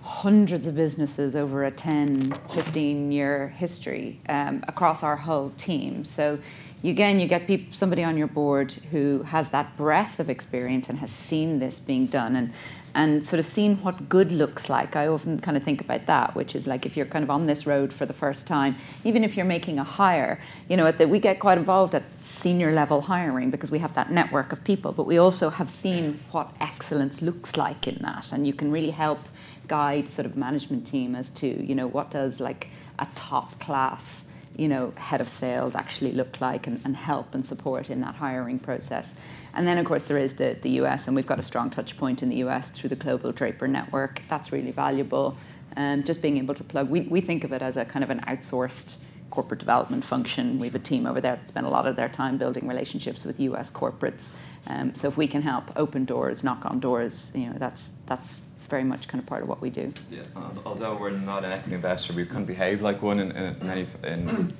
hundreds 0.00 0.68
of 0.68 0.76
businesses 0.76 1.34
over 1.34 1.64
a 1.64 1.70
10, 1.70 2.30
15 2.50 3.10
year 3.10 3.48
history 3.48 4.20
um, 4.28 4.62
across 4.68 5.02
our 5.02 5.16
whole 5.16 5.50
team. 5.56 6.04
So 6.04 6.38
again, 6.84 7.18
you 7.18 7.26
get 7.26 7.50
somebody 7.72 8.04
on 8.04 8.16
your 8.16 8.28
board 8.28 8.70
who 8.92 9.24
has 9.24 9.50
that 9.50 9.76
breadth 9.76 10.20
of 10.20 10.30
experience 10.30 10.88
and 10.88 11.00
has 11.00 11.10
seen 11.10 11.58
this 11.58 11.80
being 11.80 12.06
done 12.06 12.36
and, 12.36 12.52
and 12.96 13.26
sort 13.26 13.38
of 13.38 13.44
seen 13.44 13.76
what 13.82 14.08
good 14.08 14.32
looks 14.32 14.70
like. 14.70 14.96
I 14.96 15.06
often 15.06 15.38
kind 15.38 15.54
of 15.54 15.62
think 15.62 15.82
about 15.82 16.06
that, 16.06 16.34
which 16.34 16.54
is 16.54 16.66
like 16.66 16.86
if 16.86 16.96
you're 16.96 17.04
kind 17.04 17.22
of 17.22 17.30
on 17.30 17.44
this 17.44 17.66
road 17.66 17.92
for 17.92 18.06
the 18.06 18.14
first 18.14 18.46
time, 18.46 18.74
even 19.04 19.22
if 19.22 19.36
you're 19.36 19.44
making 19.44 19.78
a 19.78 19.84
hire, 19.84 20.40
you 20.66 20.78
know, 20.78 20.90
the, 20.90 21.06
we 21.06 21.20
get 21.20 21.38
quite 21.38 21.58
involved 21.58 21.94
at 21.94 22.04
senior 22.18 22.72
level 22.72 23.02
hiring 23.02 23.50
because 23.50 23.70
we 23.70 23.80
have 23.80 23.92
that 23.92 24.10
network 24.10 24.50
of 24.50 24.64
people, 24.64 24.92
but 24.92 25.04
we 25.04 25.18
also 25.18 25.50
have 25.50 25.68
seen 25.68 26.18
what 26.30 26.50
excellence 26.58 27.20
looks 27.20 27.58
like 27.58 27.86
in 27.86 27.96
that, 27.96 28.32
and 28.32 28.46
you 28.46 28.54
can 28.54 28.72
really 28.72 28.92
help 28.92 29.20
guide 29.68 30.08
sort 30.08 30.24
of 30.24 30.34
management 30.34 30.86
team 30.86 31.14
as 31.14 31.28
to 31.28 31.46
you 31.46 31.74
know 31.74 31.88
what 31.88 32.10
does 32.10 32.40
like 32.40 32.68
a 32.98 33.06
top 33.14 33.58
class 33.58 34.24
you 34.56 34.68
know 34.68 34.92
head 34.96 35.20
of 35.20 35.28
sales 35.28 35.74
actually 35.74 36.12
look 36.12 36.40
like 36.40 36.68
and, 36.68 36.80
and 36.84 36.96
help 36.96 37.34
and 37.34 37.44
support 37.44 37.90
in 37.90 38.00
that 38.00 38.14
hiring 38.14 38.60
process 38.60 39.14
and 39.56 39.66
then 39.66 39.78
of 39.78 39.86
course 39.86 40.06
there 40.06 40.18
is 40.18 40.34
the, 40.34 40.56
the 40.62 40.70
us 40.70 41.06
and 41.06 41.16
we've 41.16 41.26
got 41.26 41.38
a 41.38 41.42
strong 41.42 41.70
touch 41.70 41.96
point 41.96 42.22
in 42.22 42.28
the 42.28 42.36
us 42.36 42.70
through 42.70 42.88
the 42.88 42.96
global 42.96 43.32
draper 43.32 43.66
network 43.66 44.22
that's 44.28 44.52
really 44.52 44.70
valuable 44.70 45.36
um, 45.76 46.02
just 46.02 46.22
being 46.22 46.36
able 46.36 46.54
to 46.54 46.64
plug 46.64 46.88
we, 46.88 47.00
we 47.02 47.20
think 47.20 47.42
of 47.42 47.52
it 47.52 47.62
as 47.62 47.76
a 47.76 47.84
kind 47.84 48.04
of 48.04 48.10
an 48.10 48.20
outsourced 48.20 48.96
corporate 49.30 49.58
development 49.58 50.04
function 50.04 50.58
we 50.58 50.66
have 50.66 50.74
a 50.74 50.80
team 50.80 51.06
over 51.06 51.20
there 51.20 51.36
that 51.36 51.48
spend 51.48 51.66
a 51.66 51.70
lot 51.70 51.86
of 51.86 51.96
their 51.96 52.08
time 52.08 52.38
building 52.38 52.68
relationships 52.68 53.24
with 53.24 53.40
us 53.40 53.70
corporates 53.70 54.36
um, 54.68 54.94
so 54.94 55.08
if 55.08 55.16
we 55.16 55.26
can 55.26 55.42
help 55.42 55.64
open 55.76 56.04
doors 56.04 56.44
knock 56.44 56.64
on 56.64 56.78
doors 56.78 57.32
you 57.34 57.46
know 57.46 57.56
that's 57.58 57.92
that's 58.06 58.40
very 58.68 58.84
much 58.84 59.08
kind 59.08 59.22
of 59.22 59.26
part 59.26 59.42
of 59.42 59.48
what 59.48 59.60
we 59.60 59.70
do. 59.70 59.92
Yeah, 60.10 60.22
although 60.64 60.96
we're 60.96 61.10
not 61.10 61.44
an 61.44 61.52
equity 61.52 61.76
investor, 61.76 62.12
we 62.12 62.26
can 62.26 62.44
behave 62.44 62.82
like 62.82 63.00
one 63.00 63.20
in, 63.20 63.30
in 63.32 63.66
many 63.66 63.86
in, 64.04 64.56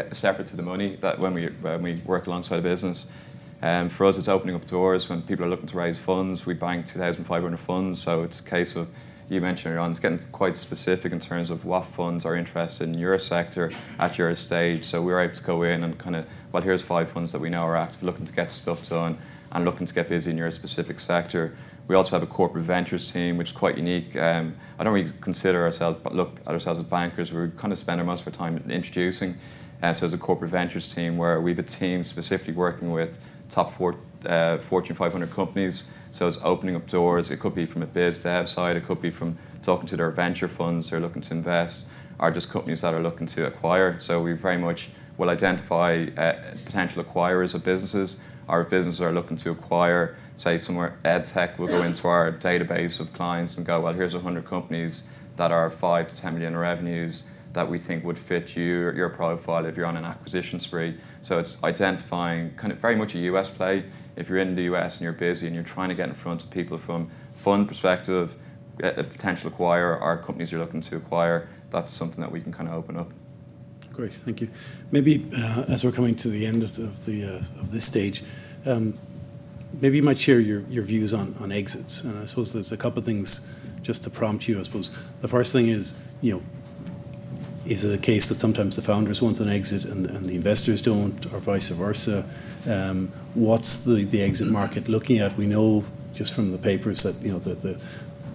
separate 0.10 0.46
to 0.48 0.56
the 0.56 0.62
money 0.62 0.96
that 0.96 1.18
when 1.18 1.34
we 1.34 1.46
when 1.46 1.82
we 1.82 1.94
work 2.04 2.26
alongside 2.26 2.58
a 2.58 2.62
business. 2.62 3.12
Um, 3.62 3.88
for 3.88 4.06
us, 4.06 4.18
it's 4.18 4.28
opening 4.28 4.56
up 4.56 4.64
doors 4.66 5.08
when 5.08 5.22
people 5.22 5.44
are 5.44 5.48
looking 5.48 5.66
to 5.66 5.76
raise 5.76 5.98
funds. 5.98 6.44
We 6.44 6.54
bank 6.54 6.84
2,500 6.86 7.60
funds, 7.60 8.02
so 8.02 8.24
it's 8.24 8.40
a 8.40 8.50
case 8.50 8.74
of 8.74 8.90
you 9.28 9.40
mentioned 9.40 9.78
on, 9.78 9.90
it's 9.90 10.00
getting 10.00 10.18
quite 10.32 10.56
specific 10.56 11.12
in 11.12 11.20
terms 11.20 11.48
of 11.48 11.64
what 11.64 11.84
funds 11.84 12.26
are 12.26 12.36
interested 12.36 12.88
in 12.88 12.98
your 12.98 13.18
sector 13.18 13.70
at 13.98 14.18
your 14.18 14.34
stage. 14.34 14.84
So 14.84 15.00
we're 15.00 15.20
able 15.20 15.32
to 15.32 15.42
go 15.42 15.62
in 15.62 15.84
and 15.84 15.96
kind 15.96 16.16
of, 16.16 16.26
well, 16.50 16.62
here's 16.62 16.82
five 16.82 17.10
funds 17.10 17.32
that 17.32 17.40
we 17.40 17.48
know 17.48 17.62
are 17.62 17.76
active, 17.76 18.02
looking 18.02 18.26
to 18.26 18.32
get 18.32 18.50
stuff 18.50 18.88
done 18.88 19.16
and 19.52 19.64
looking 19.64 19.86
to 19.86 19.94
get 19.94 20.08
busy 20.08 20.30
in 20.32 20.36
your 20.36 20.50
specific 20.50 21.00
sector. 21.00 21.54
We 21.86 21.94
also 21.94 22.16
have 22.16 22.22
a 22.22 22.30
corporate 22.30 22.64
ventures 22.64 23.10
team, 23.10 23.36
which 23.36 23.48
is 23.48 23.52
quite 23.52 23.76
unique. 23.78 24.16
Um, 24.16 24.56
I 24.78 24.84
don't 24.84 24.92
really 24.92 25.10
consider 25.20 25.62
ourselves, 25.62 25.98
but 26.02 26.14
look 26.14 26.40
at 26.46 26.52
ourselves 26.52 26.80
as 26.80 26.86
bankers. 26.86 27.32
We 27.32 27.48
kind 27.56 27.72
of 27.72 27.78
spend 27.78 28.00
our 28.00 28.06
most 28.06 28.22
of 28.22 28.28
our 28.28 28.32
time 28.32 28.62
introducing. 28.68 29.38
Uh, 29.82 29.92
so, 29.92 30.06
there's 30.06 30.14
a 30.14 30.18
corporate 30.18 30.50
ventures 30.50 30.94
team 30.94 31.16
where 31.16 31.40
we 31.40 31.50
have 31.50 31.58
a 31.58 31.64
team 31.64 32.04
specifically 32.04 32.52
working 32.52 32.92
with 32.92 33.18
top 33.52 33.70
four, 33.70 33.94
uh, 34.26 34.58
Fortune 34.58 34.96
500 34.96 35.30
companies. 35.30 35.88
So 36.10 36.26
it's 36.26 36.38
opening 36.42 36.74
up 36.74 36.88
doors. 36.88 37.30
It 37.30 37.38
could 37.38 37.54
be 37.54 37.66
from 37.66 37.82
a 37.82 37.86
biz 37.86 38.18
dev 38.18 38.48
side. 38.48 38.76
It 38.76 38.84
could 38.84 39.00
be 39.00 39.10
from 39.10 39.38
talking 39.62 39.86
to 39.86 39.96
their 39.96 40.10
venture 40.10 40.48
funds 40.48 40.88
who 40.88 40.96
are 40.96 41.00
looking 41.00 41.22
to 41.22 41.34
invest, 41.34 41.88
or 42.18 42.30
just 42.32 42.50
companies 42.50 42.80
that 42.80 42.94
are 42.94 43.00
looking 43.00 43.28
to 43.28 43.46
acquire. 43.46 43.98
So 43.98 44.20
we 44.20 44.32
very 44.32 44.58
much 44.58 44.90
will 45.16 45.30
identify 45.30 46.08
uh, 46.16 46.32
potential 46.64 47.04
acquirers 47.04 47.54
of 47.54 47.62
businesses 47.62 48.20
our 48.48 48.64
businesses 48.64 49.00
are 49.00 49.12
looking 49.12 49.36
to 49.38 49.50
acquire, 49.50 50.16
say 50.34 50.58
somewhere 50.58 50.98
ed 51.04 51.24
tech 51.24 51.58
will 51.58 51.68
go 51.68 51.82
into 51.82 52.08
our 52.08 52.32
database 52.32 53.00
of 53.00 53.12
clients 53.12 53.56
and 53.56 53.66
go, 53.66 53.80
well, 53.80 53.92
here's 53.92 54.14
100 54.14 54.44
companies 54.44 55.04
that 55.36 55.52
are 55.52 55.70
5 55.70 56.08
to 56.08 56.14
10 56.14 56.34
million 56.34 56.56
revenues 56.56 57.24
that 57.52 57.68
we 57.68 57.78
think 57.78 58.04
would 58.04 58.18
fit 58.18 58.56
you, 58.56 58.92
your 58.92 59.10
profile 59.10 59.66
if 59.66 59.76
you're 59.76 59.86
on 59.86 59.96
an 59.96 60.04
acquisition 60.04 60.58
spree. 60.58 60.96
So 61.20 61.38
it's 61.38 61.62
identifying 61.62 62.54
kind 62.54 62.72
of 62.72 62.78
very 62.78 62.96
much 62.96 63.14
a 63.14 63.18
US 63.18 63.50
play. 63.50 63.84
If 64.16 64.28
you're 64.28 64.38
in 64.38 64.54
the 64.54 64.62
US 64.74 64.98
and 64.98 65.04
you're 65.04 65.12
busy 65.12 65.46
and 65.46 65.54
you're 65.54 65.64
trying 65.64 65.88
to 65.88 65.94
get 65.94 66.08
in 66.08 66.14
front 66.14 66.44
of 66.44 66.50
people 66.50 66.78
from 66.78 67.10
fund 67.32 67.68
perspective, 67.68 68.36
a 68.82 69.04
potential 69.04 69.48
acquire 69.48 69.98
or 69.98 70.16
companies 70.18 70.50
you're 70.50 70.60
looking 70.60 70.80
to 70.80 70.96
acquire, 70.96 71.48
that's 71.70 71.92
something 71.92 72.20
that 72.20 72.32
we 72.32 72.40
can 72.40 72.52
kind 72.52 72.68
of 72.68 72.74
open 72.74 72.96
up. 72.96 73.12
Great, 73.92 74.14
thank 74.14 74.40
you. 74.40 74.48
Maybe 74.90 75.28
uh, 75.36 75.64
as 75.68 75.84
we're 75.84 75.92
coming 75.92 76.14
to 76.16 76.28
the 76.28 76.46
end 76.46 76.62
of, 76.62 76.74
the, 76.76 76.84
of, 76.84 77.04
the, 77.04 77.24
uh, 77.24 77.60
of 77.60 77.70
this 77.70 77.84
stage, 77.84 78.24
um, 78.64 78.98
maybe 79.80 79.96
you 79.96 80.02
might 80.02 80.18
share 80.18 80.40
your, 80.40 80.60
your 80.70 80.82
views 80.82 81.12
on, 81.12 81.34
on 81.40 81.52
exits. 81.52 82.02
And 82.02 82.18
I 82.18 82.24
suppose 82.24 82.52
there's 82.54 82.72
a 82.72 82.76
couple 82.76 83.00
of 83.00 83.04
things 83.04 83.54
just 83.82 84.02
to 84.04 84.10
prompt 84.10 84.48
you. 84.48 84.58
I 84.58 84.62
suppose 84.62 84.90
the 85.20 85.28
first 85.28 85.52
thing 85.52 85.68
is, 85.68 85.94
you 86.22 86.34
know, 86.34 86.42
is 87.66 87.84
it 87.84 87.94
a 87.94 87.98
case 87.98 88.28
that 88.28 88.36
sometimes 88.36 88.76
the 88.76 88.82
founders 88.82 89.22
want 89.22 89.40
an 89.40 89.48
exit 89.48 89.84
and, 89.84 90.06
and 90.06 90.28
the 90.28 90.34
investors 90.34 90.82
don't, 90.82 91.32
or 91.32 91.38
vice 91.38 91.68
versa? 91.68 92.24
Um, 92.68 93.12
what's 93.34 93.84
the, 93.84 94.04
the 94.04 94.22
exit 94.22 94.48
market 94.48 94.88
looking 94.88 95.18
at? 95.18 95.36
We 95.36 95.46
know 95.46 95.84
just 96.14 96.34
from 96.34 96.52
the 96.52 96.58
papers 96.58 97.02
that 97.02 97.16
you 97.22 97.32
know 97.32 97.38
the, 97.38 97.54
the 97.54 97.80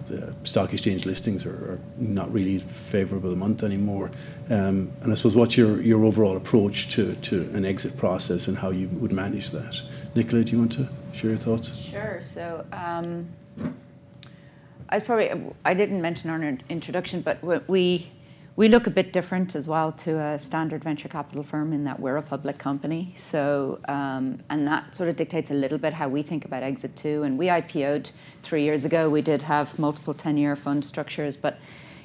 the 0.08 0.34
stock 0.42 0.72
exchange 0.72 1.06
listings 1.06 1.46
are, 1.46 1.72
are 1.72 1.80
not 1.98 2.32
really 2.32 2.58
favourable 2.58 3.32
a 3.32 3.36
month 3.36 3.62
anymore. 3.62 4.10
Um, 4.50 4.90
and 5.02 5.12
I 5.12 5.14
suppose 5.14 5.36
what's 5.36 5.56
your, 5.56 5.80
your 5.82 6.04
overall 6.04 6.36
approach 6.36 6.88
to, 6.94 7.14
to 7.14 7.42
an 7.52 7.64
exit 7.64 7.98
process 7.98 8.48
and 8.48 8.56
how 8.56 8.70
you 8.70 8.88
would 8.88 9.12
manage 9.12 9.50
that? 9.50 9.80
Nicola, 10.14 10.44
do 10.44 10.52
you 10.52 10.58
want 10.58 10.72
to 10.72 10.88
share 11.12 11.30
your 11.30 11.38
thoughts? 11.38 11.76
Sure. 11.76 12.20
So 12.22 12.64
um, 12.72 13.28
I 14.88 15.00
probably 15.00 15.30
I 15.64 15.74
didn't 15.74 16.00
mention 16.00 16.30
our 16.30 16.42
introduction, 16.68 17.20
but 17.20 17.42
we 17.68 18.10
we 18.58 18.66
look 18.66 18.88
a 18.88 18.90
bit 18.90 19.12
different 19.12 19.54
as 19.54 19.68
well 19.68 19.92
to 19.92 20.18
a 20.18 20.36
standard 20.36 20.82
venture 20.82 21.08
capital 21.08 21.44
firm 21.44 21.72
in 21.72 21.84
that 21.84 22.00
we're 22.00 22.16
a 22.16 22.22
public 22.22 22.58
company. 22.58 23.14
So, 23.16 23.78
um, 23.86 24.40
and 24.50 24.66
that 24.66 24.96
sort 24.96 25.08
of 25.08 25.14
dictates 25.14 25.52
a 25.52 25.54
little 25.54 25.78
bit 25.78 25.92
how 25.92 26.08
we 26.08 26.24
think 26.24 26.44
about 26.44 26.64
exit 26.64 26.96
too. 26.96 27.22
And 27.22 27.38
we 27.38 27.46
IPO'd 27.46 28.10
three 28.42 28.64
years 28.64 28.84
ago. 28.84 29.08
We 29.08 29.22
did 29.22 29.42
have 29.42 29.78
multiple 29.78 30.12
10 30.12 30.36
year 30.36 30.56
fund 30.56 30.84
structures, 30.84 31.36
but 31.36 31.60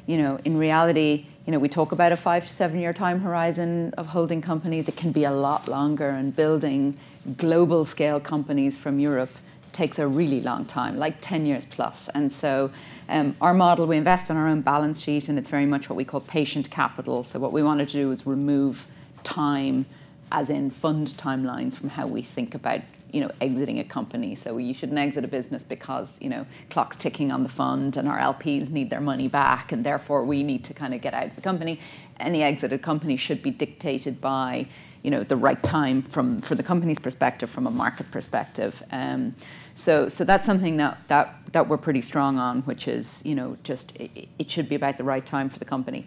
you 0.05 0.15
know, 0.15 0.39
in 0.45 0.55
reality, 0.55 1.25
you 1.47 1.51
know, 1.51 1.57
we 1.57 1.69
talk 1.69 1.91
about 1.91 2.11
a 2.11 2.17
five 2.17 2.45
to 2.45 2.53
seven 2.53 2.79
year 2.79 2.93
time 2.93 3.21
horizon 3.21 3.91
of 3.97 4.05
holding 4.05 4.39
companies. 4.39 4.87
It 4.87 4.95
can 4.95 5.11
be 5.11 5.23
a 5.23 5.31
lot 5.31 5.67
longer, 5.67 6.09
and 6.09 6.35
building 6.35 6.99
global 7.35 7.83
scale 7.83 8.19
companies 8.19 8.77
from 8.77 8.99
Europe 8.99 9.31
takes 9.71 9.97
a 9.97 10.07
really 10.07 10.39
long 10.39 10.65
time, 10.65 10.97
like 10.97 11.15
10 11.19 11.47
years 11.47 11.65
plus. 11.65 12.09
And 12.09 12.31
so 12.31 12.69
um, 13.09 13.35
our 13.41 13.53
model, 13.53 13.87
we 13.87 13.97
invest 13.97 14.31
on 14.31 14.37
our 14.37 14.47
own 14.47 14.61
balance 14.61 15.01
sheet, 15.01 15.29
and 15.29 15.37
it's 15.37 15.49
very 15.49 15.65
much 15.65 15.89
what 15.89 15.95
we 15.95 16.05
call 16.05 16.21
patient 16.21 16.69
capital. 16.69 17.23
So 17.23 17.39
what 17.39 17.51
we 17.51 17.63
wanted 17.63 17.89
to 17.89 17.93
do 17.93 18.11
is 18.11 18.25
remove 18.25 18.87
time, 19.23 19.85
as 20.31 20.49
in 20.49 20.69
fund 20.69 21.07
timelines, 21.07 21.77
from 21.77 21.89
how 21.89 22.07
we 22.07 22.21
think 22.21 22.55
about 22.55 22.81
you 23.11 23.21
know 23.21 23.31
exiting 23.39 23.79
a 23.79 23.83
company. 23.83 24.35
So 24.35 24.57
you 24.57 24.73
shouldn't 24.73 24.97
exit 24.97 25.23
a 25.23 25.27
business 25.27 25.63
because 25.63 26.21
you 26.21 26.29
know 26.29 26.45
clock's 26.69 26.97
ticking 26.97 27.31
on 27.31 27.43
the 27.43 27.49
fund 27.49 27.95
and 27.95 28.07
our 28.07 28.17
LPs 28.17 28.69
need 28.69 28.89
their 28.89 29.01
money 29.01 29.27
back, 29.27 29.71
and 29.71 29.85
therefore 29.85 30.23
we 30.23 30.43
need 30.43 30.63
to 30.65 30.73
kind 30.73 30.93
of 30.93 31.01
get 31.01 31.13
out 31.13 31.27
of 31.27 31.35
the 31.35 31.41
company. 31.41 31.79
Any 32.19 32.41
exited 32.43 32.81
company 32.81 33.17
should 33.17 33.43
be 33.43 33.51
dictated 33.51 34.19
by 34.19 34.67
you 35.03 35.11
know 35.11 35.23
the 35.23 35.35
right 35.35 35.61
time 35.61 36.01
from 36.01 36.41
for 36.41 36.55
the 36.55 36.63
company's 36.63 36.99
perspective, 36.99 37.49
from 37.49 37.67
a 37.67 37.71
market 37.71 38.09
perspective. 38.11 38.81
Um, 38.91 39.35
so, 39.75 40.07
so 40.07 40.23
that's 40.23 40.45
something 40.45 40.77
that, 40.77 40.97
that, 41.07 41.35
that 41.51 41.67
we're 41.67 41.77
pretty 41.77 42.01
strong 42.01 42.37
on, 42.37 42.61
which 42.61 42.87
is, 42.87 43.21
you 43.23 43.35
know, 43.35 43.57
just 43.63 43.95
it, 43.97 44.27
it 44.37 44.51
should 44.51 44.69
be 44.69 44.75
about 44.75 44.97
the 44.97 45.03
right 45.03 45.25
time 45.25 45.49
for 45.49 45.59
the 45.59 45.65
company. 45.65 46.05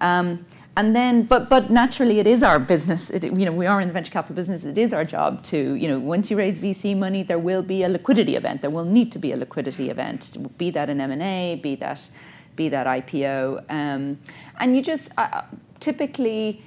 Um, 0.00 0.46
and 0.76 0.94
then, 0.94 1.24
but, 1.24 1.48
but 1.48 1.70
naturally, 1.70 2.20
it 2.20 2.26
is 2.28 2.44
our 2.44 2.60
business. 2.60 3.10
It, 3.10 3.24
you 3.24 3.44
know, 3.44 3.50
we 3.50 3.66
are 3.66 3.80
in 3.80 3.88
the 3.88 3.92
venture 3.92 4.12
capital 4.12 4.36
business. 4.36 4.64
It 4.64 4.78
is 4.78 4.92
our 4.92 5.04
job 5.04 5.42
to, 5.44 5.74
you 5.74 5.88
know, 5.88 5.98
once 5.98 6.30
you 6.30 6.36
raise 6.36 6.56
VC 6.56 6.96
money, 6.96 7.24
there 7.24 7.38
will 7.38 7.62
be 7.62 7.82
a 7.82 7.88
liquidity 7.88 8.36
event. 8.36 8.60
There 8.60 8.70
will 8.70 8.84
need 8.84 9.10
to 9.10 9.18
be 9.18 9.32
a 9.32 9.36
liquidity 9.36 9.90
event, 9.90 10.36
be 10.56 10.70
that 10.70 10.88
an 10.88 11.00
M 11.00 11.10
and 11.10 11.20
A, 11.20 11.58
be 11.60 11.74
that, 11.76 12.08
be 12.54 12.68
that 12.68 12.86
IPO. 12.86 13.64
Um, 13.68 14.20
and 14.60 14.76
you 14.76 14.80
just 14.80 15.10
uh, 15.18 15.42
typically, 15.80 16.62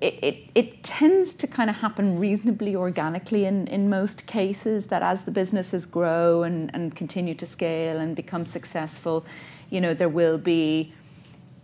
it, 0.00 0.14
it, 0.22 0.50
it, 0.54 0.82
tends 0.82 1.34
to 1.34 1.46
kind 1.46 1.70
of 1.70 1.76
happen 1.76 2.18
reasonably 2.18 2.76
organically 2.76 3.44
in, 3.44 3.66
in 3.68 3.88
most 3.88 4.26
cases 4.26 4.88
that 4.88 5.02
as 5.02 5.22
the 5.22 5.30
businesses 5.30 5.86
grow 5.86 6.42
and, 6.42 6.70
and 6.74 6.94
continue 6.94 7.34
to 7.34 7.46
scale 7.46 7.98
and 7.98 8.14
become 8.14 8.44
successful, 8.44 9.24
you 9.70 9.80
know, 9.80 9.94
there 9.94 10.08
will 10.08 10.36
be, 10.36 10.92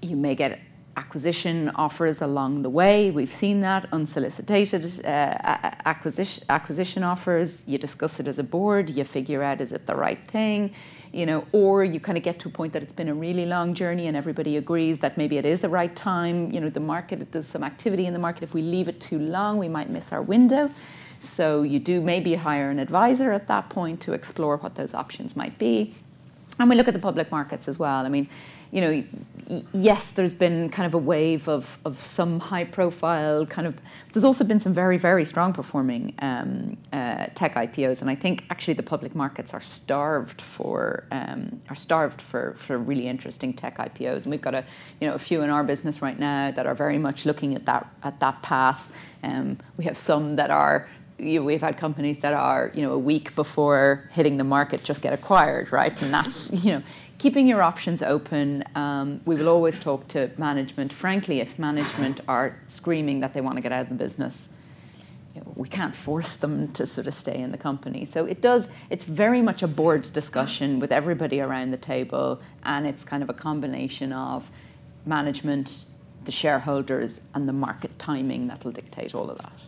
you 0.00 0.16
may 0.16 0.34
get 0.34 0.58
acquisition 0.96 1.70
offers 1.74 2.20
along 2.20 2.62
the 2.62 2.70
way. 2.70 3.10
We've 3.10 3.32
seen 3.32 3.60
that 3.60 3.86
unsolicited 3.92 5.04
uh, 5.04 5.08
acquisition 5.84 6.44
acquisition 6.48 7.02
offers. 7.02 7.62
You 7.66 7.78
discuss 7.78 8.20
it 8.20 8.26
as 8.26 8.38
a 8.38 8.42
board. 8.42 8.90
You 8.90 9.04
figure 9.04 9.42
out 9.42 9.60
is 9.60 9.72
it 9.72 9.86
the 9.86 9.94
right 9.94 10.22
thing, 10.28 10.74
you 11.12 11.26
know, 11.26 11.44
or 11.52 11.84
you 11.84 11.98
kind 11.98 12.16
of 12.16 12.22
get 12.22 12.38
to 12.40 12.48
a 12.48 12.50
point 12.50 12.72
that 12.72 12.82
it's 12.82 12.92
been 12.92 13.08
a 13.08 13.14
really 13.14 13.44
long 13.44 13.74
journey 13.74 14.06
and 14.06 14.16
everybody 14.16 14.56
agrees 14.56 14.98
that 15.00 15.16
maybe 15.18 15.38
it 15.38 15.44
is 15.44 15.60
the 15.60 15.68
right 15.68 15.94
time. 15.96 16.52
You 16.52 16.60
know, 16.60 16.68
the 16.68 16.80
market 16.80 17.32
there's 17.32 17.46
some 17.46 17.64
activity 17.64 18.06
in 18.06 18.12
the 18.12 18.18
market. 18.18 18.42
If 18.42 18.54
we 18.54 18.62
leave 18.62 18.88
it 18.88 19.00
too 19.00 19.18
long, 19.18 19.58
we 19.58 19.68
might 19.68 19.90
miss 19.90 20.12
our 20.12 20.22
window. 20.22 20.70
So 21.18 21.62
you 21.62 21.78
do 21.78 22.00
maybe 22.00 22.34
hire 22.36 22.70
an 22.70 22.78
advisor 22.78 23.32
at 23.32 23.48
that 23.48 23.68
point 23.68 24.00
to 24.02 24.12
explore 24.12 24.56
what 24.56 24.76
those 24.76 24.94
options 24.94 25.36
might 25.36 25.58
be. 25.58 25.94
And 26.58 26.68
we 26.68 26.76
look 26.76 26.88
at 26.88 26.94
the 26.94 27.00
public 27.00 27.30
markets 27.30 27.68
as 27.68 27.78
well. 27.78 28.06
I 28.06 28.08
mean, 28.08 28.28
you 28.72 28.80
know, 28.80 29.04
yes, 29.72 30.12
there's 30.12 30.32
been 30.32 30.68
kind 30.68 30.86
of 30.86 30.94
a 30.94 30.98
wave 30.98 31.48
of, 31.48 31.78
of 31.84 32.00
some 32.00 32.38
high 32.38 32.64
profile 32.64 33.44
kind 33.46 33.66
of, 33.66 33.76
there's 34.12 34.22
also 34.22 34.44
been 34.44 34.60
some 34.60 34.72
very, 34.72 34.96
very 34.96 35.24
strong 35.24 35.52
performing 35.52 36.14
um, 36.20 36.76
uh, 36.92 37.26
tech 37.34 37.54
IPOs. 37.54 38.00
And 38.00 38.08
I 38.08 38.14
think 38.14 38.44
actually 38.48 38.74
the 38.74 38.84
public 38.84 39.14
markets 39.14 39.52
are 39.52 39.60
starved 39.60 40.40
for, 40.40 41.04
um, 41.10 41.60
are 41.68 41.74
starved 41.74 42.22
for, 42.22 42.54
for 42.58 42.78
really 42.78 43.08
interesting 43.08 43.52
tech 43.52 43.78
IPOs. 43.78 44.22
And 44.22 44.26
we've 44.26 44.40
got 44.40 44.54
a, 44.54 44.64
you 45.00 45.08
know, 45.08 45.14
a 45.14 45.18
few 45.18 45.42
in 45.42 45.50
our 45.50 45.64
business 45.64 46.00
right 46.00 46.18
now 46.18 46.52
that 46.52 46.66
are 46.66 46.74
very 46.74 46.98
much 46.98 47.26
looking 47.26 47.56
at 47.56 47.66
that, 47.66 47.92
at 48.04 48.20
that 48.20 48.42
path. 48.42 48.92
Um, 49.24 49.58
we 49.76 49.84
have 49.84 49.96
some 49.96 50.36
that 50.36 50.50
are 50.50 50.88
you 51.18 51.38
know, 51.38 51.44
we've 51.44 51.60
had 51.60 51.76
companies 51.76 52.20
that 52.20 52.32
are, 52.32 52.70
you 52.74 52.80
know, 52.80 52.92
a 52.92 52.98
week 52.98 53.34
before 53.34 54.08
hitting 54.12 54.38
the 54.38 54.44
market 54.44 54.82
just 54.82 55.02
get 55.02 55.12
acquired, 55.12 55.70
right? 55.70 56.00
And 56.00 56.14
that's, 56.14 56.50
you 56.64 56.72
know, 56.72 56.82
keeping 57.20 57.46
your 57.46 57.60
options 57.60 58.00
open. 58.00 58.64
Um, 58.74 59.20
we 59.26 59.36
will 59.36 59.50
always 59.50 59.78
talk 59.78 60.08
to 60.08 60.30
management. 60.38 60.90
Frankly, 60.90 61.40
if 61.40 61.58
management 61.58 62.22
are 62.26 62.58
screaming 62.68 63.20
that 63.20 63.34
they 63.34 63.42
want 63.42 63.56
to 63.58 63.60
get 63.60 63.72
out 63.72 63.82
of 63.82 63.88
the 63.90 63.94
business, 63.94 64.54
you 65.34 65.42
know, 65.42 65.52
we 65.54 65.68
can't 65.68 65.94
force 65.94 66.36
them 66.36 66.72
to 66.72 66.86
sort 66.86 67.06
of 67.06 67.12
stay 67.12 67.36
in 67.36 67.50
the 67.50 67.58
company. 67.58 68.06
So 68.06 68.24
it 68.24 68.40
does. 68.40 68.70
It's 68.88 69.04
very 69.04 69.42
much 69.42 69.62
a 69.62 69.68
board 69.68 70.00
discussion 70.14 70.80
with 70.80 70.90
everybody 70.90 71.42
around 71.42 71.72
the 71.72 71.76
table, 71.76 72.40
and 72.64 72.86
it's 72.86 73.04
kind 73.04 73.22
of 73.22 73.28
a 73.28 73.34
combination 73.34 74.14
of 74.14 74.50
management, 75.04 75.84
the 76.24 76.32
shareholders, 76.32 77.20
and 77.34 77.46
the 77.46 77.52
market 77.52 77.98
timing 77.98 78.46
that'll 78.46 78.72
dictate 78.72 79.14
all 79.14 79.30
of 79.30 79.36
that. 79.36 79.60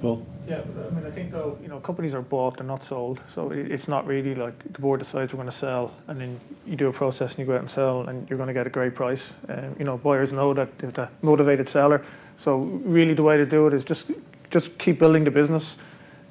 Paul. 0.00 0.24
Yeah, 0.48 0.62
I 0.62 0.94
mean, 0.94 1.04
I 1.04 1.10
think 1.10 1.30
though, 1.30 1.58
you 1.60 1.68
know, 1.68 1.78
companies 1.78 2.14
are 2.14 2.22
bought, 2.22 2.56
they're 2.56 2.66
not 2.66 2.82
sold. 2.82 3.20
So 3.28 3.50
it's 3.50 3.86
not 3.86 4.06
really 4.06 4.34
like 4.34 4.58
the 4.72 4.80
board 4.80 4.98
decides 4.98 5.34
we're 5.34 5.36
going 5.36 5.50
to 5.50 5.56
sell, 5.56 5.92
and 6.06 6.18
then 6.18 6.40
you 6.66 6.74
do 6.74 6.88
a 6.88 6.92
process 6.92 7.32
and 7.32 7.40
you 7.40 7.44
go 7.44 7.54
out 7.54 7.60
and 7.60 7.68
sell, 7.68 8.08
and 8.08 8.28
you're 8.30 8.38
going 8.38 8.46
to 8.46 8.54
get 8.54 8.66
a 8.66 8.70
great 8.70 8.94
price. 8.94 9.34
Um, 9.50 9.76
you 9.78 9.84
know, 9.84 9.98
buyers 9.98 10.32
know 10.32 10.54
that 10.54 10.78
they're 10.78 11.04
a 11.04 11.10
motivated 11.20 11.68
seller. 11.68 12.02
So 12.38 12.56
really, 12.56 13.12
the 13.12 13.22
way 13.22 13.36
to 13.36 13.44
do 13.44 13.66
it 13.66 13.74
is 13.74 13.84
just 13.84 14.10
just 14.48 14.78
keep 14.78 14.98
building 14.98 15.24
the 15.24 15.30
business. 15.30 15.76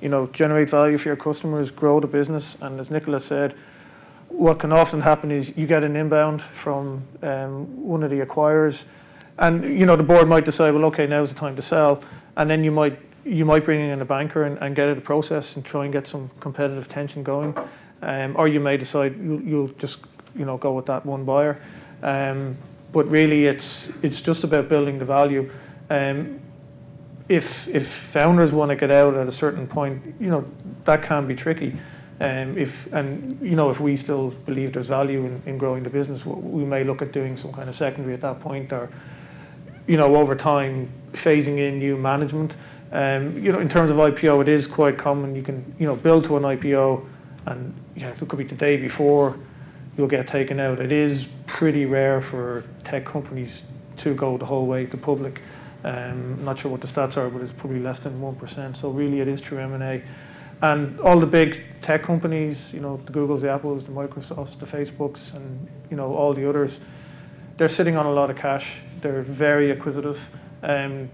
You 0.02 0.10
know, 0.10 0.26
generate 0.28 0.70
value 0.72 0.98
for 0.98 1.10
your 1.10 1.16
customers, 1.16 1.70
grow 1.70 2.00
the 2.00 2.08
business, 2.08 2.58
and 2.60 2.80
as 2.80 2.90
Nicola 2.90 3.20
said, 3.20 3.54
what 4.30 4.58
can 4.58 4.72
often 4.72 5.02
happen 5.02 5.32
is 5.32 5.56
you 5.58 5.68
get 5.68 5.84
an 5.84 5.96
inbound 5.96 6.42
from 6.42 7.04
um, 7.22 7.86
one 7.86 8.02
of 8.02 8.10
the 8.10 8.22
acquirers, 8.22 8.86
and 9.38 9.64
you 9.64 9.86
know 9.86 9.96
the 9.96 10.04
board 10.04 10.28
might 10.28 10.46
decide, 10.46 10.74
well, 10.74 10.86
okay, 10.86 11.06
now's 11.06 11.32
the 11.32 11.40
time 11.40 11.56
to 11.56 11.62
sell, 11.62 12.02
and 12.36 12.50
then 12.50 12.64
you 12.64 12.72
might 12.72 12.98
you 13.28 13.46
might 13.46 13.66
bring 13.66 13.82
in 13.82 14.02
a 14.02 14.06
banker 14.06 14.44
and, 14.44 14.58
and 14.60 14.76
get 14.76 14.90
it 14.90 14.98
a 14.98 15.02
process 15.02 15.56
and 15.56 15.66
try 15.66 15.84
and 15.84 15.94
get 15.94 16.08
some 16.08 16.30
competitive 16.40 16.88
tension 16.88 17.24
going, 17.24 17.56
um, 18.02 18.36
or 18.38 18.48
you 18.48 18.60
may 18.60 18.78
decide 18.78 19.18
you'll, 19.22 19.42
you'll, 19.42 19.68
just 19.70 20.06
you 20.36 20.46
know 20.46 20.58
go 20.58 20.74
with 20.74 20.86
that 20.86 21.06
one 21.06 21.26
buyer. 21.26 21.62
Um, 22.04 22.58
but 22.92 23.08
really, 23.10 23.46
it's 23.46 24.02
it's 24.04 24.22
just 24.22 24.44
about 24.44 24.70
building 24.70 25.00
the 25.00 25.06
value. 25.06 25.52
Um, 25.90 26.40
if 27.28 27.68
if 27.68 27.88
founders 27.88 28.52
want 28.52 28.70
to 28.70 28.76
get 28.76 28.92
out 28.92 29.16
at 29.16 29.28
a 29.28 29.32
certain 29.32 29.68
point, 29.68 30.16
you 30.20 30.30
know 30.30 30.46
that 30.86 31.04
can 31.04 31.28
be 31.28 31.36
tricky. 31.36 31.76
Um, 32.20 32.58
if 32.58 32.92
and 32.94 33.38
you 33.42 33.56
know 33.56 33.70
if 33.70 33.80
we 33.80 33.96
still 33.96 34.32
believe 34.46 34.74
there's 34.74 34.88
value 34.88 35.26
in, 35.26 35.42
in 35.46 35.58
growing 35.58 35.84
the 35.84 35.90
business, 35.90 36.26
we 36.26 36.64
may 36.64 36.84
look 36.84 37.02
at 37.02 37.12
doing 37.12 37.38
some 37.38 37.52
kind 37.52 37.70
of 37.70 37.76
secondary 37.76 38.14
at 38.14 38.22
that 38.22 38.40
point, 38.40 38.72
or 38.72 38.90
you 39.86 39.98
know 39.98 40.16
over 40.16 40.36
time 40.36 40.90
phasing 41.12 41.60
in 41.60 41.80
new 41.80 41.98
management. 41.98 42.56
Um, 42.92 43.44
you 43.44 43.52
know, 43.52 43.60
in 43.60 43.68
terms 43.68 43.92
of 43.92 43.98
IPO, 43.98 44.42
it 44.42 44.48
is 44.48 44.68
quite 44.68 44.98
common. 44.98 45.36
You 45.36 45.44
can, 45.44 45.76
you 45.78 45.86
know, 45.86 45.96
build 45.96 46.24
to 46.26 46.38
an 46.38 46.44
IPO, 46.44 47.06
and 47.46 47.74
know, 48.08 48.10
it 48.10 48.28
could 48.28 48.38
be 48.38 48.46
the 48.46 48.56
day 48.56 48.78
before 48.78 49.38
you'll 49.98 50.08
get 50.08 50.28
taken 50.28 50.60
out. 50.60 50.80
It 50.80 50.92
is 50.92 51.28
pretty 51.48 51.86
rare 51.86 52.22
for 52.22 52.64
tech 52.84 53.06
companies 53.06 53.66
to 53.98 54.14
go 54.14 54.38
the 54.38 54.46
whole 54.46 54.68
way 54.68 54.86
to 54.86 54.98
public. 54.98 55.42
Um, 55.84 56.44
not 56.44 56.60
sure 56.60 56.72
what 56.72 56.82
the 56.82 56.88
stats 56.88 57.18
are, 57.18 57.30
but 57.30 57.42
it's 57.42 57.52
probably 57.52 57.80
less 57.80 58.00
than 58.00 58.20
one 58.22 58.36
percent. 58.36 58.78
So 58.78 58.90
really, 58.90 59.22
it 59.22 59.28
is 59.28 59.42
through 59.42 59.60
M 59.60 59.74
and 59.74 59.84
A, 59.84 60.04
and 60.62 61.00
all 61.02 61.20
the 61.20 61.28
big 61.28 61.64
tech 61.82 62.04
companies, 62.04 62.74
you 62.74 62.80
know, 62.80 62.98
the 63.06 63.12
Googles, 63.12 63.42
the 63.42 63.52
Apples, 63.52 63.84
the 63.84 63.92
Microsofts, 63.92 64.58
the 64.60 64.66
Facebooks, 64.66 65.34
and 65.34 65.68
you 65.90 65.98
know, 65.98 66.14
all 66.14 66.34
the 66.34 66.48
others, 66.48 66.80
they're 67.58 67.68
sitting 67.68 67.96
on 67.98 68.06
a 68.06 68.12
lot 68.12 68.30
of 68.30 68.38
cash. 68.38 68.80
They're 69.02 69.22
very 69.22 69.72
acquisitive. 69.72 70.30
Um, 70.64 71.10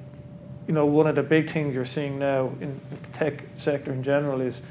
you 0.67 0.73
know, 0.73 0.85
one 0.85 1.07
of 1.07 1.15
the 1.15 1.23
big 1.23 1.49
things 1.49 1.75
you're 1.75 1.85
seeing 1.85 2.19
now 2.19 2.51
in 2.61 2.79
the 2.89 3.11
tech 3.11 3.43
sector 3.55 3.91
in 3.91 4.01
general 4.01 4.41
is 4.41 4.61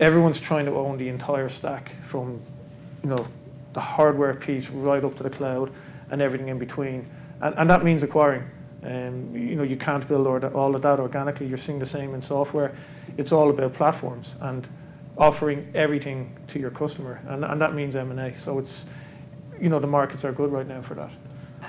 everyone's 0.00 0.40
trying 0.40 0.64
to 0.66 0.76
own 0.76 0.96
the 0.98 1.08
entire 1.08 1.48
stack 1.48 1.90
from, 2.00 2.40
you 3.02 3.10
know, 3.10 3.26
the 3.74 3.80
hardware 3.80 4.34
piece 4.34 4.70
right 4.70 5.04
up 5.04 5.16
to 5.16 5.22
the 5.22 5.30
cloud 5.30 5.70
and 6.10 6.22
everything 6.22 6.48
in 6.48 6.58
between. 6.58 7.06
And, 7.40 7.54
and 7.58 7.70
that 7.70 7.84
means 7.84 8.02
acquiring. 8.02 8.48
Um, 8.82 9.34
you 9.34 9.56
know, 9.56 9.64
you 9.64 9.76
can't 9.76 10.06
build 10.06 10.26
all 10.26 10.74
of 10.74 10.82
that 10.82 11.00
organically. 11.00 11.46
You're 11.46 11.58
seeing 11.58 11.78
the 11.78 11.86
same 11.86 12.14
in 12.14 12.22
software. 12.22 12.74
It's 13.16 13.32
all 13.32 13.50
about 13.50 13.74
platforms 13.74 14.34
and 14.40 14.66
offering 15.18 15.70
everything 15.74 16.36
to 16.46 16.60
your 16.60 16.70
customer, 16.70 17.20
and, 17.26 17.44
and 17.44 17.60
that 17.60 17.74
means 17.74 17.96
M&A. 17.96 18.36
So 18.36 18.58
it's, 18.60 18.88
you 19.60 19.68
know, 19.68 19.80
the 19.80 19.88
markets 19.88 20.24
are 20.24 20.32
good 20.32 20.52
right 20.52 20.66
now 20.66 20.80
for 20.80 20.94
that. 20.94 21.10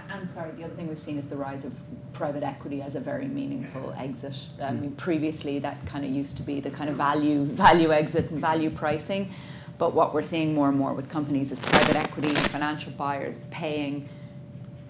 I'm 0.10 0.30
sorry, 0.30 0.52
the 0.52 0.64
other 0.64 0.74
thing 0.74 0.88
we've 0.88 1.00
seen 1.00 1.18
is 1.18 1.28
the 1.28 1.36
rise 1.36 1.66
of 1.66 1.74
private 2.14 2.44
equity 2.44 2.82
as 2.82 2.96
a 2.96 3.00
very 3.00 3.28
meaningful 3.28 3.94
exit. 3.98 4.36
I 4.62 4.72
hmm. 4.72 4.82
mean, 4.82 4.92
previously 4.94 5.60
that 5.60 5.86
kind 5.86 6.06
of 6.06 6.12
used 6.12 6.38
to 6.38 6.44
be 6.44 6.60
the 6.60 6.72
kind 6.72 6.90
of 6.90 6.96
value 6.96 7.46
value 7.46 7.92
exit 7.92 8.32
and 8.32 8.40
value 8.40 8.70
pricing. 8.70 9.32
But 9.78 9.94
what 9.94 10.14
we're 10.14 10.22
seeing 10.22 10.54
more 10.54 10.68
and 10.68 10.78
more 10.78 10.94
with 10.94 11.10
companies 11.10 11.52
is 11.52 11.60
private 11.60 11.96
equity 11.96 12.30
and 12.30 12.38
financial 12.38 12.92
buyers 12.92 13.40
paying, 13.50 14.10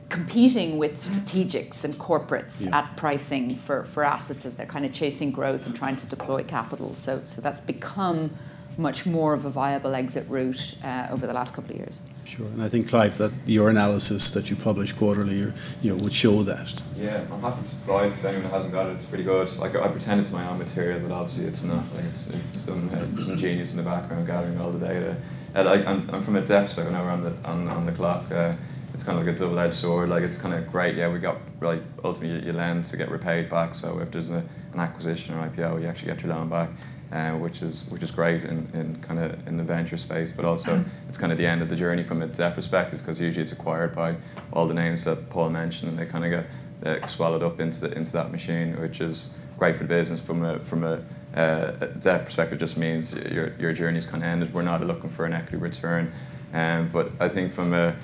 competing 0.09 0.79
with 0.79 0.95
strategics 0.95 1.83
and 1.83 1.93
corporates 1.93 2.65
yeah. 2.65 2.79
at 2.79 2.97
pricing 2.97 3.55
for, 3.55 3.83
for 3.83 4.03
assets 4.03 4.47
as 4.47 4.55
they're 4.55 4.65
kind 4.65 4.85
of 4.85 4.91
chasing 4.91 5.29
growth 5.29 5.67
and 5.67 5.75
trying 5.75 5.95
to 5.95 6.07
deploy 6.07 6.43
capital. 6.43 6.95
So, 6.95 7.21
so 7.23 7.39
that's 7.39 7.61
become 7.61 8.31
much 8.79 9.05
more 9.05 9.33
of 9.33 9.45
a 9.45 9.49
viable 9.49 9.93
exit 9.93 10.25
route 10.29 10.75
uh, 10.83 11.07
over 11.11 11.27
the 11.27 11.33
last 11.33 11.53
couple 11.53 11.71
of 11.71 11.77
years. 11.77 12.01
Sure, 12.23 12.45
and 12.45 12.63
I 12.63 12.69
think 12.69 12.87
Clive, 12.87 13.17
that 13.17 13.31
your 13.45 13.69
analysis 13.69 14.31
that 14.31 14.49
you 14.49 14.55
publish 14.55 14.93
quarterly, 14.93 15.35
you 15.35 15.53
know, 15.83 15.95
would 15.95 16.13
show 16.13 16.43
that. 16.43 16.81
Yeah, 16.97 17.25
I'm 17.31 17.41
happy 17.41 17.67
to 17.67 17.75
provide 17.75 18.13
to 18.13 18.27
anyone 18.29 18.45
who 18.45 18.51
hasn't 18.51 18.73
got 18.73 18.87
it. 18.87 18.93
It's 18.93 19.05
pretty 19.05 19.25
good. 19.25 19.55
Like 19.57 19.75
I 19.75 19.87
pretend 19.89 20.21
it's 20.21 20.31
my 20.31 20.47
own 20.47 20.57
material, 20.57 20.99
but 21.01 21.11
obviously 21.11 21.45
it's 21.45 21.63
not. 21.63 21.83
Like 21.93 22.05
it's, 22.05 22.29
it's 22.29 22.59
some 22.59 22.89
uh, 22.93 23.17
some 23.17 23.37
genius 23.37 23.71
in 23.71 23.77
the 23.77 23.83
background 23.83 24.25
gathering 24.25 24.59
all 24.61 24.71
the 24.71 24.87
data. 24.87 25.17
And 25.53 25.67
like 25.67 25.85
I'm, 25.85 26.09
I'm 26.11 26.23
from 26.23 26.37
a 26.37 26.41
depth 26.41 26.67
perspective. 26.67 26.93
Now 26.93 27.03
we're 27.03 27.11
on 27.11 27.23
the 27.23 27.35
on, 27.43 27.67
on 27.67 27.85
the 27.85 27.91
clock. 27.91 28.31
Uh, 28.31 28.53
it's 28.93 29.03
kind 29.03 29.17
of 29.17 29.25
like 29.25 29.33
a 29.33 29.37
double-edged 29.37 29.73
sword. 29.73 30.09
Like 30.09 30.23
it's 30.23 30.37
kind 30.37 30.53
of 30.53 30.69
great. 30.71 30.95
Yeah, 30.95 31.11
we 31.11 31.19
got 31.19 31.37
like 31.61 31.81
ultimately 32.03 32.45
you 32.45 32.53
lend 32.53 32.85
to 32.85 32.97
get 32.97 33.09
repaid 33.09 33.49
back. 33.49 33.75
So 33.75 33.99
if 33.99 34.11
there's 34.11 34.29
a, 34.29 34.43
an 34.73 34.79
acquisition 34.79 35.35
or 35.35 35.49
IPO, 35.49 35.81
you 35.81 35.87
actually 35.87 36.13
get 36.13 36.21
your 36.21 36.33
loan 36.33 36.49
back 36.49 36.69
uh, 37.11 37.31
which 37.31 37.61
is 37.61 37.89
which 37.89 38.03
is 38.03 38.11
great 38.11 38.43
in, 38.43 38.69
in 38.73 38.95
kind 39.01 39.19
of 39.19 39.47
in 39.47 39.57
the 39.57 39.63
venture 39.63 39.97
space, 39.97 40.31
but 40.31 40.45
also 40.45 40.83
it's 41.07 41.17
kind 41.17 41.31
of 41.31 41.37
the 41.37 41.45
end 41.47 41.61
of 41.61 41.69
the 41.69 41.75
journey 41.75 42.03
from 42.03 42.21
a 42.21 42.27
debt 42.27 42.55
perspective 42.55 42.99
because 42.99 43.19
usually 43.19 43.43
it's 43.43 43.51
acquired 43.51 43.95
by 43.95 44.15
all 44.53 44.67
the 44.67 44.73
names 44.73 45.05
that 45.05 45.29
Paul 45.29 45.49
mentioned, 45.49 45.89
and 45.89 45.99
they 45.99 46.05
kind 46.05 46.25
of 46.25 46.31
get 46.31 47.01
uh, 47.03 47.07
swallowed 47.07 47.43
up 47.43 47.59
into 47.59 47.81
the, 47.81 47.97
into 47.97 48.11
that 48.13 48.31
machine, 48.31 48.79
which 48.79 49.01
is 49.01 49.37
great 49.57 49.75
for 49.75 49.83
the 49.83 49.89
business 49.89 50.21
from 50.21 50.45
a 50.45 50.59
from 50.59 50.83
a, 50.83 51.03
uh, 51.35 51.71
debt 51.99 52.25
perspective. 52.25 52.59
Just 52.59 52.77
means 52.77 53.13
your 53.31 53.53
your 53.59 53.73
journey's 53.73 54.05
kind 54.05 54.23
of 54.23 54.29
ended. 54.29 54.53
We're 54.53 54.61
not 54.61 54.81
looking 54.85 55.09
for 55.09 55.25
an 55.25 55.33
equity 55.33 55.57
return, 55.57 56.11
um, 56.53 56.89
but 56.93 57.11
I 57.19 57.27
think 57.29 57.51
from 57.51 57.73
a 57.73 57.95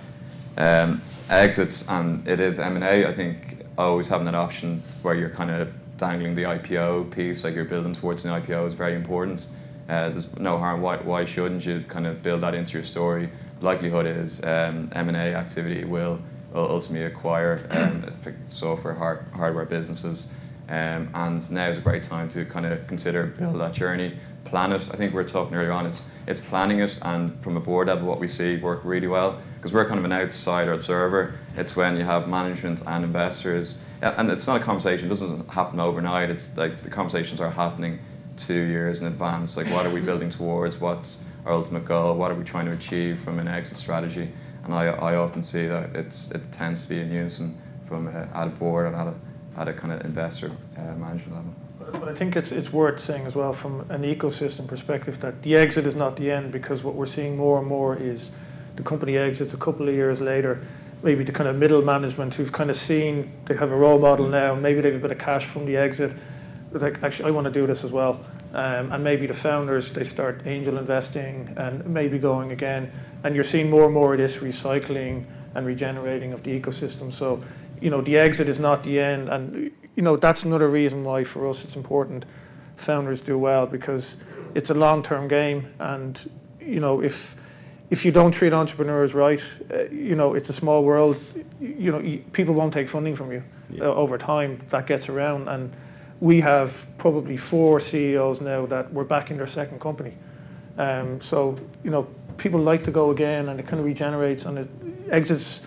um, 0.58 1.02
exits 1.30 1.90
and 1.90 2.28
it 2.28 2.40
is 2.40 2.60
M 2.60 2.76
and 2.76 2.84
A. 2.84 3.08
I 3.08 3.12
think 3.12 3.66
always 3.78 4.08
having 4.08 4.26
that 4.26 4.36
option 4.36 4.82
where 5.02 5.16
you're 5.16 5.30
kind 5.30 5.52
of 5.52 5.72
dangling 5.98 6.36
the 6.36 6.44
IPO 6.44 7.12
piece, 7.12 7.44
like 7.44 7.56
you're 7.56 7.66
building 7.66 7.94
towards 7.94 8.26
an 8.26 8.42
IPO, 8.42 8.68
is 8.68 8.74
very 8.74 8.96
important. 8.96 9.48
Uh, 9.88 10.10
there's 10.10 10.36
no 10.40 10.58
harm. 10.58 10.82
Why, 10.82 10.98
why 10.98 11.26
shouldn't 11.26 11.66
you 11.66 11.84
kind 11.88 12.08
of 12.08 12.22
build 12.22 12.42
that 12.42 12.56
into 12.56 12.74
your 12.74 12.84
story? 12.84 13.30
Likelihood 13.62 14.06
is 14.06 14.44
um, 14.44 14.90
M&A 14.94 15.34
activity 15.34 15.84
will, 15.86 16.20
will 16.54 16.70
ultimately 16.70 17.06
acquire 17.06 17.66
um, 17.72 18.06
software, 18.48 18.94
hard, 18.94 19.26
hardware 19.34 19.66
businesses. 19.66 20.34
Um, 20.68 21.10
and 21.14 21.52
now 21.52 21.68
is 21.68 21.78
a 21.78 21.82
great 21.82 22.02
time 22.02 22.28
to 22.30 22.44
kind 22.46 22.66
of 22.66 22.88
consider 22.88 23.28
build 23.28 23.60
that 23.62 23.74
journey, 23.74 24.18
plan 24.46 24.72
it. 24.72 24.90
I 24.92 24.96
think 24.96 25.14
we 25.14 25.16
were 25.16 25.24
talking 25.24 25.56
earlier 25.56 25.72
on. 25.72 25.86
It's 25.86 26.10
it's 26.28 26.40
planning 26.40 26.80
it, 26.80 26.98
and 27.04 27.40
from 27.44 27.56
a 27.56 27.60
board 27.60 27.88
level, 27.88 28.08
what 28.08 28.20
we 28.20 28.28
see 28.28 28.58
work 28.58 28.82
really 28.84 29.06
well 29.06 29.40
because 29.66 29.74
we're 29.74 29.88
kind 29.88 29.98
of 29.98 30.06
an 30.06 30.14
outsider 30.14 30.74
observer. 30.74 31.34
It's 31.58 31.76
when 31.76 31.98
you 31.98 32.04
have 32.04 32.28
management 32.28 32.84
and 32.86 33.04
investors, 33.04 33.82
and 34.06 34.30
it's 34.30 34.48
not 34.48 34.62
a 34.62 34.64
conversation. 34.64 35.08
It 35.08 35.10
doesn't 35.10 35.50
happen 35.50 35.80
overnight. 35.80 36.30
It's 36.30 36.56
like 36.58 36.84
the 36.84 36.90
conversations 36.90 37.42
are 37.42 37.50
happening 37.50 38.00
two 38.38 38.54
years 38.54 39.02
in 39.02 39.08
advance. 39.08 39.58
Like, 39.58 39.68
what 39.68 39.86
are 39.86 39.90
we 39.90 40.02
building 40.02 40.30
towards? 40.30 40.80
What's 40.80 41.28
our 41.46 41.54
ultimate 41.54 41.86
goal? 41.86 42.16
What 42.16 42.32
are 42.32 42.36
we 42.36 42.44
trying 42.44 42.66
to 42.66 42.72
achieve 42.72 43.20
from 43.20 43.40
an 43.40 43.48
exit 43.48 43.78
strategy? 43.78 44.30
And 44.64 44.74
I, 44.74 44.88
I 44.88 45.16
often 45.16 45.44
see 45.44 45.68
that 45.68 45.96
it's 45.96 46.32
it 46.32 46.52
tends 46.52 46.84
to 46.84 46.90
be 46.90 47.00
in 47.00 47.12
unison 47.12 47.58
from 47.86 48.08
uh, 48.08 48.28
at 48.34 48.48
a 48.48 48.52
board 48.52 48.88
and 48.88 48.96
at 48.96 49.08
a 49.08 49.14
at 49.58 49.68
a 49.68 49.74
kind 49.74 49.94
of 49.94 50.04
investor 50.06 50.52
uh, 50.78 50.82
management 50.96 51.36
level. 51.36 51.54
But 51.80 52.10
I 52.10 52.14
think 52.14 52.36
it's 52.36 52.52
it's 52.52 52.72
worth 52.74 53.00
saying 53.00 53.26
as 53.26 53.36
well 53.36 53.54
from 53.54 53.86
an 53.90 54.04
ecosystem 54.04 54.68
perspective 54.68 55.20
that 55.22 55.44
the 55.44 55.56
exit 55.56 55.86
is 55.86 55.96
not 55.96 56.16
the 56.16 56.32
end 56.32 56.52
because 56.52 56.84
what 56.84 56.96
we're 56.96 57.06
seeing 57.06 57.38
more 57.38 57.60
and 57.60 57.68
more 57.68 57.96
is 57.96 58.32
the 58.76 58.84
company 58.84 59.18
exits 59.18 59.54
a 59.54 59.58
couple 59.58 59.88
of 59.88 59.96
years 59.96 60.20
later. 60.20 60.62
Maybe 61.06 61.24
the 61.24 61.32
kind 61.32 61.48
of 61.48 61.56
middle 61.56 61.84
management 61.84 62.34
who've 62.34 62.52
kind 62.52 62.72
of 62.72 62.76
seen 62.76 63.32
they 63.46 63.56
have 63.56 63.72
a 63.72 63.76
role 63.76 64.00
model 64.00 64.28
now. 64.28 64.56
Maybe 64.56 64.82
they've 64.82 64.96
a 64.96 65.00
bit 65.00 65.12
of 65.12 65.20
cash 65.20 65.46
from 65.46 65.68
the 65.68 65.78
exit. 65.78 66.12
Like, 66.72 67.04
actually, 67.04 67.30
I 67.30 67.32
want 67.32 67.46
to 67.46 67.52
do 67.52 67.68
this 67.68 67.84
as 67.84 67.92
well. 67.92 68.26
Um, 68.54 68.92
and 68.92 69.04
maybe 69.04 69.28
the 69.28 69.34
founders 69.36 69.92
they 69.92 70.04
start 70.04 70.42
angel 70.48 70.80
investing 70.80 71.54
and 71.58 71.86
maybe 71.86 72.18
going 72.18 72.52
again. 72.52 72.92
And 73.24 73.36
you're 73.36 73.44
seeing 73.44 73.70
more 73.70 73.86
and 73.86 73.94
more 73.94 74.14
of 74.14 74.18
this 74.18 74.38
recycling 74.38 75.26
and 75.54 75.68
regenerating 75.68 76.34
of 76.34 76.42
the 76.42 76.60
ecosystem. 76.60 77.14
So, 77.14 77.40
you 77.80 77.92
know, 77.92 78.02
the 78.02 78.18
exit 78.18 78.50
is 78.50 78.60
not 78.60 78.84
the 78.84 79.00
end. 79.00 79.30
And 79.30 79.72
you 79.96 80.02
know, 80.02 80.18
that's 80.18 80.44
another 80.44 80.70
reason 80.70 81.04
why 81.04 81.24
for 81.24 81.48
us 81.48 81.64
it's 81.64 81.76
important 81.76 82.26
founders 82.78 83.22
do 83.22 83.38
well 83.38 83.68
because 83.68 84.18
it's 84.56 84.72
a 84.72 84.74
long-term 84.74 85.28
game. 85.28 85.72
And 85.78 86.20
you 86.60 86.80
know, 86.80 87.04
if 87.04 87.36
if 87.96 88.04
you 88.04 88.12
don't 88.12 88.34
treat 88.34 88.52
entrepreneurs 88.52 89.14
right, 89.14 89.42
uh, 89.74 89.86
you 89.86 90.16
know, 90.16 90.34
it's 90.34 90.50
a 90.50 90.54
small 90.54 90.84
world. 90.84 91.18
You 91.62 91.94
know, 91.94 92.00
you, 92.00 92.18
people 92.34 92.54
won't 92.54 92.74
take 92.74 92.90
funding 92.90 93.16
from 93.16 93.32
you 93.32 93.42
uh, 93.80 93.86
over 93.86 94.18
time. 94.18 94.62
That 94.70 94.86
gets 94.86 95.08
around, 95.08 95.48
and 95.48 95.74
we 96.20 96.42
have 96.42 96.86
probably 96.98 97.38
four 97.38 97.80
CEOs 97.80 98.42
now 98.42 98.66
that 98.66 98.92
we're 98.92 99.06
back 99.06 99.32
in 99.32 99.38
their 99.38 99.48
second 99.48 99.80
company. 99.80 100.14
Um, 100.78 101.22
so 101.22 101.56
you 101.86 101.90
know, 101.90 102.06
people 102.36 102.60
like 102.60 102.84
to 102.84 102.92
go 102.92 103.12
again, 103.12 103.48
and 103.48 103.62
it 103.62 103.66
kind 103.66 103.80
of 103.80 103.86
regenerates 103.86 104.46
and 104.46 104.60
it 104.60 104.70
exits. 105.10 105.66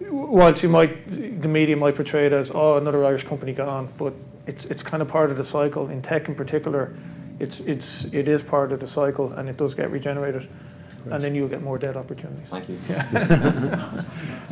Whilst 0.00 0.62
you 0.62 0.68
might, 0.68 1.08
the 1.08 1.48
media 1.48 1.76
might 1.76 1.96
portray 1.96 2.26
it 2.26 2.32
as 2.34 2.50
oh 2.54 2.76
another 2.76 3.02
Irish 3.06 3.24
company 3.24 3.54
gone, 3.54 3.88
but 3.96 4.12
it's 4.46 4.66
it's 4.66 4.82
kind 4.82 5.02
of 5.02 5.08
part 5.08 5.30
of 5.30 5.38
the 5.38 5.44
cycle 5.44 5.88
in 5.88 6.02
tech 6.02 6.28
in 6.28 6.34
particular. 6.34 6.94
It's 7.38 7.60
it's 7.60 8.04
it 8.12 8.28
is 8.28 8.42
part 8.42 8.70
of 8.70 8.80
the 8.80 8.86
cycle, 8.86 9.32
and 9.32 9.48
it 9.48 9.56
does 9.56 9.74
get 9.74 9.90
regenerated, 9.90 10.46
and 11.10 11.22
then 11.22 11.34
you'll 11.34 11.48
get 11.48 11.62
more 11.62 11.78
debt 11.78 11.96
opportunities. 11.96 12.48
Thank 12.48 12.68
you. 12.68 12.78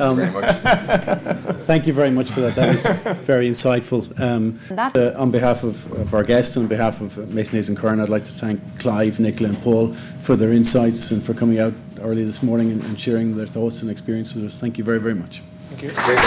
Um, 0.01 0.15
Very 0.15 0.31
much. 0.31 1.65
Thank 1.65 1.85
you 1.85 1.91
very 1.91 2.09
much 2.09 2.29
for 2.31 2.39
that. 2.39 2.55
That 2.55 2.69
was 2.69 2.83
very 3.25 3.49
insightful. 3.49 4.17
Um, 4.17 4.57
that- 4.69 4.95
uh, 4.95 5.13
on 5.17 5.29
behalf 5.29 5.63
of, 5.63 5.91
of 5.91 6.13
our 6.13 6.23
guests 6.23 6.55
and 6.55 6.63
on 6.63 6.69
behalf 6.69 7.01
of 7.01 7.17
uh, 7.17 7.23
Mason 7.33 7.57
Hayes 7.57 7.67
and 7.67 7.77
Curran, 7.77 7.99
I'd 7.99 8.07
like 8.07 8.23
to 8.23 8.31
thank 8.31 8.61
Clive, 8.79 9.19
Nicola, 9.19 9.49
and 9.49 9.61
Paul 9.61 9.93
for 10.21 10.37
their 10.37 10.53
insights 10.53 11.11
and 11.11 11.21
for 11.21 11.33
coming 11.33 11.59
out 11.59 11.73
early 11.99 12.23
this 12.23 12.41
morning 12.41 12.71
and, 12.71 12.81
and 12.85 12.97
sharing 12.97 13.35
their 13.35 13.45
thoughts 13.45 13.81
and 13.81 13.91
experiences 13.91 14.35
with 14.35 14.45
us. 14.45 14.61
Thank 14.61 14.77
you 14.77 14.85
very, 14.85 14.99
very 15.01 15.15
much. 15.15 15.41
Thank 15.69 15.83
you. 15.83 15.89
Great. 15.91 16.17